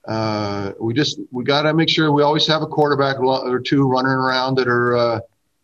uh 0.07 0.73
we 0.79 0.95
just 0.95 1.19
we 1.33 1.43
got 1.43 1.63
to 1.63 1.75
make 1.75 1.89
sure 1.89 2.13
we 2.13 2.23
always 2.23 2.47
have 2.47 2.63
a 2.63 2.67
quarterback 2.69 3.19
or 3.19 3.59
two 3.59 3.89
running 3.89 4.13
around 4.13 4.55
that 4.59 4.69
are 4.69 4.97
uh, 4.97 5.21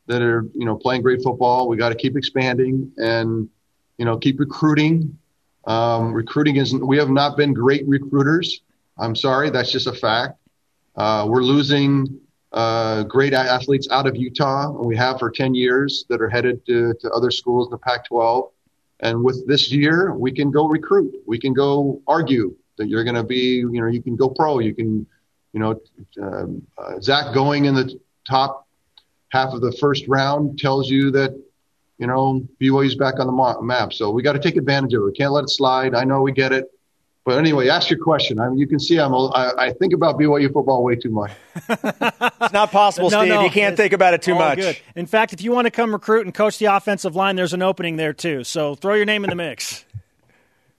that 0.08 0.22
are 0.22 0.44
you 0.56 0.64
know 0.64 0.74
playing 0.74 1.02
great 1.02 1.22
football. 1.22 1.68
We 1.68 1.76
got 1.76 1.90
to 1.90 1.94
keep 1.94 2.16
expanding 2.16 2.90
and 2.96 3.48
you 3.96 4.06
know 4.06 4.18
keep 4.18 4.40
recruiting. 4.40 5.16
Um, 5.66 6.12
recruiting 6.12 6.56
isn't. 6.56 6.84
We 6.84 6.98
have 6.98 7.10
not 7.10 7.36
been 7.36 7.54
great 7.54 7.86
recruiters. 7.86 8.60
I'm 8.98 9.16
sorry, 9.16 9.50
that's 9.50 9.72
just 9.72 9.86
a 9.86 9.92
fact. 9.92 10.38
Uh, 10.96 11.26
we're 11.28 11.42
losing 11.42 12.20
uh, 12.52 13.02
great 13.04 13.32
athletes 13.32 13.88
out 13.90 14.06
of 14.06 14.16
Utah, 14.16 14.76
and 14.76 14.86
we 14.86 14.96
have 14.96 15.18
for 15.18 15.30
10 15.30 15.54
years 15.54 16.04
that 16.08 16.20
are 16.20 16.28
headed 16.28 16.64
to, 16.66 16.94
to 17.00 17.10
other 17.10 17.30
schools 17.30 17.68
in 17.68 17.70
the 17.70 17.78
Pac 17.78 18.06
12. 18.06 18.50
And 19.00 19.24
with 19.24 19.46
this 19.48 19.72
year, 19.72 20.14
we 20.14 20.30
can 20.30 20.50
go 20.50 20.68
recruit. 20.68 21.14
We 21.26 21.38
can 21.38 21.54
go 21.54 22.00
argue 22.06 22.54
that 22.76 22.88
you're 22.88 23.04
going 23.04 23.16
to 23.16 23.24
be, 23.24 23.56
you 23.56 23.80
know, 23.80 23.86
you 23.86 24.02
can 24.02 24.16
go 24.16 24.28
pro. 24.28 24.60
You 24.60 24.74
can, 24.74 25.06
you 25.52 25.60
know, 25.60 25.80
um, 26.20 26.62
uh, 26.78 27.00
Zach 27.00 27.34
going 27.34 27.64
in 27.64 27.74
the 27.74 27.98
top 28.28 28.68
half 29.30 29.54
of 29.54 29.60
the 29.60 29.72
first 29.72 30.06
round 30.06 30.58
tells 30.58 30.88
you 30.88 31.10
that, 31.12 31.32
you 31.98 32.06
know, 32.06 32.46
BYU's 32.60 32.94
back 32.94 33.18
on 33.18 33.26
the 33.26 33.62
map. 33.62 33.92
So 33.92 34.10
we 34.10 34.22
got 34.22 34.34
to 34.34 34.38
take 34.38 34.56
advantage 34.56 34.94
of 34.94 35.02
it. 35.02 35.06
We 35.06 35.12
can't 35.12 35.32
let 35.32 35.44
it 35.44 35.50
slide. 35.50 35.94
I 35.94 36.04
know 36.04 36.22
we 36.22 36.32
get 36.32 36.52
it. 36.52 36.70
But 37.24 37.38
anyway, 37.38 37.68
ask 37.68 37.88
your 37.88 38.00
question. 38.00 38.40
I 38.40 38.48
mean, 38.48 38.58
you 38.58 38.66
can 38.66 38.80
see 38.80 38.98
I'm. 38.98 39.12
A, 39.12 39.26
I, 39.28 39.66
I 39.66 39.72
think 39.72 39.92
about 39.92 40.18
BYU 40.18 40.52
football 40.52 40.82
way 40.82 40.96
too 40.96 41.10
much. 41.10 41.30
it's 41.68 42.52
not 42.52 42.72
possible, 42.72 43.10
no, 43.10 43.20
Steve. 43.20 43.28
No, 43.28 43.44
you 43.44 43.50
can't 43.50 43.76
think 43.76 43.92
about 43.92 44.12
it 44.12 44.22
too 44.22 44.34
much. 44.34 44.58
Good. 44.58 44.78
In 44.96 45.06
fact, 45.06 45.32
if 45.32 45.40
you 45.40 45.52
want 45.52 45.66
to 45.66 45.70
come 45.70 45.92
recruit 45.92 46.26
and 46.26 46.34
coach 46.34 46.58
the 46.58 46.66
offensive 46.66 47.14
line, 47.14 47.36
there's 47.36 47.52
an 47.52 47.62
opening 47.62 47.94
there 47.94 48.12
too. 48.12 48.42
So 48.42 48.74
throw 48.74 48.94
your 48.94 49.04
name 49.04 49.22
in 49.22 49.30
the 49.30 49.36
mix. 49.36 49.84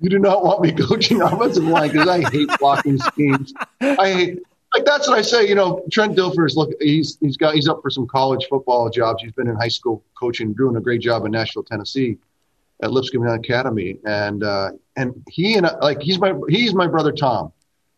you 0.01 0.09
do 0.09 0.19
not 0.19 0.43
want 0.43 0.61
me 0.61 0.73
coaching 0.73 1.21
offensive 1.21 1.63
line 1.63 1.91
because 1.91 2.09
I 2.09 2.29
hate 2.29 2.49
blocking 2.59 2.97
schemes. 2.97 3.53
I 3.79 4.11
hate. 4.11 4.39
Like 4.73 4.83
that's 4.85 5.07
what 5.07 5.17
I 5.17 5.21
say. 5.21 5.47
You 5.47 5.55
know, 5.55 5.85
Trent 5.91 6.17
Dilfer's 6.17 6.57
look. 6.57 6.71
He's 6.81 7.17
he's 7.21 7.37
got 7.37 7.55
he's 7.55 7.69
up 7.69 7.81
for 7.81 7.89
some 7.89 8.05
college 8.05 8.47
football 8.49 8.89
jobs. 8.89 9.23
He's 9.23 9.31
been 9.31 9.47
in 9.47 9.55
high 9.55 9.69
school 9.69 10.03
coaching, 10.19 10.51
doing 10.51 10.75
a 10.75 10.81
great 10.81 10.99
job 10.99 11.23
in 11.25 11.31
Nashville, 11.31 11.63
Tennessee 11.63 12.17
at 12.83 12.91
Lipscomb 12.91 13.25
Academy, 13.25 13.97
and 14.05 14.43
uh, 14.43 14.71
and 14.97 15.23
he 15.29 15.55
and 15.55 15.67
like 15.81 16.01
he's 16.01 16.19
my 16.19 16.33
he's 16.49 16.73
my 16.73 16.87
brother 16.87 17.11
Tom. 17.11 17.51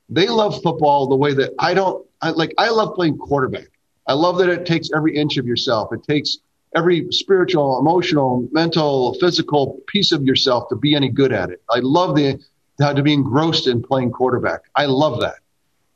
They 0.10 0.28
love 0.28 0.62
football 0.62 1.08
the 1.08 1.16
way 1.16 1.34
that 1.34 1.54
I 1.60 1.74
don't. 1.74 2.06
I 2.22 2.30
like 2.30 2.54
I 2.58 2.70
love 2.70 2.96
playing 2.96 3.18
quarterback. 3.18 3.68
I 4.08 4.14
love 4.14 4.38
that 4.38 4.50
it 4.50 4.66
takes 4.66 4.90
every 4.96 5.18
inch 5.18 5.38
of 5.38 5.48
yourself. 5.48 5.92
It 5.92 6.04
takes 6.04 6.38
every 6.76 7.08
spiritual, 7.12 7.80
emotional, 7.80 8.48
mental, 8.52 9.16
physical 9.16 9.80
piece 9.88 10.12
of 10.12 10.24
yourself 10.24 10.70
to 10.70 10.76
be 10.76 10.94
any 10.94 11.10
good 11.10 11.34
at 11.34 11.50
it. 11.50 11.62
I 11.70 11.80
love 11.80 12.16
the 12.16 12.40
to 12.80 13.02
be 13.02 13.14
engrossed 13.14 13.68
in 13.68 13.82
playing 13.82 14.12
quarterback. 14.12 14.62
I 14.76 14.86
love 14.86 15.22
that. 15.22 15.36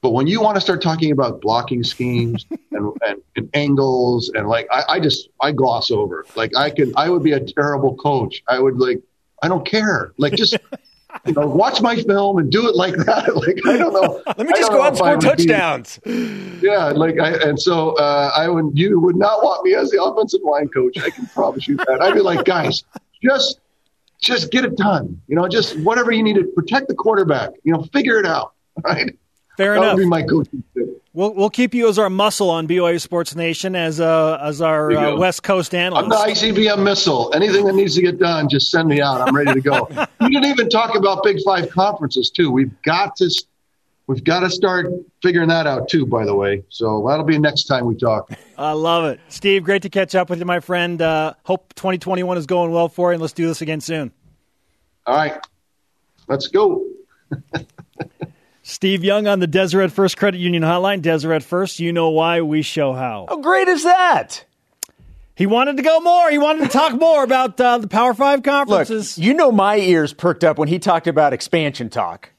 But 0.01 0.11
when 0.11 0.27
you 0.27 0.41
want 0.41 0.55
to 0.55 0.61
start 0.61 0.81
talking 0.81 1.11
about 1.11 1.41
blocking 1.41 1.83
schemes 1.83 2.45
and, 2.71 2.93
and, 3.05 3.21
and, 3.35 3.49
angles 3.53 4.31
and 4.33 4.47
like 4.47 4.67
I, 4.71 4.83
I 4.89 4.99
just 4.99 5.29
I 5.41 5.51
gloss 5.51 5.91
over. 5.91 6.25
Like 6.35 6.55
I 6.55 6.69
could 6.69 6.93
I 6.95 7.09
would 7.09 7.23
be 7.23 7.33
a 7.33 7.39
terrible 7.39 7.95
coach. 7.95 8.41
I 8.47 8.59
would 8.59 8.77
like 8.77 9.01
I 9.41 9.47
don't 9.47 9.65
care. 9.65 10.13
Like 10.17 10.33
just 10.33 10.57
you 11.25 11.33
know, 11.33 11.47
watch 11.47 11.81
my 11.81 11.95
film 11.95 12.37
and 12.37 12.51
do 12.51 12.67
it 12.69 12.75
like 12.75 12.95
that. 12.95 13.35
Like 13.39 13.65
I 13.65 13.77
don't 13.77 13.93
know. 13.93 14.21
Let 14.25 14.47
me 14.47 14.53
just 14.55 14.71
go 14.71 14.81
out 14.81 14.89
and 14.89 14.97
score 14.97 15.17
touchdowns. 15.17 15.99
Be, 15.99 16.59
yeah, 16.61 16.87
like 16.87 17.19
I 17.19 17.31
and 17.31 17.59
so 17.59 17.91
uh, 17.91 18.31
I 18.35 18.47
would 18.47 18.77
you 18.77 18.99
would 18.99 19.15
not 19.15 19.43
want 19.43 19.65
me 19.65 19.75
as 19.75 19.91
the 19.91 20.01
offensive 20.01 20.41
line 20.43 20.69
coach. 20.69 20.97
I 20.97 21.09
can 21.09 21.25
promise 21.27 21.67
you 21.67 21.77
that. 21.77 21.99
I'd 22.01 22.13
be 22.13 22.21
like, 22.21 22.45
guys, 22.45 22.83
just 23.21 23.59
just 24.21 24.51
get 24.51 24.65
it 24.65 24.77
done. 24.77 25.21
You 25.27 25.35
know, 25.35 25.47
just 25.47 25.77
whatever 25.79 26.11
you 26.11 26.23
need 26.23 26.35
to 26.35 26.43
protect 26.43 26.87
the 26.87 26.95
quarterback. 26.95 27.51
You 27.63 27.73
know, 27.73 27.83
figure 27.93 28.19
it 28.19 28.25
out. 28.25 28.53
Right. 28.83 29.17
Fair 29.59 29.73
that 29.73 29.81
enough. 29.81 29.95
Would 29.95 30.03
be 30.03 30.07
my 30.07 30.23
coaching 30.23 30.63
tip. 30.73 31.03
We'll 31.11 31.33
we'll 31.33 31.49
keep 31.49 31.73
you 31.73 31.89
as 31.89 31.99
our 31.99 32.09
muscle 32.09 32.49
on 32.49 32.65
BYU 32.65 33.01
Sports 33.01 33.35
Nation 33.35 33.75
as 33.75 33.99
uh, 33.99 34.39
as 34.41 34.61
our 34.61 34.89
uh, 34.89 35.17
West 35.17 35.43
Coast 35.43 35.75
analyst. 35.75 36.03
I'm 36.03 36.09
the 36.09 36.33
ICBM 36.33 36.81
missile. 36.81 37.29
Anything 37.35 37.65
that 37.65 37.75
needs 37.75 37.95
to 37.95 38.01
get 38.01 38.19
done, 38.19 38.47
just 38.47 38.71
send 38.71 38.87
me 38.87 39.01
out. 39.01 39.19
I'm 39.19 39.35
ready 39.35 39.53
to 39.53 39.59
go. 39.59 39.89
we 40.21 40.29
didn't 40.29 40.45
even 40.45 40.69
talk 40.69 40.95
about 40.95 41.23
Big 41.25 41.39
Five 41.43 41.71
conferences 41.71 42.29
too. 42.29 42.49
We've 42.49 42.71
got 42.83 43.17
to 43.17 43.29
we've 44.07 44.23
got 44.23 44.41
to 44.41 44.49
start 44.49 44.87
figuring 45.21 45.49
that 45.49 45.67
out 45.67 45.89
too. 45.89 46.05
By 46.05 46.23
the 46.23 46.35
way, 46.35 46.63
so 46.69 47.05
that'll 47.05 47.25
be 47.25 47.37
next 47.37 47.65
time 47.65 47.85
we 47.85 47.95
talk. 47.95 48.31
I 48.57 48.71
love 48.71 49.11
it, 49.11 49.19
Steve. 49.27 49.65
Great 49.65 49.81
to 49.81 49.89
catch 49.89 50.15
up 50.15 50.29
with 50.29 50.39
you, 50.39 50.45
my 50.45 50.61
friend. 50.61 51.01
Uh, 51.01 51.33
hope 51.43 51.73
2021 51.75 52.37
is 52.37 52.45
going 52.45 52.71
well 52.71 52.87
for 52.87 53.11
you, 53.11 53.15
and 53.15 53.21
let's 53.21 53.33
do 53.33 53.45
this 53.45 53.61
again 53.61 53.81
soon. 53.81 54.13
All 55.05 55.17
right, 55.17 55.37
let's 56.29 56.47
go. 56.47 56.85
Steve 58.69 59.03
Young 59.03 59.27
on 59.27 59.39
the 59.39 59.47
Deseret 59.47 59.91
First 59.91 60.15
Credit 60.15 60.37
Union 60.37 60.61
Hotline. 60.61 61.01
Deseret 61.01 61.43
First, 61.43 61.79
you 61.79 61.91
know 61.91 62.09
why, 62.09 62.41
we 62.41 62.61
show 62.61 62.93
how. 62.93 63.25
How 63.27 63.37
great 63.37 63.67
is 63.67 63.83
that? 63.83 64.45
He 65.35 65.47
wanted 65.47 65.77
to 65.77 65.83
go 65.83 65.99
more. 66.01 66.29
He 66.29 66.37
wanted 66.37 66.65
to 66.65 66.69
talk 66.69 66.93
more 66.93 67.23
about 67.23 67.59
uh, 67.59 67.79
the 67.79 67.87
Power 67.87 68.13
Five 68.13 68.43
conferences. 68.43 69.17
Look, 69.17 69.25
you 69.25 69.33
know 69.33 69.51
my 69.51 69.77
ears 69.77 70.13
perked 70.13 70.43
up 70.43 70.59
when 70.59 70.67
he 70.67 70.77
talked 70.77 71.07
about 71.07 71.33
expansion 71.33 71.89
talk. 71.89 72.29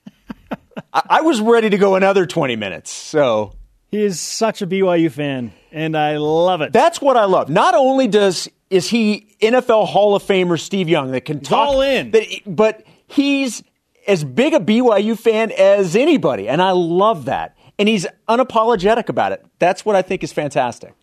I-, 0.92 1.02
I 1.08 1.20
was 1.22 1.40
ready 1.40 1.68
to 1.70 1.78
go 1.78 1.96
another 1.96 2.26
20 2.26 2.56
minutes, 2.56 2.90
so. 2.90 3.54
He 3.88 4.04
is 4.04 4.20
such 4.20 4.62
a 4.62 4.68
BYU 4.68 5.10
fan, 5.10 5.52
and 5.72 5.96
I 5.96 6.18
love 6.18 6.60
it. 6.60 6.72
That's 6.72 7.00
what 7.00 7.16
I 7.16 7.24
love. 7.24 7.48
Not 7.48 7.74
only 7.74 8.06
does 8.06 8.48
is 8.70 8.88
he 8.88 9.34
NFL 9.42 9.88
Hall 9.88 10.14
of 10.14 10.22
Famer 10.22 10.60
Steve 10.60 10.88
Young 10.88 11.10
that 11.10 11.24
can 11.24 11.40
He's 11.40 11.48
talk 11.48 11.70
all 11.70 11.80
in, 11.80 12.12
that, 12.12 12.24
but 12.46 12.84
he's 13.08 13.64
as 14.06 14.24
big 14.24 14.54
a 14.54 14.60
BYU 14.60 15.18
fan 15.18 15.52
as 15.52 15.96
anybody, 15.96 16.48
and 16.48 16.60
I 16.60 16.72
love 16.72 17.26
that. 17.26 17.56
And 17.78 17.88
he's 17.88 18.06
unapologetic 18.28 19.08
about 19.08 19.32
it. 19.32 19.44
That's 19.58 19.84
what 19.84 19.96
I 19.96 20.02
think 20.02 20.22
is 20.22 20.32
fantastic. 20.32 20.94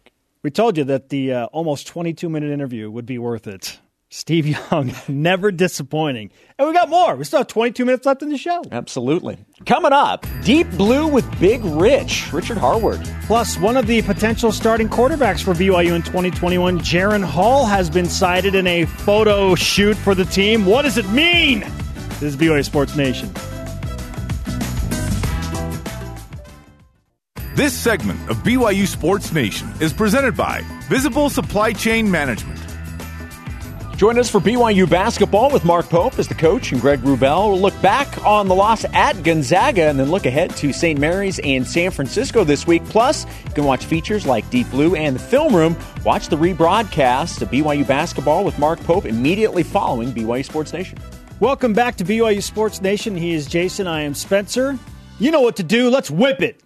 We 0.43 0.51
told 0.51 0.77
you 0.77 0.83
that 0.85 1.09
the 1.09 1.33
uh, 1.33 1.45
almost 1.47 1.87
22 1.87 2.29
minute 2.29 2.51
interview 2.51 2.89
would 2.91 3.05
be 3.05 3.17
worth 3.17 3.47
it. 3.47 3.79
Steve 4.09 4.47
Young, 4.47 4.93
never 5.09 5.51
disappointing. 5.51 6.31
And 6.57 6.67
we 6.67 6.73
got 6.73 6.89
more. 6.89 7.15
We 7.15 7.25
still 7.25 7.39
have 7.39 7.47
22 7.47 7.83
minutes 7.83 8.05
left 8.05 8.21
in 8.21 8.29
the 8.29 8.37
show. 8.37 8.61
Absolutely. 8.71 9.37
Coming 9.65 9.91
up, 9.91 10.25
Deep 10.43 10.69
Blue 10.71 11.07
with 11.07 11.39
Big 11.39 11.63
Rich, 11.65 12.31
Richard 12.31 12.57
Harward. 12.57 13.01
Plus, 13.23 13.57
one 13.57 13.75
of 13.75 13.87
the 13.87 14.01
potential 14.03 14.51
starting 14.51 14.87
quarterbacks 14.87 15.43
for 15.43 15.53
BYU 15.53 15.93
in 15.93 16.03
2021, 16.03 16.79
Jaren 16.79 17.23
Hall, 17.23 17.65
has 17.65 17.89
been 17.89 18.07
sighted 18.07 18.55
in 18.55 18.65
a 18.67 18.85
photo 18.85 19.55
shoot 19.55 19.97
for 19.97 20.15
the 20.15 20.25
team. 20.25 20.65
What 20.65 20.83
does 20.83 20.97
it 20.97 21.09
mean? 21.09 21.65
This 22.19 22.33
is 22.33 22.35
BYU 22.35 22.65
Sports 22.65 22.95
Nation. 22.95 23.31
This 27.53 27.77
segment 27.77 28.19
of 28.27 28.37
BYU 28.37 28.87
Sports 28.87 29.31
Nation 29.31 29.71
is 29.79 29.93
presented 29.93 30.35
by 30.35 30.61
Visible 30.89 31.29
Supply 31.29 31.73
Chain 31.73 32.09
Management. 32.09 32.59
Join 33.97 34.17
us 34.17 34.31
for 34.31 34.39
BYU 34.39 34.89
basketball 34.89 35.51
with 35.51 35.63
Mark 35.63 35.89
Pope 35.89 36.17
as 36.17 36.27
the 36.27 36.33
coach 36.33 36.71
and 36.71 36.81
Greg 36.81 37.01
Wrubell. 37.01 37.51
We'll 37.51 37.61
look 37.61 37.79
back 37.83 38.25
on 38.25 38.47
the 38.47 38.55
loss 38.55 38.83
at 38.93 39.21
Gonzaga 39.21 39.83
and 39.83 39.99
then 39.99 40.09
look 40.09 40.25
ahead 40.25 40.55
to 40.55 40.73
St. 40.73 40.99
Mary's 40.99 41.37
and 41.43 41.67
San 41.67 41.91
Francisco 41.91 42.43
this 42.43 42.65
week. 42.65 42.83
Plus, 42.85 43.27
you 43.45 43.51
can 43.51 43.63
watch 43.63 43.85
features 43.85 44.25
like 44.25 44.49
Deep 44.49 44.67
Blue 44.71 44.95
and 44.95 45.15
the 45.15 45.19
Film 45.19 45.55
Room. 45.55 45.77
Watch 46.03 46.29
the 46.29 46.35
rebroadcast 46.35 47.43
of 47.43 47.51
BYU 47.51 47.87
basketball 47.87 48.43
with 48.43 48.57
Mark 48.57 48.79
Pope 48.85 49.05
immediately 49.05 49.61
following 49.61 50.11
BYU 50.11 50.43
Sports 50.43 50.73
Nation. 50.73 50.97
Welcome 51.39 51.73
back 51.73 51.97
to 51.97 52.03
BYU 52.03 52.41
Sports 52.41 52.81
Nation. 52.81 53.15
He 53.15 53.35
is 53.35 53.45
Jason. 53.45 53.85
I 53.85 54.01
am 54.01 54.15
Spencer. 54.15 54.79
You 55.19 55.29
know 55.29 55.41
what 55.41 55.55
to 55.57 55.63
do. 55.63 55.87
Let's 55.91 56.09
whip 56.09 56.41
it. 56.41 56.63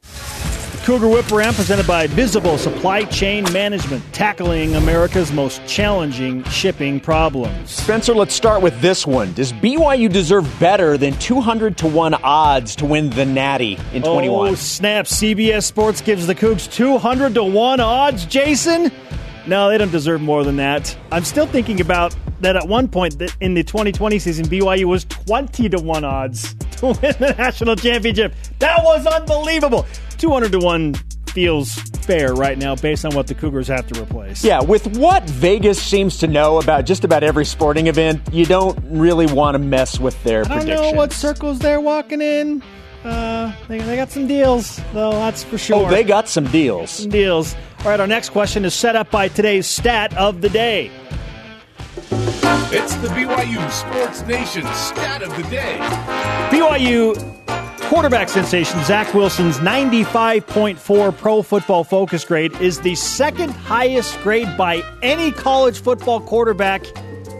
The 0.00 0.80
Cougar 0.84 1.08
Whip 1.08 1.30
Around 1.30 1.56
presented 1.56 1.86
by 1.86 2.06
Visible 2.06 2.56
Supply 2.56 3.04
Chain 3.04 3.44
Management, 3.52 4.02
tackling 4.14 4.76
America's 4.76 5.30
most 5.30 5.60
challenging 5.66 6.42
shipping 6.44 7.00
problems. 7.00 7.70
Spencer, 7.70 8.14
let's 8.14 8.34
start 8.34 8.62
with 8.62 8.80
this 8.80 9.06
one. 9.06 9.34
Does 9.34 9.52
BYU 9.52 10.10
deserve 10.10 10.50
better 10.58 10.96
than 10.96 11.12
200 11.18 11.76
to 11.76 11.86
1 11.86 12.14
odds 12.14 12.74
to 12.76 12.86
win 12.86 13.10
the 13.10 13.26
Natty 13.26 13.78
in 13.92 14.02
21? 14.02 14.48
Oh, 14.48 14.54
snap. 14.54 15.04
CBS 15.04 15.64
Sports 15.64 16.00
gives 16.00 16.26
the 16.26 16.34
Cougs 16.34 16.72
200 16.72 17.34
to 17.34 17.44
1 17.44 17.78
odds, 17.78 18.24
Jason? 18.24 18.90
No, 19.46 19.68
they 19.68 19.76
don't 19.76 19.92
deserve 19.92 20.22
more 20.22 20.44
than 20.44 20.56
that. 20.56 20.96
I'm 21.10 21.24
still 21.24 21.46
thinking 21.46 21.82
about 21.82 22.16
that 22.42 22.56
at 22.56 22.68
one 22.68 22.88
point 22.88 23.20
in 23.40 23.54
the 23.54 23.62
2020 23.62 24.18
season, 24.18 24.46
BYU 24.46 24.84
was 24.84 25.04
20 25.06 25.68
to 25.70 25.78
1 25.80 26.04
odds 26.04 26.54
to 26.78 26.86
win 26.86 27.14
the 27.18 27.34
national 27.38 27.76
championship. 27.76 28.34
That 28.58 28.82
was 28.84 29.06
unbelievable. 29.06 29.86
200 30.18 30.52
to 30.52 30.58
1 30.58 30.94
feels 31.32 31.74
fair 32.04 32.34
right 32.34 32.58
now 32.58 32.76
based 32.76 33.04
on 33.04 33.14
what 33.14 33.26
the 33.26 33.34
Cougars 33.34 33.68
have 33.68 33.86
to 33.86 34.00
replace. 34.00 34.44
Yeah, 34.44 34.60
with 34.60 34.98
what 34.98 35.24
Vegas 35.24 35.82
seems 35.82 36.18
to 36.18 36.26
know 36.26 36.58
about 36.60 36.84
just 36.84 37.04
about 37.04 37.22
every 37.22 37.44
sporting 37.44 37.86
event, 37.86 38.20
you 38.32 38.44
don't 38.44 38.78
really 38.84 39.26
want 39.26 39.54
to 39.54 39.58
mess 39.58 39.98
with 39.98 40.22
their 40.24 40.44
predictions. 40.44 40.70
I 40.70 40.74
don't 40.74 40.92
know 40.92 40.98
what 40.98 41.12
circles 41.12 41.58
they're 41.58 41.80
walking 41.80 42.20
in. 42.20 42.62
Uh, 43.04 43.52
they, 43.66 43.78
they 43.78 43.96
got 43.96 44.10
some 44.10 44.28
deals, 44.28 44.80
though, 44.92 45.10
that's 45.10 45.42
for 45.42 45.58
sure. 45.58 45.86
Oh, 45.86 45.90
they 45.90 46.04
got 46.04 46.28
some 46.28 46.46
deals. 46.46 46.90
Some 46.90 47.10
deals. 47.10 47.56
All 47.80 47.86
right, 47.86 47.98
our 47.98 48.06
next 48.06 48.28
question 48.28 48.64
is 48.64 48.74
set 48.74 48.94
up 48.94 49.10
by 49.10 49.26
today's 49.28 49.66
stat 49.66 50.16
of 50.16 50.40
the 50.40 50.48
day. 50.48 50.90
It's 52.74 52.94
the 52.96 53.08
BYU 53.08 53.70
Sports 53.70 54.22
Nation 54.22 54.64
stat 54.72 55.20
of 55.20 55.28
the 55.36 55.42
day. 55.50 55.76
BYU 56.50 57.14
quarterback 57.90 58.30
sensation 58.30 58.82
Zach 58.84 59.12
Wilson's 59.12 59.58
95.4 59.58 61.18
Pro 61.18 61.42
Football 61.42 61.84
Focus 61.84 62.24
grade 62.24 62.58
is 62.62 62.80
the 62.80 62.94
second 62.94 63.50
highest 63.50 64.18
grade 64.22 64.56
by 64.56 64.82
any 65.02 65.32
college 65.32 65.82
football 65.82 66.18
quarterback 66.22 66.86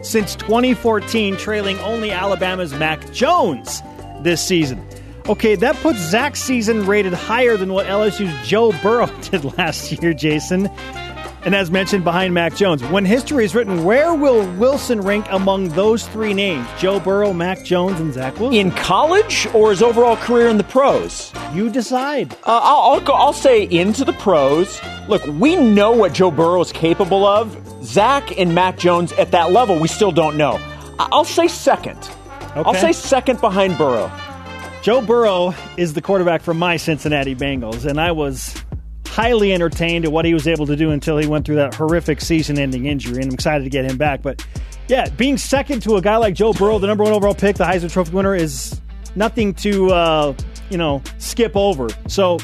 since 0.03 0.35
2014, 0.35 1.35
trailing 1.37 1.79
only 1.79 2.11
Alabama's 2.11 2.75
Mac 2.75 3.11
Jones 3.11 3.81
this 4.21 4.45
season. 4.45 4.87
Okay, 5.27 5.55
that 5.55 5.75
puts 5.77 5.97
Zach's 5.97 6.43
season 6.43 6.85
rated 6.85 7.13
higher 7.13 7.57
than 7.57 7.73
what 7.73 7.87
LSU's 7.87 8.47
Joe 8.47 8.71
Burrow 8.83 9.07
did 9.31 9.57
last 9.57 9.91
year, 9.91 10.13
Jason. 10.13 10.69
And 11.45 11.53
as 11.53 11.69
mentioned, 11.69 12.05
behind 12.05 12.33
Mac 12.33 12.55
Jones. 12.55 12.81
When 12.85 13.03
history 13.03 13.43
is 13.43 13.53
written, 13.53 13.83
where 13.83 14.13
will 14.13 14.49
Wilson 14.57 15.01
rank 15.01 15.25
among 15.29 15.69
those 15.69 16.07
three 16.07 16.33
names? 16.33 16.65
Joe 16.77 17.01
Burrow, 17.01 17.33
Mac 17.33 17.65
Jones, 17.65 17.99
and 17.99 18.13
Zach 18.13 18.39
Wilson. 18.39 18.57
In 18.57 18.71
college 18.71 19.45
or 19.53 19.71
his 19.71 19.81
overall 19.81 20.15
career 20.15 20.47
in 20.47 20.57
the 20.57 20.63
pros? 20.63 21.33
You 21.53 21.69
decide. 21.69 22.33
Uh, 22.45 22.61
I'll, 22.63 22.93
I'll, 22.93 23.01
go, 23.01 23.11
I'll 23.11 23.33
say 23.33 23.63
into 23.63 24.05
the 24.05 24.13
pros. 24.13 24.79
Look, 25.09 25.25
we 25.25 25.57
know 25.57 25.91
what 25.91 26.13
Joe 26.13 26.31
Burrow 26.31 26.61
is 26.61 26.71
capable 26.71 27.25
of. 27.25 27.59
Zach 27.83 28.39
and 28.39 28.55
Mac 28.55 28.77
Jones 28.77 29.11
at 29.13 29.31
that 29.31 29.51
level, 29.51 29.77
we 29.77 29.89
still 29.89 30.13
don't 30.13 30.37
know. 30.37 30.59
I'll 30.97 31.25
say 31.25 31.49
second. 31.49 31.97
Okay. 32.55 32.61
I'll 32.61 32.73
say 32.73 32.93
second 32.93 33.41
behind 33.41 33.77
Burrow. 33.77 34.09
Joe 34.81 35.01
Burrow 35.01 35.53
is 35.75 35.93
the 35.93 36.01
quarterback 36.01 36.41
for 36.41 36.53
my 36.53 36.77
Cincinnati 36.77 37.35
Bengals, 37.35 37.85
and 37.85 37.99
I 37.99 38.11
was 38.11 38.55
highly 39.13 39.53
entertained 39.53 40.05
at 40.05 40.11
what 40.11 40.25
he 40.25 40.33
was 40.33 40.47
able 40.47 40.65
to 40.65 40.75
do 40.75 40.89
until 40.89 41.19
he 41.19 41.27
went 41.27 41.45
through 41.45 41.57
that 41.57 41.75
horrific 41.75 42.19
season 42.19 42.57
ending 42.57 42.87
injury, 42.87 43.17
and 43.21 43.25
I'm 43.25 43.33
excited 43.35 43.63
to 43.63 43.69
get 43.69 43.85
him 43.85 43.95
back. 43.95 44.23
But 44.23 44.43
yeah, 44.87 45.07
being 45.09 45.37
second 45.37 45.83
to 45.83 45.97
a 45.97 46.01
guy 46.01 46.17
like 46.17 46.33
Joe 46.33 46.51
Burrow, 46.51 46.79
the 46.79 46.87
number 46.87 47.03
one 47.03 47.13
overall 47.13 47.35
pick, 47.35 47.57
the 47.57 47.63
Heisman 47.63 47.91
Trophy 47.91 48.11
winner, 48.11 48.33
is 48.33 48.81
nothing 49.15 49.53
to, 49.55 49.91
uh, 49.91 50.35
you 50.71 50.79
know, 50.79 51.03
skip 51.19 51.55
over. 51.55 51.89
So 52.07 52.39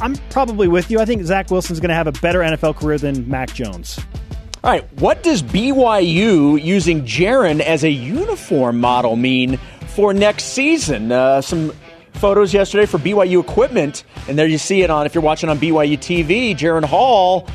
I'm 0.00 0.14
probably 0.30 0.68
with 0.68 0.92
you. 0.92 1.00
I 1.00 1.04
think 1.06 1.24
Zach 1.24 1.50
Wilson's 1.50 1.80
going 1.80 1.88
to 1.88 1.96
have 1.96 2.06
a 2.06 2.12
better 2.12 2.38
NFL 2.38 2.76
career 2.76 2.98
than 2.98 3.28
Mac 3.28 3.52
Jones. 3.52 3.98
All 4.62 4.70
right, 4.70 4.92
what 5.00 5.24
does 5.24 5.42
BYU 5.42 6.62
using 6.62 7.02
Jaren 7.02 7.58
as 7.58 7.82
a 7.82 7.90
uniform 7.90 8.78
model 8.78 9.16
mean 9.16 9.56
for 9.88 10.14
next 10.14 10.44
season? 10.44 11.10
Uh, 11.10 11.40
some 11.40 11.72
photos 12.14 12.52
yesterday 12.54 12.86
for 12.86 12.98
BYU 12.98 13.40
equipment, 13.40 14.04
and 14.28 14.38
there 14.38 14.46
you 14.46 14.58
see 14.58 14.82
it 14.82 14.90
on, 14.90 15.06
if 15.06 15.14
you're 15.14 15.22
watching 15.24 15.48
on 15.48 15.58
BYU 15.58 15.98
TV, 15.98 16.52
Jaren 16.56 16.84
Hall, 16.84 17.46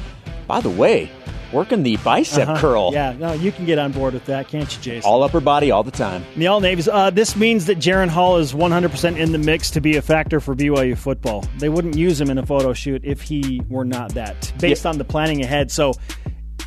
by 0.48 0.60
the 0.62 0.70
way, 0.70 1.10
working 1.54 1.84
the 1.84 1.96
bicep 1.98 2.48
Uh-huh. 2.50 2.60
curl. 2.60 2.90
Yeah, 2.94 3.14
no, 3.18 3.32
you 3.34 3.52
can 3.54 3.66
get 3.66 3.80
on 3.80 3.94
board 3.94 4.14
with 4.14 4.26
that, 4.26 4.50
can't 4.50 4.74
you, 4.76 4.82
Jason? 4.82 5.10
All 5.10 5.24
upper 5.24 5.40
body 5.40 5.72
all 5.72 5.84
the 5.84 5.92
time. 5.92 6.26
In 6.34 6.42
the 6.42 6.48
All 6.48 6.60
Navies. 6.60 6.90
Uh, 6.90 7.10
this 7.10 7.36
means 7.38 7.66
that 7.68 7.80
Jaren 7.80 8.10
Hall 8.10 8.38
is 8.38 8.54
100% 8.54 9.18
in 9.18 9.32
the 9.32 9.38
mix 9.38 9.72
to 9.72 9.80
be 9.82 9.96
a 9.96 10.02
factor 10.02 10.40
for 10.42 10.54
BYU 10.56 10.98
football. 10.98 11.46
They 11.60 11.70
wouldn't 11.70 11.96
use 11.96 12.20
him 12.20 12.30
in 12.30 12.38
a 12.38 12.46
photo 12.46 12.74
shoot 12.74 13.02
if 13.06 13.22
he 13.22 13.62
were 13.70 13.86
not 13.86 14.14
that, 14.16 14.52
based 14.60 14.84
Yeah. 14.84 14.90
on 14.92 14.98
the 14.98 15.06
planning 15.06 15.42
ahead. 15.42 15.72
So 15.72 15.94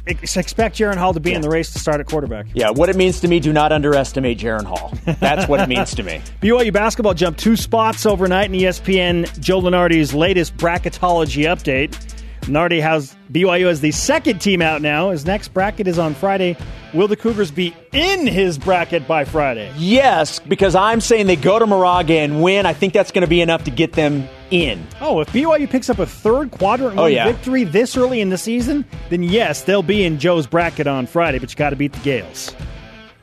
expect 0.06 0.76
Jaren 0.76 0.96
Hall 0.96 1.14
to 1.14 1.20
be 1.20 1.32
in 1.32 1.40
the 1.40 1.50
race 1.50 1.72
to 1.72 1.78
start 1.78 2.00
at 2.00 2.06
quarterback. 2.06 2.46
Yeah, 2.54 2.70
what 2.70 2.88
it 2.88 2.96
means 2.96 3.20
to 3.20 3.28
me, 3.28 3.40
do 3.40 3.52
not 3.52 3.72
underestimate 3.72 4.38
Jaren 4.38 4.64
Hall. 4.64 4.92
That's 5.20 5.48
what 5.48 5.60
it 5.60 5.68
means 5.68 5.94
to 5.94 6.02
me. 6.02 6.20
BYU 6.42 6.72
basketball 6.72 7.14
jumped 7.14 7.40
two 7.40 7.56
spots 7.56 8.06
overnight 8.06 8.52
in 8.52 8.60
ESPN 8.60 9.40
Joe 9.40 9.60
Lunardi's 9.60 10.14
latest 10.14 10.56
bracketology 10.56 11.44
update. 11.44 11.96
Lunardi 12.42 12.80
has 12.80 13.14
BYU 13.30 13.66
as 13.66 13.80
the 13.80 13.90
second 13.92 14.40
team 14.40 14.62
out 14.62 14.82
now. 14.82 15.10
His 15.10 15.26
next 15.26 15.48
bracket 15.48 15.86
is 15.86 15.98
on 15.98 16.14
Friday. 16.14 16.56
Will 16.94 17.06
the 17.06 17.16
Cougars 17.16 17.50
be 17.50 17.74
in 17.92 18.26
his 18.26 18.58
bracket 18.58 19.06
by 19.06 19.24
Friday? 19.24 19.72
Yes, 19.76 20.38
because 20.40 20.74
I'm 20.74 21.00
saying 21.00 21.26
they 21.26 21.36
go 21.36 21.58
to 21.58 21.66
Moraga 21.66 22.14
and 22.14 22.42
win. 22.42 22.66
I 22.66 22.72
think 22.72 22.94
that's 22.94 23.12
going 23.12 23.22
to 23.22 23.28
be 23.28 23.40
enough 23.40 23.64
to 23.64 23.70
get 23.70 23.92
them 23.92 24.28
in. 24.50 24.86
Oh, 25.00 25.20
if 25.20 25.28
BYU 25.32 25.68
picks 25.68 25.88
up 25.90 25.98
a 25.98 26.06
third 26.06 26.50
quadrant 26.50 26.98
Oh, 26.98 27.02
one 27.02 27.12
yeah. 27.12 27.24
victory 27.30 27.64
this 27.64 27.96
early 27.96 28.20
in 28.20 28.30
the 28.30 28.38
season, 28.38 28.84
then 29.08 29.22
yes, 29.22 29.62
they'll 29.62 29.82
be 29.82 30.04
in 30.04 30.18
Joe's 30.18 30.46
bracket 30.46 30.86
on 30.86 31.06
Friday, 31.06 31.38
but 31.38 31.50
you 31.50 31.56
got 31.56 31.70
to 31.70 31.76
beat 31.76 31.92
the 31.92 32.00
Gaels. 32.00 32.54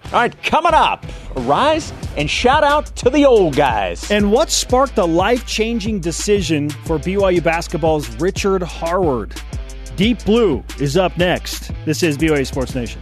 All 0.05 0.13
right, 0.13 0.41
coming 0.43 0.73
up, 0.73 1.05
rise 1.35 1.91
and 2.15 2.29
shout 2.29 2.63
out 2.63 2.85
to 2.97 3.09
the 3.09 3.25
old 3.25 3.55
guys. 3.57 4.09
And 4.09 4.31
what 4.31 4.49
sparked 4.49 4.97
a 4.97 5.03
life 5.05 5.45
changing 5.45 5.99
decision 5.99 6.69
for 6.69 6.97
BYU 6.97 7.43
basketball's 7.43 8.09
Richard 8.21 8.63
Harward? 8.63 9.33
Deep 9.97 10.23
Blue 10.23 10.63
is 10.79 10.95
up 10.95 11.17
next. 11.17 11.71
This 11.85 12.03
is 12.03 12.17
BYU 12.17 12.45
Sports 12.47 12.73
Nation. 12.73 13.01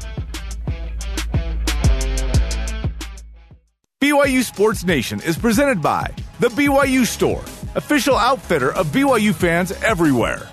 BYU 4.02 4.44
Sports 4.44 4.84
Nation 4.84 5.20
is 5.22 5.38
presented 5.38 5.82
by 5.82 6.12
The 6.40 6.48
BYU 6.50 7.06
Store, 7.06 7.44
official 7.76 8.16
outfitter 8.16 8.74
of 8.74 8.88
BYU 8.88 9.34
fans 9.36 9.72
everywhere. 9.84 10.50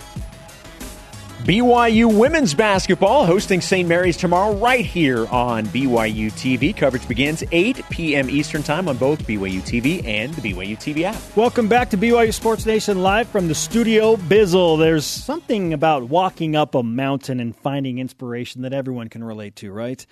BYU 1.45 2.17
women's 2.17 2.55
basketball 2.55 3.27
hosting 3.27 3.61
St. 3.61 3.89
Mary's 3.89 4.17
tomorrow 4.17 4.55
right 4.55 4.85
here 4.85 5.27
on 5.27 5.67
BYU 5.67 6.31
TV. 6.31 6.77
Coverage 6.77 7.09
begins 7.09 7.43
8 7.51 7.85
p.m. 7.91 8.31
Eastern 8.31 8.63
Time 8.63 8.89
on 8.89 8.97
both 8.97 9.27
BYU 9.27 9.61
TV 9.61 10.05
and 10.05 10.33
the 10.35 10.53
BYU 10.53 10.77
TV 10.77 11.03
app. 11.03 11.17
Welcome 11.37 11.67
back 11.67 11.91
to 11.91 11.99
BYU 11.99 12.33
Sports 12.33 12.65
Nation 12.65 13.03
live 13.03 13.29
from 13.29 13.49
the 13.49 13.57
studio 13.57 14.15
Bizzle. 14.15 14.79
There's 14.79 15.05
something 15.05 15.73
about 15.73 16.05
walking 16.05 16.55
up 16.55 16.77
a 16.77 16.85
mountain 16.85 17.41
and 17.41 17.57
finding 17.57 17.99
inspiration 17.99 18.63
that 18.63 18.73
everyone 18.73 19.09
can 19.09 19.25
relate 19.25 19.57
to, 19.57 19.73
right? 19.73 20.07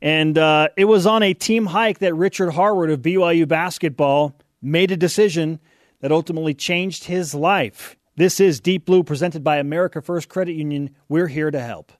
And 0.00 0.38
uh, 0.38 0.68
it 0.78 0.86
was 0.86 1.04
on 1.06 1.22
a 1.22 1.34
team 1.34 1.66
hike 1.66 1.98
that 1.98 2.14
Richard 2.14 2.52
Harward 2.52 2.88
of 2.88 3.02
BYU 3.02 3.46
basketball 3.46 4.34
made 4.62 4.90
a 4.92 4.96
decision 4.96 5.60
that 6.00 6.12
ultimately 6.12 6.54
changed 6.54 7.04
his 7.04 7.34
life. 7.34 7.96
This 8.16 8.40
is 8.40 8.60
Deep 8.60 8.84
Blue 8.84 9.02
presented 9.02 9.42
by 9.44 9.58
America 9.58 10.02
First 10.02 10.28
Credit 10.28 10.52
Union. 10.52 10.90
We're 11.08 11.28
here 11.28 11.50
to 11.50 11.60
help. 11.60 11.92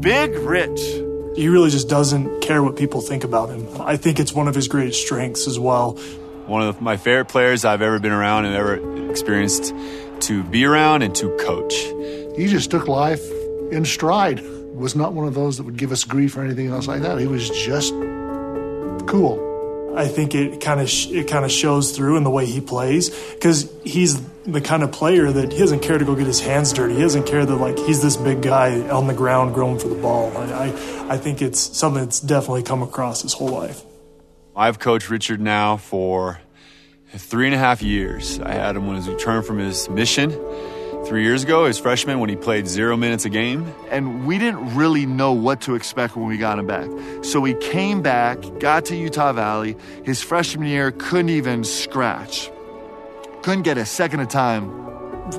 Big 0.00 0.34
Rich. 0.34 0.80
He 1.36 1.48
really 1.48 1.70
just 1.70 1.88
doesn't 1.88 2.40
care 2.40 2.62
what 2.62 2.76
people 2.76 3.00
think 3.00 3.24
about 3.24 3.48
him. 3.50 3.66
I 3.80 3.96
think 3.96 4.18
it's 4.18 4.32
one 4.32 4.48
of 4.48 4.54
his 4.54 4.68
greatest 4.68 5.00
strengths 5.00 5.46
as 5.46 5.58
well. 5.58 5.92
One 6.46 6.62
of 6.62 6.80
my 6.80 6.96
favorite 6.96 7.26
players 7.28 7.64
I've 7.64 7.82
ever 7.82 7.98
been 8.00 8.12
around 8.12 8.46
and 8.46 8.54
ever 8.54 9.10
experienced 9.10 9.72
to 10.20 10.42
be 10.42 10.64
around 10.64 11.02
and 11.02 11.14
to 11.16 11.34
coach. 11.38 11.74
he 12.36 12.46
just 12.48 12.70
took 12.70 12.88
life 12.88 13.22
in 13.70 13.84
stride. 13.84 14.42
Was 14.74 14.96
not 14.96 15.12
one 15.12 15.26
of 15.28 15.34
those 15.34 15.58
that 15.58 15.64
would 15.64 15.76
give 15.76 15.92
us 15.92 16.04
grief 16.04 16.36
or 16.36 16.42
anything 16.42 16.68
else 16.68 16.88
like 16.88 17.02
that. 17.02 17.18
He 17.18 17.26
was 17.26 17.50
just 17.50 17.92
cool. 19.06 19.49
I 19.96 20.06
think 20.06 20.34
it 20.34 20.60
kind 20.60 20.80
of 20.80 20.88
it 20.88 21.28
kind 21.28 21.44
of 21.44 21.50
shows 21.50 21.96
through 21.96 22.16
in 22.16 22.24
the 22.24 22.30
way 22.30 22.46
he 22.46 22.60
plays 22.60 23.10
because 23.10 23.72
he's 23.84 24.20
the 24.44 24.60
kind 24.60 24.82
of 24.82 24.92
player 24.92 25.30
that 25.30 25.52
he 25.52 25.58
doesn't 25.58 25.80
care 25.80 25.98
to 25.98 26.04
go 26.04 26.14
get 26.14 26.26
his 26.26 26.40
hands 26.40 26.72
dirty. 26.72 26.94
He 26.94 27.00
doesn't 27.00 27.26
care 27.26 27.44
that 27.44 27.56
like 27.56 27.78
he's 27.78 28.00
this 28.00 28.16
big 28.16 28.42
guy 28.42 28.88
on 28.88 29.06
the 29.06 29.14
ground 29.14 29.54
growing 29.54 29.78
for 29.78 29.88
the 29.88 29.96
ball. 29.96 30.36
I 30.36 30.44
I, 30.44 31.14
I 31.14 31.18
think 31.18 31.42
it's 31.42 31.76
something 31.76 32.04
that's 32.04 32.20
definitely 32.20 32.62
come 32.62 32.82
across 32.82 33.22
his 33.22 33.32
whole 33.32 33.48
life. 33.48 33.82
I've 34.54 34.78
coached 34.78 35.10
Richard 35.10 35.40
now 35.40 35.76
for 35.76 36.40
three 37.12 37.46
and 37.46 37.54
a 37.54 37.58
half 37.58 37.82
years. 37.82 38.38
I 38.40 38.52
had 38.52 38.76
him 38.76 38.86
when 38.86 39.00
he 39.00 39.10
returned 39.10 39.46
from 39.46 39.58
his 39.58 39.88
mission 39.90 40.30
three 41.06 41.24
years 41.24 41.42
ago, 41.44 41.64
his 41.66 41.78
freshman, 41.78 42.20
when 42.20 42.28
he 42.28 42.36
played 42.36 42.66
zero 42.66 42.96
minutes 42.96 43.24
a 43.24 43.28
game. 43.28 43.72
and 43.90 44.26
we 44.26 44.38
didn't 44.38 44.74
really 44.76 45.06
know 45.06 45.32
what 45.32 45.60
to 45.62 45.74
expect 45.74 46.16
when 46.16 46.26
we 46.26 46.36
got 46.36 46.58
him 46.58 46.66
back. 46.66 46.88
So 47.22 47.42
he 47.44 47.54
came 47.54 48.02
back, 48.02 48.38
got 48.60 48.84
to 48.86 48.96
Utah 48.96 49.32
Valley. 49.32 49.76
His 50.04 50.22
freshman 50.22 50.68
year 50.68 50.92
couldn't 50.92 51.30
even 51.30 51.64
scratch, 51.64 52.50
couldn't 53.42 53.62
get 53.62 53.78
a 53.78 53.86
second 53.86 54.20
of 54.20 54.28
time. 54.28 54.70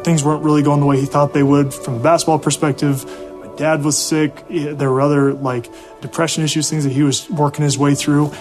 Things 0.04 0.24
weren't 0.24 0.44
really 0.44 0.64
going 0.64 0.80
the 0.80 0.86
way 0.86 1.00
he 1.00 1.06
thought 1.06 1.34
they 1.34 1.44
would 1.44 1.74
from 1.74 1.96
a 1.96 2.00
basketball 2.00 2.40
perspective. 2.40 3.06
My 3.40 3.56
dad 3.58 3.84
was 3.84 3.98
sick. 3.98 4.46
There 4.50 4.90
were 4.90 5.02
other 5.02 5.34
like 5.34 5.70
depression 6.02 6.44
issues, 6.44 6.70
things 6.70 6.84
that 6.86 6.94
he 6.94 7.04
was 7.04 7.30
working 7.30 7.64
his 7.64 7.78
way 7.78 7.96
through. 7.96 8.32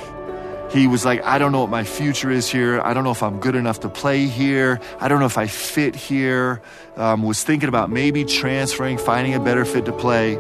He 0.73 0.87
was 0.87 1.05
like, 1.05 1.25
I 1.25 1.39
don't 1.39 1.51
know 1.51 1.61
what 1.61 1.71
my 1.71 1.83
future 1.83 2.31
is 2.31 2.49
here. 2.49 2.81
I 2.81 2.95
don't 2.95 3.03
know 3.03 3.11
if 3.11 3.25
I'm 3.25 3.41
good 3.41 3.57
enough 3.57 3.81
to 3.81 3.89
play 3.89 4.27
here. 4.27 4.81
I 5.01 5.09
don't 5.09 5.19
know 5.19 5.27
if 5.27 5.37
I 5.37 5.49
fit 5.49 5.97
here. 5.97 6.63
Um, 6.97 7.25
was 7.25 7.43
thinking 7.43 7.69
about 7.69 7.91
maybe 7.91 8.25
transferring, 8.25 8.97
finding 8.97 9.35
a 9.35 9.41
better 9.41 9.65
fit 9.65 9.87
to 9.87 9.93
play. 9.93 10.37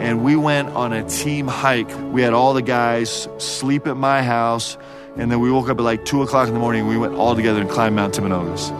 And 0.00 0.24
we 0.24 0.34
went 0.34 0.70
on 0.70 0.94
a 0.94 1.06
team 1.06 1.46
hike. 1.46 1.90
We 2.12 2.22
had 2.22 2.32
all 2.32 2.54
the 2.54 2.62
guys 2.62 3.28
sleep 3.38 3.86
at 3.86 3.96
my 3.96 4.22
house. 4.22 4.78
And 5.18 5.30
then 5.30 5.40
we 5.40 5.50
woke 5.50 5.68
up 5.68 5.78
at 5.78 5.82
like 5.82 6.06
2 6.06 6.22
o'clock 6.22 6.48
in 6.48 6.54
the 6.54 6.60
morning. 6.60 6.86
We 6.86 6.96
went 6.96 7.14
all 7.14 7.34
together 7.36 7.60
and 7.60 7.68
climbed 7.68 7.96
Mount 7.96 8.14
Timpanogos. 8.14 8.72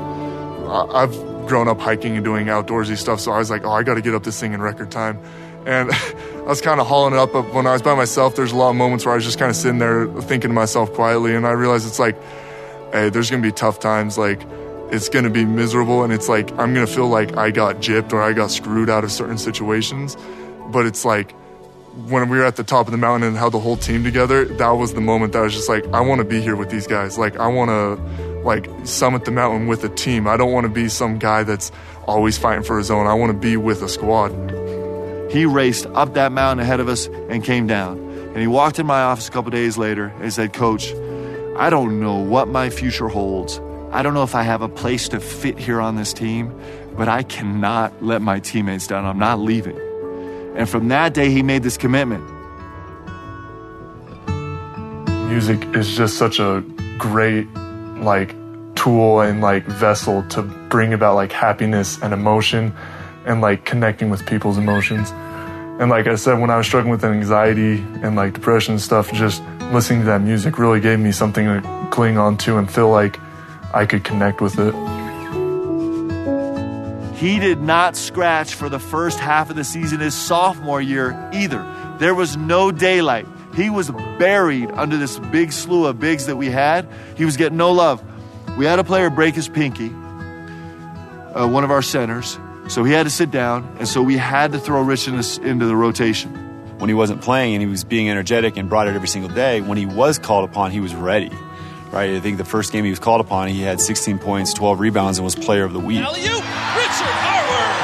I've 0.95 1.15
grown 1.47 1.69
up 1.69 1.79
hiking 1.79 2.17
and 2.17 2.25
doing 2.25 2.47
outdoorsy 2.47 2.97
stuff, 2.99 3.21
so 3.21 3.33
I 3.33 3.39
was 3.39 3.51
like, 3.51 3.65
oh, 3.65 3.71
I 3.71 3.83
got 3.83 3.95
to 3.95 4.03
get 4.03 4.15
up 4.15 4.25
this 4.25 4.39
thing 4.39 4.53
in 4.53 4.61
record 4.61 4.91
time. 4.91 5.21
And 5.67 5.91
I 5.93 6.43
was 6.49 6.61
kind 6.61 6.81
of 6.81 6.87
hauling 6.87 7.13
it 7.13 7.19
up, 7.19 7.33
but 7.33 7.53
when 7.53 7.67
I 7.67 7.73
was 7.73 7.83
by 7.83 7.95
myself, 7.95 8.37
there's 8.37 8.53
a 8.53 8.57
lot 8.57 8.71
of 8.71 8.77
moments 8.77 9.05
where 9.05 9.13
I 9.13 9.17
was 9.17 9.25
just 9.25 9.39
kind 9.39 9.51
of 9.51 9.57
sitting 9.57 9.79
there 9.79 10.07
thinking 10.23 10.51
to 10.51 10.55
myself 10.55 10.93
quietly, 10.93 11.35
and 11.35 11.47
I 11.47 11.51
realized 11.51 11.87
it's 11.87 11.99
like, 11.99 12.17
hey, 12.93 13.11
there's 13.11 13.31
gonna 13.31 13.43
be 13.43 13.53
tough 13.53 13.81
times, 13.81 14.17
like 14.17 14.41
it's 14.91 15.09
gonna 15.09 15.31
be 15.31 15.45
miserable, 15.45 16.05
and 16.05 16.13
it's 16.13 16.29
like 16.29 16.53
I'm 16.53 16.73
gonna 16.73 16.87
feel 16.87 17.09
like 17.09 17.37
I 17.37 17.51
got 17.51 17.77
gypped 17.77 18.13
or 18.13 18.23
I 18.23 18.33
got 18.33 18.53
screwed 18.53 18.89
out 18.89 19.03
of 19.03 19.11
certain 19.11 19.39
situations, 19.39 20.17
but 20.71 20.87
it's 20.87 21.05
like 21.05 21.35
when 22.09 22.29
we 22.29 22.39
were 22.39 22.45
at 22.45 22.57
the 22.57 22.65
top 22.65 22.87
of 22.87 22.93
the 22.93 22.99
mountain 22.99 23.27
and 23.27 23.37
held 23.37 23.55
the 23.55 23.59
whole 23.59 23.77
team 23.77 24.05
together, 24.05 24.45
that 24.45 24.71
was 24.71 24.95
the 24.95 25.01
moment 25.01 25.33
that 25.33 25.41
I 25.41 25.43
was 25.43 25.55
just 25.55 25.69
like, 25.69 25.85
I 25.89 26.01
want 26.01 26.21
to 26.21 26.25
be 26.25 26.41
here 26.43 26.55
with 26.55 26.71
these 26.71 26.87
guys. 26.87 27.17
Like, 27.17 27.39
I 27.39 27.49
want 27.49 27.71
to 27.71 28.43
like 28.43 28.69
summit 28.85 29.25
the 29.25 29.31
mountain 29.31 29.67
with 29.67 29.83
a 29.83 29.89
team. 29.89 30.29
I 30.29 30.37
don't 30.37 30.53
want 30.53 30.65
to 30.65 30.73
be 30.73 30.89
some 30.89 31.19
guy 31.19 31.43
that's 31.43 31.73
always 32.07 32.37
fighting 32.37 32.65
for 32.65 32.77
his 32.77 32.91
own. 32.91 33.07
I 33.07 33.15
want 33.15 33.33
to 33.33 33.39
be 33.39 33.57
with 33.57 33.83
a 33.83 33.89
squad. 33.89 34.31
He 35.31 35.45
raced 35.45 35.87
up 35.87 36.15
that 36.15 36.33
mountain 36.33 36.65
ahead 36.65 36.81
of 36.81 36.89
us 36.89 37.07
and 37.29 37.43
came 37.43 37.67
down. 37.67 37.99
And 37.99 38.39
he 38.39 38.47
walked 38.47 38.79
in 38.79 38.87
my 38.87 39.03
office 39.03 39.29
a 39.29 39.31
couple 39.31 39.51
days 39.51 39.79
later 39.79 40.13
and 40.21 40.33
said, 40.33 40.53
Coach, 40.53 40.93
I 41.57 41.71
don't 41.71 42.01
know 42.01 42.17
what 42.17 42.49
my 42.49 42.71
future 42.71 43.09
holds. 43.09 43.59
I 43.93 44.03
don't 44.03 44.15
know 44.15 44.23
if 44.23 44.35
I 44.35 44.43
have 44.43 44.63
a 44.63 44.69
place 44.69 45.09
to 45.09 45.21
fit 45.21 45.59
here 45.59 45.81
on 45.81 45.97
this 45.97 46.13
team, 46.13 46.53
but 46.97 47.09
I 47.09 47.23
cannot 47.23 48.03
let 48.03 48.21
my 48.21 48.41
teammates 48.41 48.87
down. 48.87 49.07
I'm 49.07 49.19
not 49.19 49.39
leaving. 49.39 49.79
And 50.57 50.69
from 50.69 50.89
that 50.89 51.15
day, 51.15 51.31
he 51.31 51.43
made 51.43 51.63
this 51.63 51.77
commitment. 51.77 52.25
Music 55.29 55.65
is 55.75 55.97
just 55.97 56.19
such 56.19 56.39
a 56.39 56.63
great 56.99 57.49
like 57.99 58.35
tool 58.75 59.21
and 59.21 59.41
like 59.41 59.65
vessel 59.65 60.23
to 60.29 60.43
bring 60.43 60.93
about 60.93 61.15
like 61.15 61.33
happiness 61.33 61.99
and 62.03 62.13
emotion 62.13 62.73
and 63.27 63.41
like 63.41 63.65
connecting 63.65 64.09
with 64.09 64.25
people's 64.27 64.57
emotions. 64.57 65.11
And 65.79 65.91
like 65.91 66.07
I 66.07 66.15
said, 66.15 66.39
when 66.41 66.49
I 66.49 66.57
was 66.57 66.67
struggling 66.67 66.91
with 66.91 67.05
anxiety 67.05 67.85
and 68.03 68.17
like 68.17 68.33
depression 68.33 68.75
and 68.75 68.81
stuff, 68.81 69.13
just 69.13 69.43
listening 69.73 70.01
to 70.01 70.07
that 70.07 70.23
music 70.23 70.59
really 70.59 70.81
gave 70.81 70.99
me 70.99 71.13
something 71.13 71.45
to 71.45 71.89
cling 71.91 72.17
on 72.17 72.39
to 72.39 72.57
and 72.57 72.71
feel 72.71 72.89
like 72.89 73.19
I 73.75 73.85
could 73.85 74.05
connect 74.05 74.41
with 74.41 74.59
it. 74.59 74.75
He 77.17 77.39
did 77.39 77.61
not 77.61 77.97
scratch 77.97 78.55
for 78.55 78.69
the 78.69 78.79
first 78.79 79.19
half 79.19 79.51
of 79.51 79.57
the 79.57 79.65
season 79.65 80.01
his 80.01 80.15
sophomore 80.15 80.81
year 80.81 81.31
either. 81.33 81.67
There 81.99 82.15
was 82.15 82.37
no 82.37 82.71
daylight. 82.71 83.27
He 83.55 83.71
was 83.71 83.91
buried 84.19 84.71
under 84.71 84.99
this 84.99 85.19
big 85.19 85.51
slew 85.51 85.87
of 85.87 85.99
bigs 85.99 86.27
that 86.27 86.37
we 86.37 86.51
had. 86.51 86.87
He 87.17 87.25
was 87.25 87.39
getting 87.39 87.57
no 87.57 87.73
love. 87.73 88.05
We 88.59 88.67
had 88.67 88.79
a 88.79 88.85
player 88.85 89.09
break 89.09 89.35
his 89.35 89.49
pinky, 89.49 89.89
uh, 89.89 91.49
one 91.49 91.65
of 91.65 91.71
our 91.71 91.83
centers, 91.83 92.39
so 92.69 92.85
he 92.85 92.93
had 92.93 93.05
to 93.05 93.11
sit 93.11 93.31
down, 93.31 93.77
and 93.79 93.87
so 93.89 94.03
we 94.03 94.17
had 94.17 94.53
to 94.53 94.59
throw 94.59 94.83
Rich 94.83 95.07
into 95.09 95.67
the 95.67 95.77
rotation. 95.77 96.31
When 96.79 96.89
he 96.91 96.95
wasn't 96.95 97.23
playing 97.23 97.55
and 97.55 97.63
he 97.63 97.67
was 97.67 97.85
being 97.85 98.11
energetic 98.11 98.57
and 98.59 98.69
brought 98.69 98.87
it 98.87 98.95
every 98.95 99.09
single 99.09 99.31
day, 99.35 99.61
when 99.63 99.79
he 99.79 99.87
was 99.87 100.19
called 100.19 100.49
upon, 100.49 100.73
he 100.73 100.81
was 100.81 100.95
ready. 100.95 101.31
right? 101.91 102.15
I 102.15 102.21
think 102.21 102.37
the 102.39 102.45
first 102.45 102.73
game 102.73 102.85
he 102.85 102.91
was 102.91 102.99
called 102.99 103.21
upon, 103.21 103.49
he 103.49 103.63
had 103.63 103.81
16 103.81 104.19
points, 104.19 104.53
12 104.55 104.81
rebounds, 104.81 105.19
and 105.19 105.25
was 105.25 105.35
player 105.35 105.65
of 105.65 105.73
the 105.73 105.81
week. 105.81 105.99
Alley-oop, 105.99 106.27
Richard 106.27 107.15
Harward. 107.25 107.77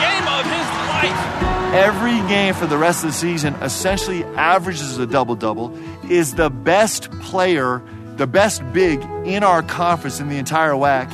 Game 0.00 0.26
of 0.28 0.44
his 0.46 0.66
life. 0.88 1.74
Every 1.74 2.16
game 2.28 2.54
for 2.54 2.66
the 2.66 2.78
rest 2.78 3.04
of 3.04 3.10
the 3.10 3.16
season 3.16 3.54
essentially 3.56 4.24
averages 4.24 4.96
a 4.98 5.06
double 5.06 5.34
double, 5.34 5.76
is 6.10 6.34
the 6.34 6.48
best 6.48 7.10
player, 7.20 7.82
the 8.16 8.26
best 8.26 8.62
big 8.72 9.02
in 9.26 9.42
our 9.42 9.62
conference 9.62 10.20
in 10.20 10.28
the 10.28 10.36
entire 10.38 10.72
WAC, 10.72 11.10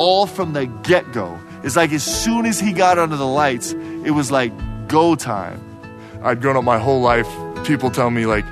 all 0.00 0.26
from 0.26 0.54
the 0.54 0.64
get 0.82 1.12
go. 1.12 1.38
It's 1.62 1.76
like 1.76 1.92
as 1.92 2.02
soon 2.02 2.46
as 2.46 2.58
he 2.58 2.72
got 2.72 2.98
under 2.98 3.16
the 3.16 3.26
lights, 3.26 3.72
it 3.72 4.12
was 4.12 4.30
like 4.30 4.50
go 4.88 5.14
time. 5.14 5.60
I'd 6.22 6.40
grown 6.40 6.56
up 6.56 6.64
my 6.64 6.78
whole 6.78 7.02
life. 7.02 7.28
People 7.66 7.90
tell 7.90 8.10
me 8.10 8.24
like, 8.24 8.46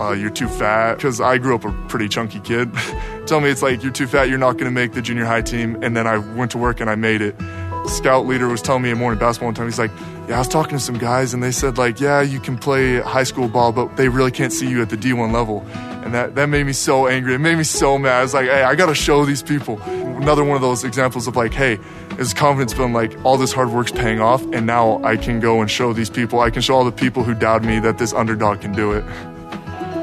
uh, 0.00 0.10
"You're 0.10 0.30
too 0.30 0.48
fat," 0.48 0.96
because 0.96 1.20
I 1.20 1.38
grew 1.38 1.54
up 1.54 1.64
a 1.64 1.70
pretty 1.86 2.08
chunky 2.08 2.40
kid. 2.40 2.72
tell 3.26 3.40
me 3.40 3.50
it's 3.50 3.62
like 3.62 3.84
you're 3.84 3.92
too 3.92 4.08
fat. 4.08 4.28
You're 4.28 4.38
not 4.38 4.54
going 4.54 4.64
to 4.64 4.72
make 4.72 4.92
the 4.92 5.00
junior 5.00 5.24
high 5.24 5.42
team. 5.42 5.80
And 5.80 5.96
then 5.96 6.08
I 6.08 6.18
went 6.18 6.50
to 6.52 6.58
work 6.58 6.80
and 6.80 6.90
I 6.90 6.96
made 6.96 7.22
it. 7.22 7.36
Scout 7.86 8.26
leader 8.26 8.48
was 8.48 8.60
telling 8.60 8.82
me 8.82 8.90
in 8.90 8.98
morning 8.98 9.20
basketball 9.20 9.46
one 9.46 9.54
time. 9.54 9.66
He's 9.66 9.78
like, 9.78 9.92
"Yeah, 10.28 10.36
I 10.36 10.38
was 10.38 10.48
talking 10.48 10.76
to 10.76 10.82
some 10.82 10.98
guys 10.98 11.32
and 11.32 11.40
they 11.40 11.52
said 11.52 11.78
like, 11.78 12.00
yeah, 12.00 12.20
you 12.20 12.40
can 12.40 12.58
play 12.58 13.00
high 13.00 13.22
school 13.22 13.46
ball, 13.46 13.70
but 13.70 13.96
they 13.96 14.08
really 14.08 14.32
can't 14.32 14.52
see 14.52 14.68
you 14.68 14.82
at 14.82 14.90
the 14.90 14.96
D1 14.96 15.32
level." 15.32 15.64
And 16.02 16.14
that 16.14 16.34
that 16.34 16.48
made 16.48 16.64
me 16.64 16.72
so 16.72 17.06
angry. 17.06 17.34
It 17.34 17.38
made 17.38 17.56
me 17.56 17.64
so 17.64 17.98
mad. 17.98 18.18
I 18.18 18.22
was 18.22 18.34
like, 18.34 18.46
"Hey, 18.46 18.62
I 18.62 18.74
got 18.74 18.86
to 18.86 18.94
show 18.94 19.24
these 19.24 19.42
people." 19.42 19.80
Another 19.82 20.44
one 20.44 20.56
of 20.56 20.62
those 20.62 20.84
examples 20.84 21.26
of 21.26 21.36
like, 21.36 21.52
"Hey." 21.52 21.78
Is 22.18 22.34
confidence 22.34 22.74
building 22.74 22.92
like 22.92 23.16
all 23.24 23.38
this 23.38 23.50
hard 23.50 23.70
work's 23.70 23.92
paying 23.92 24.20
off, 24.20 24.42
and 24.52 24.66
now 24.66 25.02
I 25.02 25.16
can 25.16 25.40
go 25.40 25.62
and 25.62 25.70
show 25.70 25.94
these 25.94 26.10
people. 26.10 26.40
I 26.40 26.50
can 26.50 26.60
show 26.60 26.74
all 26.74 26.84
the 26.84 26.92
people 26.92 27.22
who 27.22 27.32
doubted 27.32 27.66
me 27.66 27.78
that 27.78 27.96
this 27.96 28.12
underdog 28.12 28.60
can 28.60 28.72
do 28.74 28.92
it. 28.92 29.04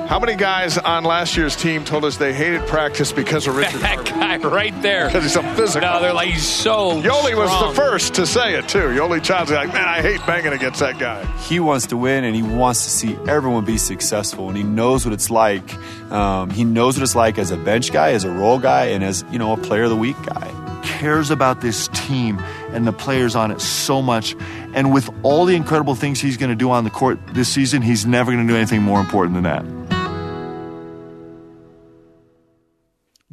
How 0.07 0.19
many 0.19 0.35
guys 0.35 0.77
on 0.77 1.03
last 1.03 1.35
year's 1.35 1.57
team 1.57 1.83
told 1.83 2.05
us 2.05 2.15
they 2.15 2.33
hated 2.33 2.65
practice 2.65 3.11
because 3.11 3.45
of 3.45 3.57
Richard 3.57 3.81
That 3.81 4.05
guy 4.05 4.37
right 4.37 4.81
there. 4.81 5.07
Because 5.07 5.23
he's 5.23 5.33
so 5.33 5.41
physical. 5.55 5.81
No, 5.81 6.01
they're 6.01 6.13
like, 6.13 6.29
he's 6.29 6.47
so 6.47 7.01
Yoeli 7.01 7.35
was 7.35 7.49
the 7.59 7.75
first 7.75 8.13
to 8.13 8.25
say 8.25 8.55
it, 8.55 8.69
too. 8.69 8.79
Yoeli 8.79 9.21
Childs 9.21 9.51
like, 9.51 9.73
man, 9.73 9.85
I 9.85 10.01
hate 10.01 10.25
banging 10.25 10.53
against 10.53 10.79
that 10.79 10.97
guy. 10.97 11.25
He 11.39 11.59
wants 11.59 11.87
to 11.87 11.97
win 11.97 12.23
and 12.23 12.33
he 12.33 12.41
wants 12.41 12.85
to 12.85 12.89
see 12.89 13.17
everyone 13.27 13.65
be 13.65 13.77
successful 13.77 14.47
and 14.47 14.57
he 14.57 14.63
knows 14.63 15.05
what 15.05 15.13
it's 15.13 15.29
like. 15.29 15.73
Um, 16.09 16.51
he 16.51 16.63
knows 16.63 16.95
what 16.95 17.03
it's 17.03 17.15
like 17.15 17.37
as 17.37 17.51
a 17.51 17.57
bench 17.57 17.91
guy, 17.91 18.11
as 18.11 18.23
a 18.23 18.31
role 18.31 18.59
guy, 18.59 18.85
and 18.85 19.03
as, 19.03 19.25
you 19.29 19.39
know, 19.39 19.51
a 19.51 19.57
player 19.57 19.83
of 19.83 19.89
the 19.89 19.97
week 19.97 20.15
guy. 20.25 20.81
Cares 20.83 21.31
about 21.31 21.59
this 21.59 21.89
team 21.89 22.39
and 22.71 22.87
the 22.87 22.93
players 22.93 23.35
on 23.35 23.51
it 23.51 23.59
so 23.59 24.01
much. 24.01 24.37
And 24.73 24.93
with 24.93 25.09
all 25.23 25.43
the 25.43 25.57
incredible 25.57 25.95
things 25.95 26.21
he's 26.21 26.37
going 26.37 26.49
to 26.49 26.55
do 26.55 26.71
on 26.71 26.85
the 26.85 26.89
court 26.89 27.19
this 27.33 27.49
season, 27.49 27.81
he's 27.81 28.05
never 28.05 28.31
going 28.31 28.47
to 28.47 28.51
do 28.51 28.55
anything 28.55 28.83
more 28.83 29.01
important 29.01 29.33
than 29.33 29.43
that. 29.43 29.76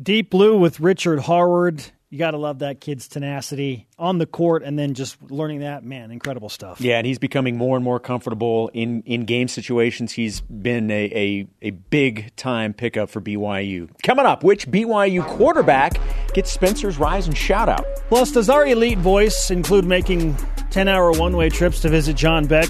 Deep 0.04 0.28
Blue 0.28 0.58
with 0.58 0.80
Richard 0.80 1.18
Harward. 1.20 1.82
You 2.10 2.18
got 2.18 2.32
to 2.32 2.36
love 2.36 2.58
that 2.58 2.78
kid's 2.78 3.08
tenacity 3.08 3.88
on 3.98 4.18
the 4.18 4.26
court 4.26 4.62
and 4.62 4.78
then 4.78 4.92
just 4.92 5.16
learning 5.30 5.60
that. 5.60 5.82
Man, 5.82 6.10
incredible 6.10 6.50
stuff. 6.50 6.78
Yeah, 6.80 6.98
and 6.98 7.06
he's 7.06 7.18
becoming 7.18 7.56
more 7.56 7.74
and 7.76 7.82
more 7.82 7.98
comfortable 7.98 8.70
in, 8.74 9.02
in 9.02 9.24
game 9.24 9.48
situations. 9.48 10.12
He's 10.12 10.42
been 10.42 10.90
a, 10.90 11.06
a, 11.06 11.48
a 11.62 11.70
big 11.70 12.36
time 12.36 12.74
pickup 12.74 13.08
for 13.08 13.22
BYU. 13.22 13.88
Coming 14.02 14.26
up, 14.26 14.44
which 14.44 14.68
BYU 14.68 15.26
quarterback 15.26 15.98
gets 16.34 16.52
Spencer's 16.52 16.98
rise 16.98 17.26
and 17.26 17.36
shout 17.36 17.70
out? 17.70 17.86
Plus, 18.08 18.30
does 18.30 18.50
our 18.50 18.66
elite 18.66 18.98
voice 18.98 19.50
include 19.50 19.86
making 19.86 20.36
10 20.70 20.86
hour 20.86 21.12
one 21.12 21.34
way 21.34 21.48
trips 21.48 21.80
to 21.80 21.88
visit 21.88 22.14
John 22.14 22.46
Beck? 22.46 22.68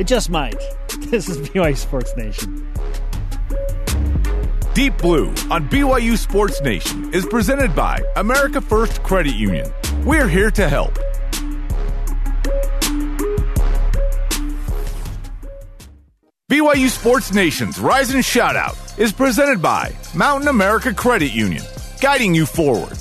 It 0.00 0.06
just 0.08 0.30
might. 0.30 0.60
This 1.12 1.28
is 1.28 1.48
BYU 1.50 1.76
Sports 1.76 2.16
Nation. 2.16 2.66
Deep 4.74 4.96
Blue 4.96 5.26
on 5.50 5.68
BYU 5.68 6.16
Sports 6.16 6.62
Nation 6.62 7.12
is 7.12 7.26
presented 7.26 7.74
by 7.74 8.02
America 8.16 8.58
First 8.58 9.02
Credit 9.02 9.34
Union. 9.34 9.70
We're 10.02 10.26
here 10.26 10.50
to 10.50 10.66
help. 10.66 10.98
BYU 16.50 16.88
Sports 16.88 17.34
Nation's 17.34 17.78
Rise 17.78 18.14
and 18.14 18.24
Shoutout 18.24 18.98
is 18.98 19.12
presented 19.12 19.60
by 19.60 19.94
Mountain 20.14 20.48
America 20.48 20.94
Credit 20.94 21.32
Union, 21.34 21.62
guiding 22.00 22.34
you 22.34 22.46
forward. 22.46 22.96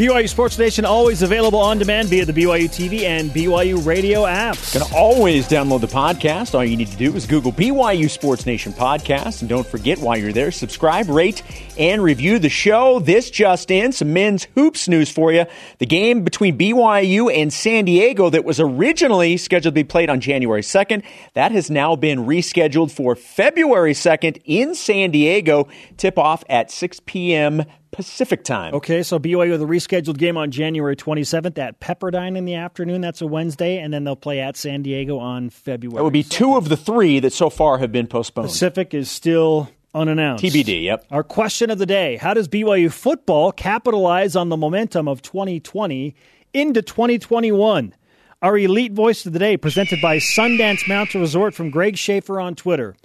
BYU 0.00 0.26
Sports 0.30 0.58
Nation 0.58 0.86
always 0.86 1.20
available 1.20 1.58
on 1.58 1.76
demand 1.76 2.08
via 2.08 2.24
the 2.24 2.32
BYU 2.32 2.70
TV 2.70 3.02
and 3.02 3.30
BYU 3.32 3.84
radio 3.84 4.22
apps. 4.22 4.72
You 4.74 4.80
can 4.80 4.96
always 4.96 5.46
download 5.46 5.82
the 5.82 5.88
podcast. 5.88 6.54
All 6.54 6.64
you 6.64 6.78
need 6.78 6.88
to 6.88 6.96
do 6.96 7.14
is 7.14 7.26
Google 7.26 7.52
BYU 7.52 8.08
Sports 8.08 8.46
Nation 8.46 8.72
podcast. 8.72 9.42
And 9.42 9.50
don't 9.50 9.66
forget, 9.66 9.98
while 9.98 10.16
you're 10.16 10.32
there, 10.32 10.52
subscribe, 10.52 11.10
rate, 11.10 11.42
and 11.76 12.02
review 12.02 12.38
the 12.38 12.48
show. 12.48 12.98
This 13.00 13.30
just 13.30 13.70
in, 13.70 13.92
some 13.92 14.14
men's 14.14 14.46
hoops 14.54 14.88
news 14.88 15.10
for 15.10 15.32
you. 15.32 15.44
The 15.80 15.84
game 15.84 16.24
between 16.24 16.56
BYU 16.56 17.30
and 17.30 17.52
San 17.52 17.84
Diego 17.84 18.30
that 18.30 18.42
was 18.42 18.58
originally 18.58 19.36
scheduled 19.36 19.74
to 19.74 19.80
be 19.80 19.84
played 19.84 20.08
on 20.08 20.20
January 20.20 20.62
2nd, 20.62 21.04
that 21.34 21.52
has 21.52 21.70
now 21.70 21.94
been 21.94 22.20
rescheduled 22.20 22.90
for 22.90 23.14
February 23.14 23.92
2nd 23.92 24.40
in 24.46 24.74
San 24.74 25.10
Diego. 25.10 25.68
Tip 25.98 26.16
off 26.16 26.42
at 26.48 26.70
6 26.70 27.00
p.m. 27.04 27.66
Pacific 27.90 28.44
time. 28.44 28.74
Okay, 28.74 29.02
so 29.02 29.18
BYU 29.18 29.50
with 29.50 29.62
a 29.62 29.66
rescheduled 29.66 30.18
game 30.18 30.36
on 30.36 30.50
January 30.50 30.96
27th 30.96 31.58
at 31.58 31.80
Pepperdine 31.80 32.36
in 32.36 32.44
the 32.44 32.54
afternoon. 32.54 33.00
That's 33.00 33.20
a 33.20 33.26
Wednesday, 33.26 33.78
and 33.78 33.92
then 33.92 34.04
they'll 34.04 34.16
play 34.16 34.40
at 34.40 34.56
San 34.56 34.82
Diego 34.82 35.18
on 35.18 35.50
February. 35.50 35.96
That 35.96 36.04
would 36.04 36.12
be 36.12 36.22
two 36.22 36.56
of 36.56 36.68
the 36.68 36.76
three 36.76 37.20
that 37.20 37.32
so 37.32 37.50
far 37.50 37.78
have 37.78 37.90
been 37.90 38.06
postponed. 38.06 38.48
Pacific 38.48 38.94
is 38.94 39.10
still 39.10 39.68
unannounced. 39.94 40.44
TBD, 40.44 40.84
yep. 40.84 41.04
Our 41.10 41.24
question 41.24 41.70
of 41.70 41.78
the 41.78 41.86
day 41.86 42.16
How 42.16 42.34
does 42.34 42.48
BYU 42.48 42.92
football 42.92 43.52
capitalize 43.52 44.36
on 44.36 44.48
the 44.48 44.56
momentum 44.56 45.08
of 45.08 45.22
2020 45.22 46.14
into 46.52 46.82
2021? 46.82 47.94
Our 48.42 48.56
elite 48.56 48.92
voice 48.92 49.26
of 49.26 49.34
the 49.34 49.38
day, 49.38 49.56
presented 49.56 50.00
by 50.00 50.16
Sundance 50.16 50.88
Mountain 50.88 51.20
Resort 51.20 51.54
from 51.54 51.70
Greg 51.70 51.98
Schaefer 51.98 52.40
on 52.40 52.54
Twitter. 52.54 52.96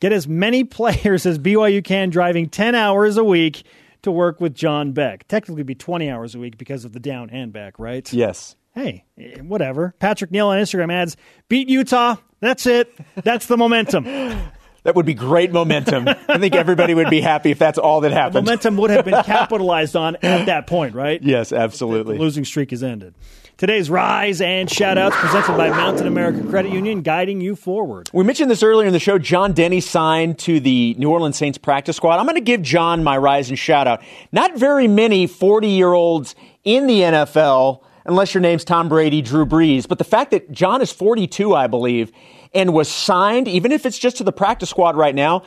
Get 0.00 0.12
as 0.12 0.28
many 0.28 0.64
players 0.64 1.26
as 1.26 1.38
BYU 1.38 1.82
can 1.82 2.10
driving 2.10 2.48
10 2.48 2.74
hours 2.74 3.16
a 3.16 3.24
week 3.24 3.64
to 4.04 4.12
work 4.12 4.40
with 4.40 4.54
John 4.54 4.92
Beck. 4.92 5.26
Technically, 5.28 5.62
be 5.62 5.74
20 5.74 6.08
hours 6.10 6.34
a 6.34 6.38
week 6.38 6.56
because 6.56 6.84
of 6.84 6.92
the 6.92 7.00
down 7.00 7.30
and 7.30 7.52
back, 7.52 7.78
right? 7.78 8.10
Yes. 8.12 8.56
Hey, 8.74 9.04
eh, 9.18 9.40
whatever. 9.40 9.94
Patrick 9.98 10.30
Neal 10.30 10.48
on 10.48 10.58
Instagram 10.58 10.92
adds, 10.92 11.16
beat 11.48 11.68
Utah. 11.68 12.16
That's 12.40 12.66
it. 12.66 12.92
That's 13.16 13.46
the 13.46 13.56
momentum. 13.56 14.06
That 14.84 14.96
would 14.96 15.06
be 15.06 15.14
great 15.14 15.50
momentum. 15.50 16.06
I 16.28 16.36
think 16.36 16.54
everybody 16.54 16.92
would 16.92 17.08
be 17.08 17.22
happy 17.22 17.50
if 17.50 17.58
that's 17.58 17.78
all 17.78 18.02
that 18.02 18.12
happened. 18.12 18.44
momentum 18.44 18.76
would 18.76 18.90
have 18.90 19.06
been 19.06 19.22
capitalized 19.24 19.96
on 19.96 20.16
at 20.16 20.44
that 20.44 20.66
point, 20.66 20.94
right? 20.94 21.22
Yes, 21.22 21.54
absolutely. 21.54 22.18
The 22.18 22.20
losing 22.20 22.44
streak 22.44 22.70
is 22.70 22.82
ended. 22.82 23.14
Today's 23.56 23.88
Rise 23.88 24.40
and 24.40 24.68
Shoutouts 24.68 25.12
presented 25.12 25.56
by 25.56 25.70
Mountain 25.70 26.08
America 26.08 26.42
Credit 26.42 26.72
Union, 26.72 27.02
guiding 27.02 27.40
you 27.40 27.54
forward. 27.54 28.10
We 28.12 28.24
mentioned 28.24 28.50
this 28.50 28.64
earlier 28.64 28.88
in 28.88 28.92
the 28.92 28.98
show. 28.98 29.16
John 29.16 29.54
Denney 29.54 29.80
signed 29.80 30.40
to 30.40 30.58
the 30.58 30.96
New 30.98 31.08
Orleans 31.08 31.36
Saints 31.36 31.56
practice 31.56 31.94
squad. 31.94 32.18
I'm 32.18 32.24
going 32.24 32.34
to 32.34 32.40
give 32.40 32.62
John 32.62 33.04
my 33.04 33.16
rise 33.16 33.50
and 33.50 33.56
Shoutout. 33.56 34.02
Not 34.32 34.58
very 34.58 34.88
many 34.88 35.28
40 35.28 35.68
year 35.68 35.92
olds 35.92 36.34
in 36.64 36.88
the 36.88 37.02
NFL, 37.02 37.84
unless 38.04 38.34
your 38.34 38.40
name's 38.40 38.64
Tom 38.64 38.88
Brady, 38.88 39.22
Drew 39.22 39.46
Brees. 39.46 39.86
But 39.86 39.98
the 39.98 40.04
fact 40.04 40.32
that 40.32 40.50
John 40.50 40.82
is 40.82 40.90
42, 40.90 41.54
I 41.54 41.68
believe, 41.68 42.10
and 42.54 42.74
was 42.74 42.88
signed, 42.88 43.46
even 43.46 43.70
if 43.70 43.86
it's 43.86 44.00
just 44.00 44.16
to 44.16 44.24
the 44.24 44.32
practice 44.32 44.70
squad 44.70 44.96
right 44.96 45.14
now, 45.14 45.44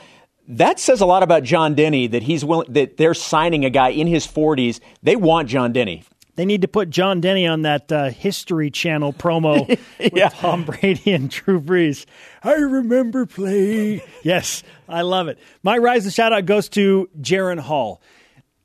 that 0.48 0.80
says 0.80 1.02
a 1.02 1.06
lot 1.06 1.24
about 1.24 1.44
John 1.44 1.76
Denney 1.76 2.10
that 2.12 2.24
he's 2.24 2.46
willing, 2.46 2.72
that 2.72 2.96
they're 2.96 3.14
signing 3.14 3.66
a 3.66 3.70
guy 3.70 3.90
in 3.90 4.08
his 4.08 4.26
40s. 4.26 4.80
They 5.04 5.18
want 5.18 5.50
John 5.50 5.74
Denney. 5.74 6.06
They 6.38 6.46
need 6.46 6.62
to 6.62 6.68
put 6.70 6.90
John 6.90 7.22
Denney 7.22 7.52
on 7.52 7.64
that 7.64 7.92
uh, 7.92 8.10
History 8.12 8.70
Channel 8.72 9.12
promo 9.12 9.68
with 10.00 10.14
Yeah. 10.14 10.30
Tom 10.30 10.64
Brady 10.64 11.12
and 11.12 11.30
Drew 11.30 11.60
Brees. 11.60 12.06
I 12.44 12.54
remember 12.54 13.26
playing. 13.26 14.02
yes, 14.24 14.64
I 14.88 15.02
love 15.02 15.28
it. 15.28 15.38
My 15.64 15.78
rise 15.78 16.06
and 16.06 16.14
shout 16.14 16.32
out 16.32 16.46
goes 16.46 16.70
to 16.70 17.10
Jaren 17.20 17.60
Hall. 17.60 18.02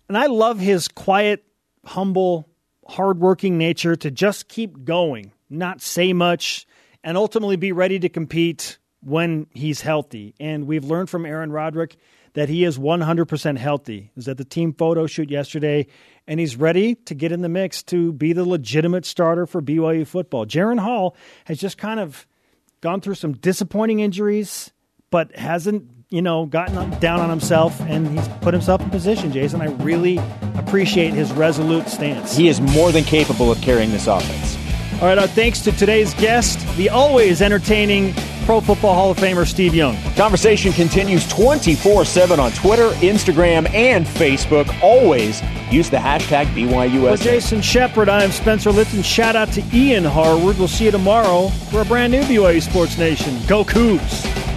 And 0.08 0.16
I 0.16 0.26
love 0.26 0.60
his 0.60 0.86
quiet, 0.86 1.44
humble, 1.84 2.48
hardworking 2.86 3.56
nature 3.58 3.96
to 3.96 4.10
just 4.10 4.48
keep 4.48 4.84
going, 4.84 5.32
not 5.48 5.80
say 5.80 6.12
much, 6.12 6.66
and 7.02 7.16
ultimately 7.16 7.56
be 7.56 7.72
ready 7.72 7.98
to 7.98 8.08
compete 8.08 8.78
when 9.00 9.46
he's 9.52 9.80
healthy. 9.80 10.34
And 10.38 10.66
we've 10.66 10.84
learned 10.84 11.08
from 11.10 11.24
Aaron 11.26 11.50
Roderick 11.50 11.96
that 12.34 12.48
he 12.48 12.64
is 12.64 12.78
100% 12.78 13.58
healthy. 13.58 14.00
He 14.00 14.10
was 14.16 14.28
at 14.28 14.38
the 14.38 14.44
team 14.44 14.72
photo 14.72 15.06
shoot 15.06 15.30
yesterday, 15.30 15.86
and 16.26 16.40
he's 16.40 16.56
ready 16.56 16.94
to 16.94 17.14
get 17.14 17.32
in 17.32 17.42
the 17.42 17.48
mix 17.48 17.82
to 17.84 18.12
be 18.12 18.32
the 18.32 18.44
legitimate 18.44 19.04
starter 19.04 19.46
for 19.46 19.60
BYU 19.60 20.06
football. 20.06 20.46
Jaren 20.46 20.80
Hall 20.80 21.16
has 21.44 21.58
just 21.58 21.78
kind 21.78 22.00
of 22.00 22.26
gone 22.80 23.00
through 23.00 23.14
some 23.14 23.34
disappointing 23.34 24.00
injuries, 24.00 24.72
but 25.10 25.34
hasn't, 25.36 25.88
you 26.08 26.22
know, 26.22 26.46
gotten 26.46 26.98
down 27.00 27.20
on 27.20 27.28
himself, 27.28 27.78
and 27.82 28.08
he's 28.08 28.28
put 28.40 28.54
himself 28.54 28.80
in 28.80 28.90
position, 28.90 29.30
Jason. 29.30 29.60
I 29.60 29.66
really 29.66 30.18
appreciate 30.54 31.12
his 31.12 31.32
resolute 31.32 31.88
stance. 31.88 32.36
He 32.36 32.48
is 32.48 32.60
more 32.60 32.92
than 32.92 33.04
capable 33.04 33.52
of 33.52 33.60
carrying 33.60 33.90
this 33.90 34.06
offense. 34.06 34.61
All 35.02 35.08
right, 35.08 35.18
our 35.18 35.26
thanks 35.26 35.58
to 35.62 35.72
today's 35.72 36.14
guest, 36.14 36.64
the 36.76 36.88
always 36.88 37.42
entertaining 37.42 38.14
Pro 38.44 38.60
Football 38.60 38.94
Hall 38.94 39.10
of 39.10 39.16
Famer 39.16 39.44
Steve 39.44 39.74
Young. 39.74 40.00
Conversation 40.14 40.72
continues 40.72 41.26
24 41.26 42.04
7 42.04 42.38
on 42.38 42.52
Twitter, 42.52 42.90
Instagram, 43.00 43.68
and 43.74 44.06
Facebook. 44.06 44.72
Always 44.80 45.42
use 45.72 45.90
the 45.90 45.96
hashtag 45.96 46.46
For 46.54 46.60
BYUS. 46.60 47.20
Jason 47.20 47.60
Shepard, 47.60 48.08
I 48.08 48.22
am 48.22 48.30
Spencer 48.30 48.70
Linton. 48.70 49.02
Shout 49.02 49.34
out 49.34 49.50
to 49.54 49.64
Ian 49.74 50.04
Harward. 50.04 50.56
We'll 50.56 50.68
see 50.68 50.84
you 50.84 50.92
tomorrow 50.92 51.48
for 51.48 51.80
a 51.80 51.84
brand 51.84 52.12
new 52.12 52.22
BYU 52.22 52.62
Sports 52.62 52.96
Nation. 52.96 53.36
Go 53.48 53.64
Cougs! 53.64 54.51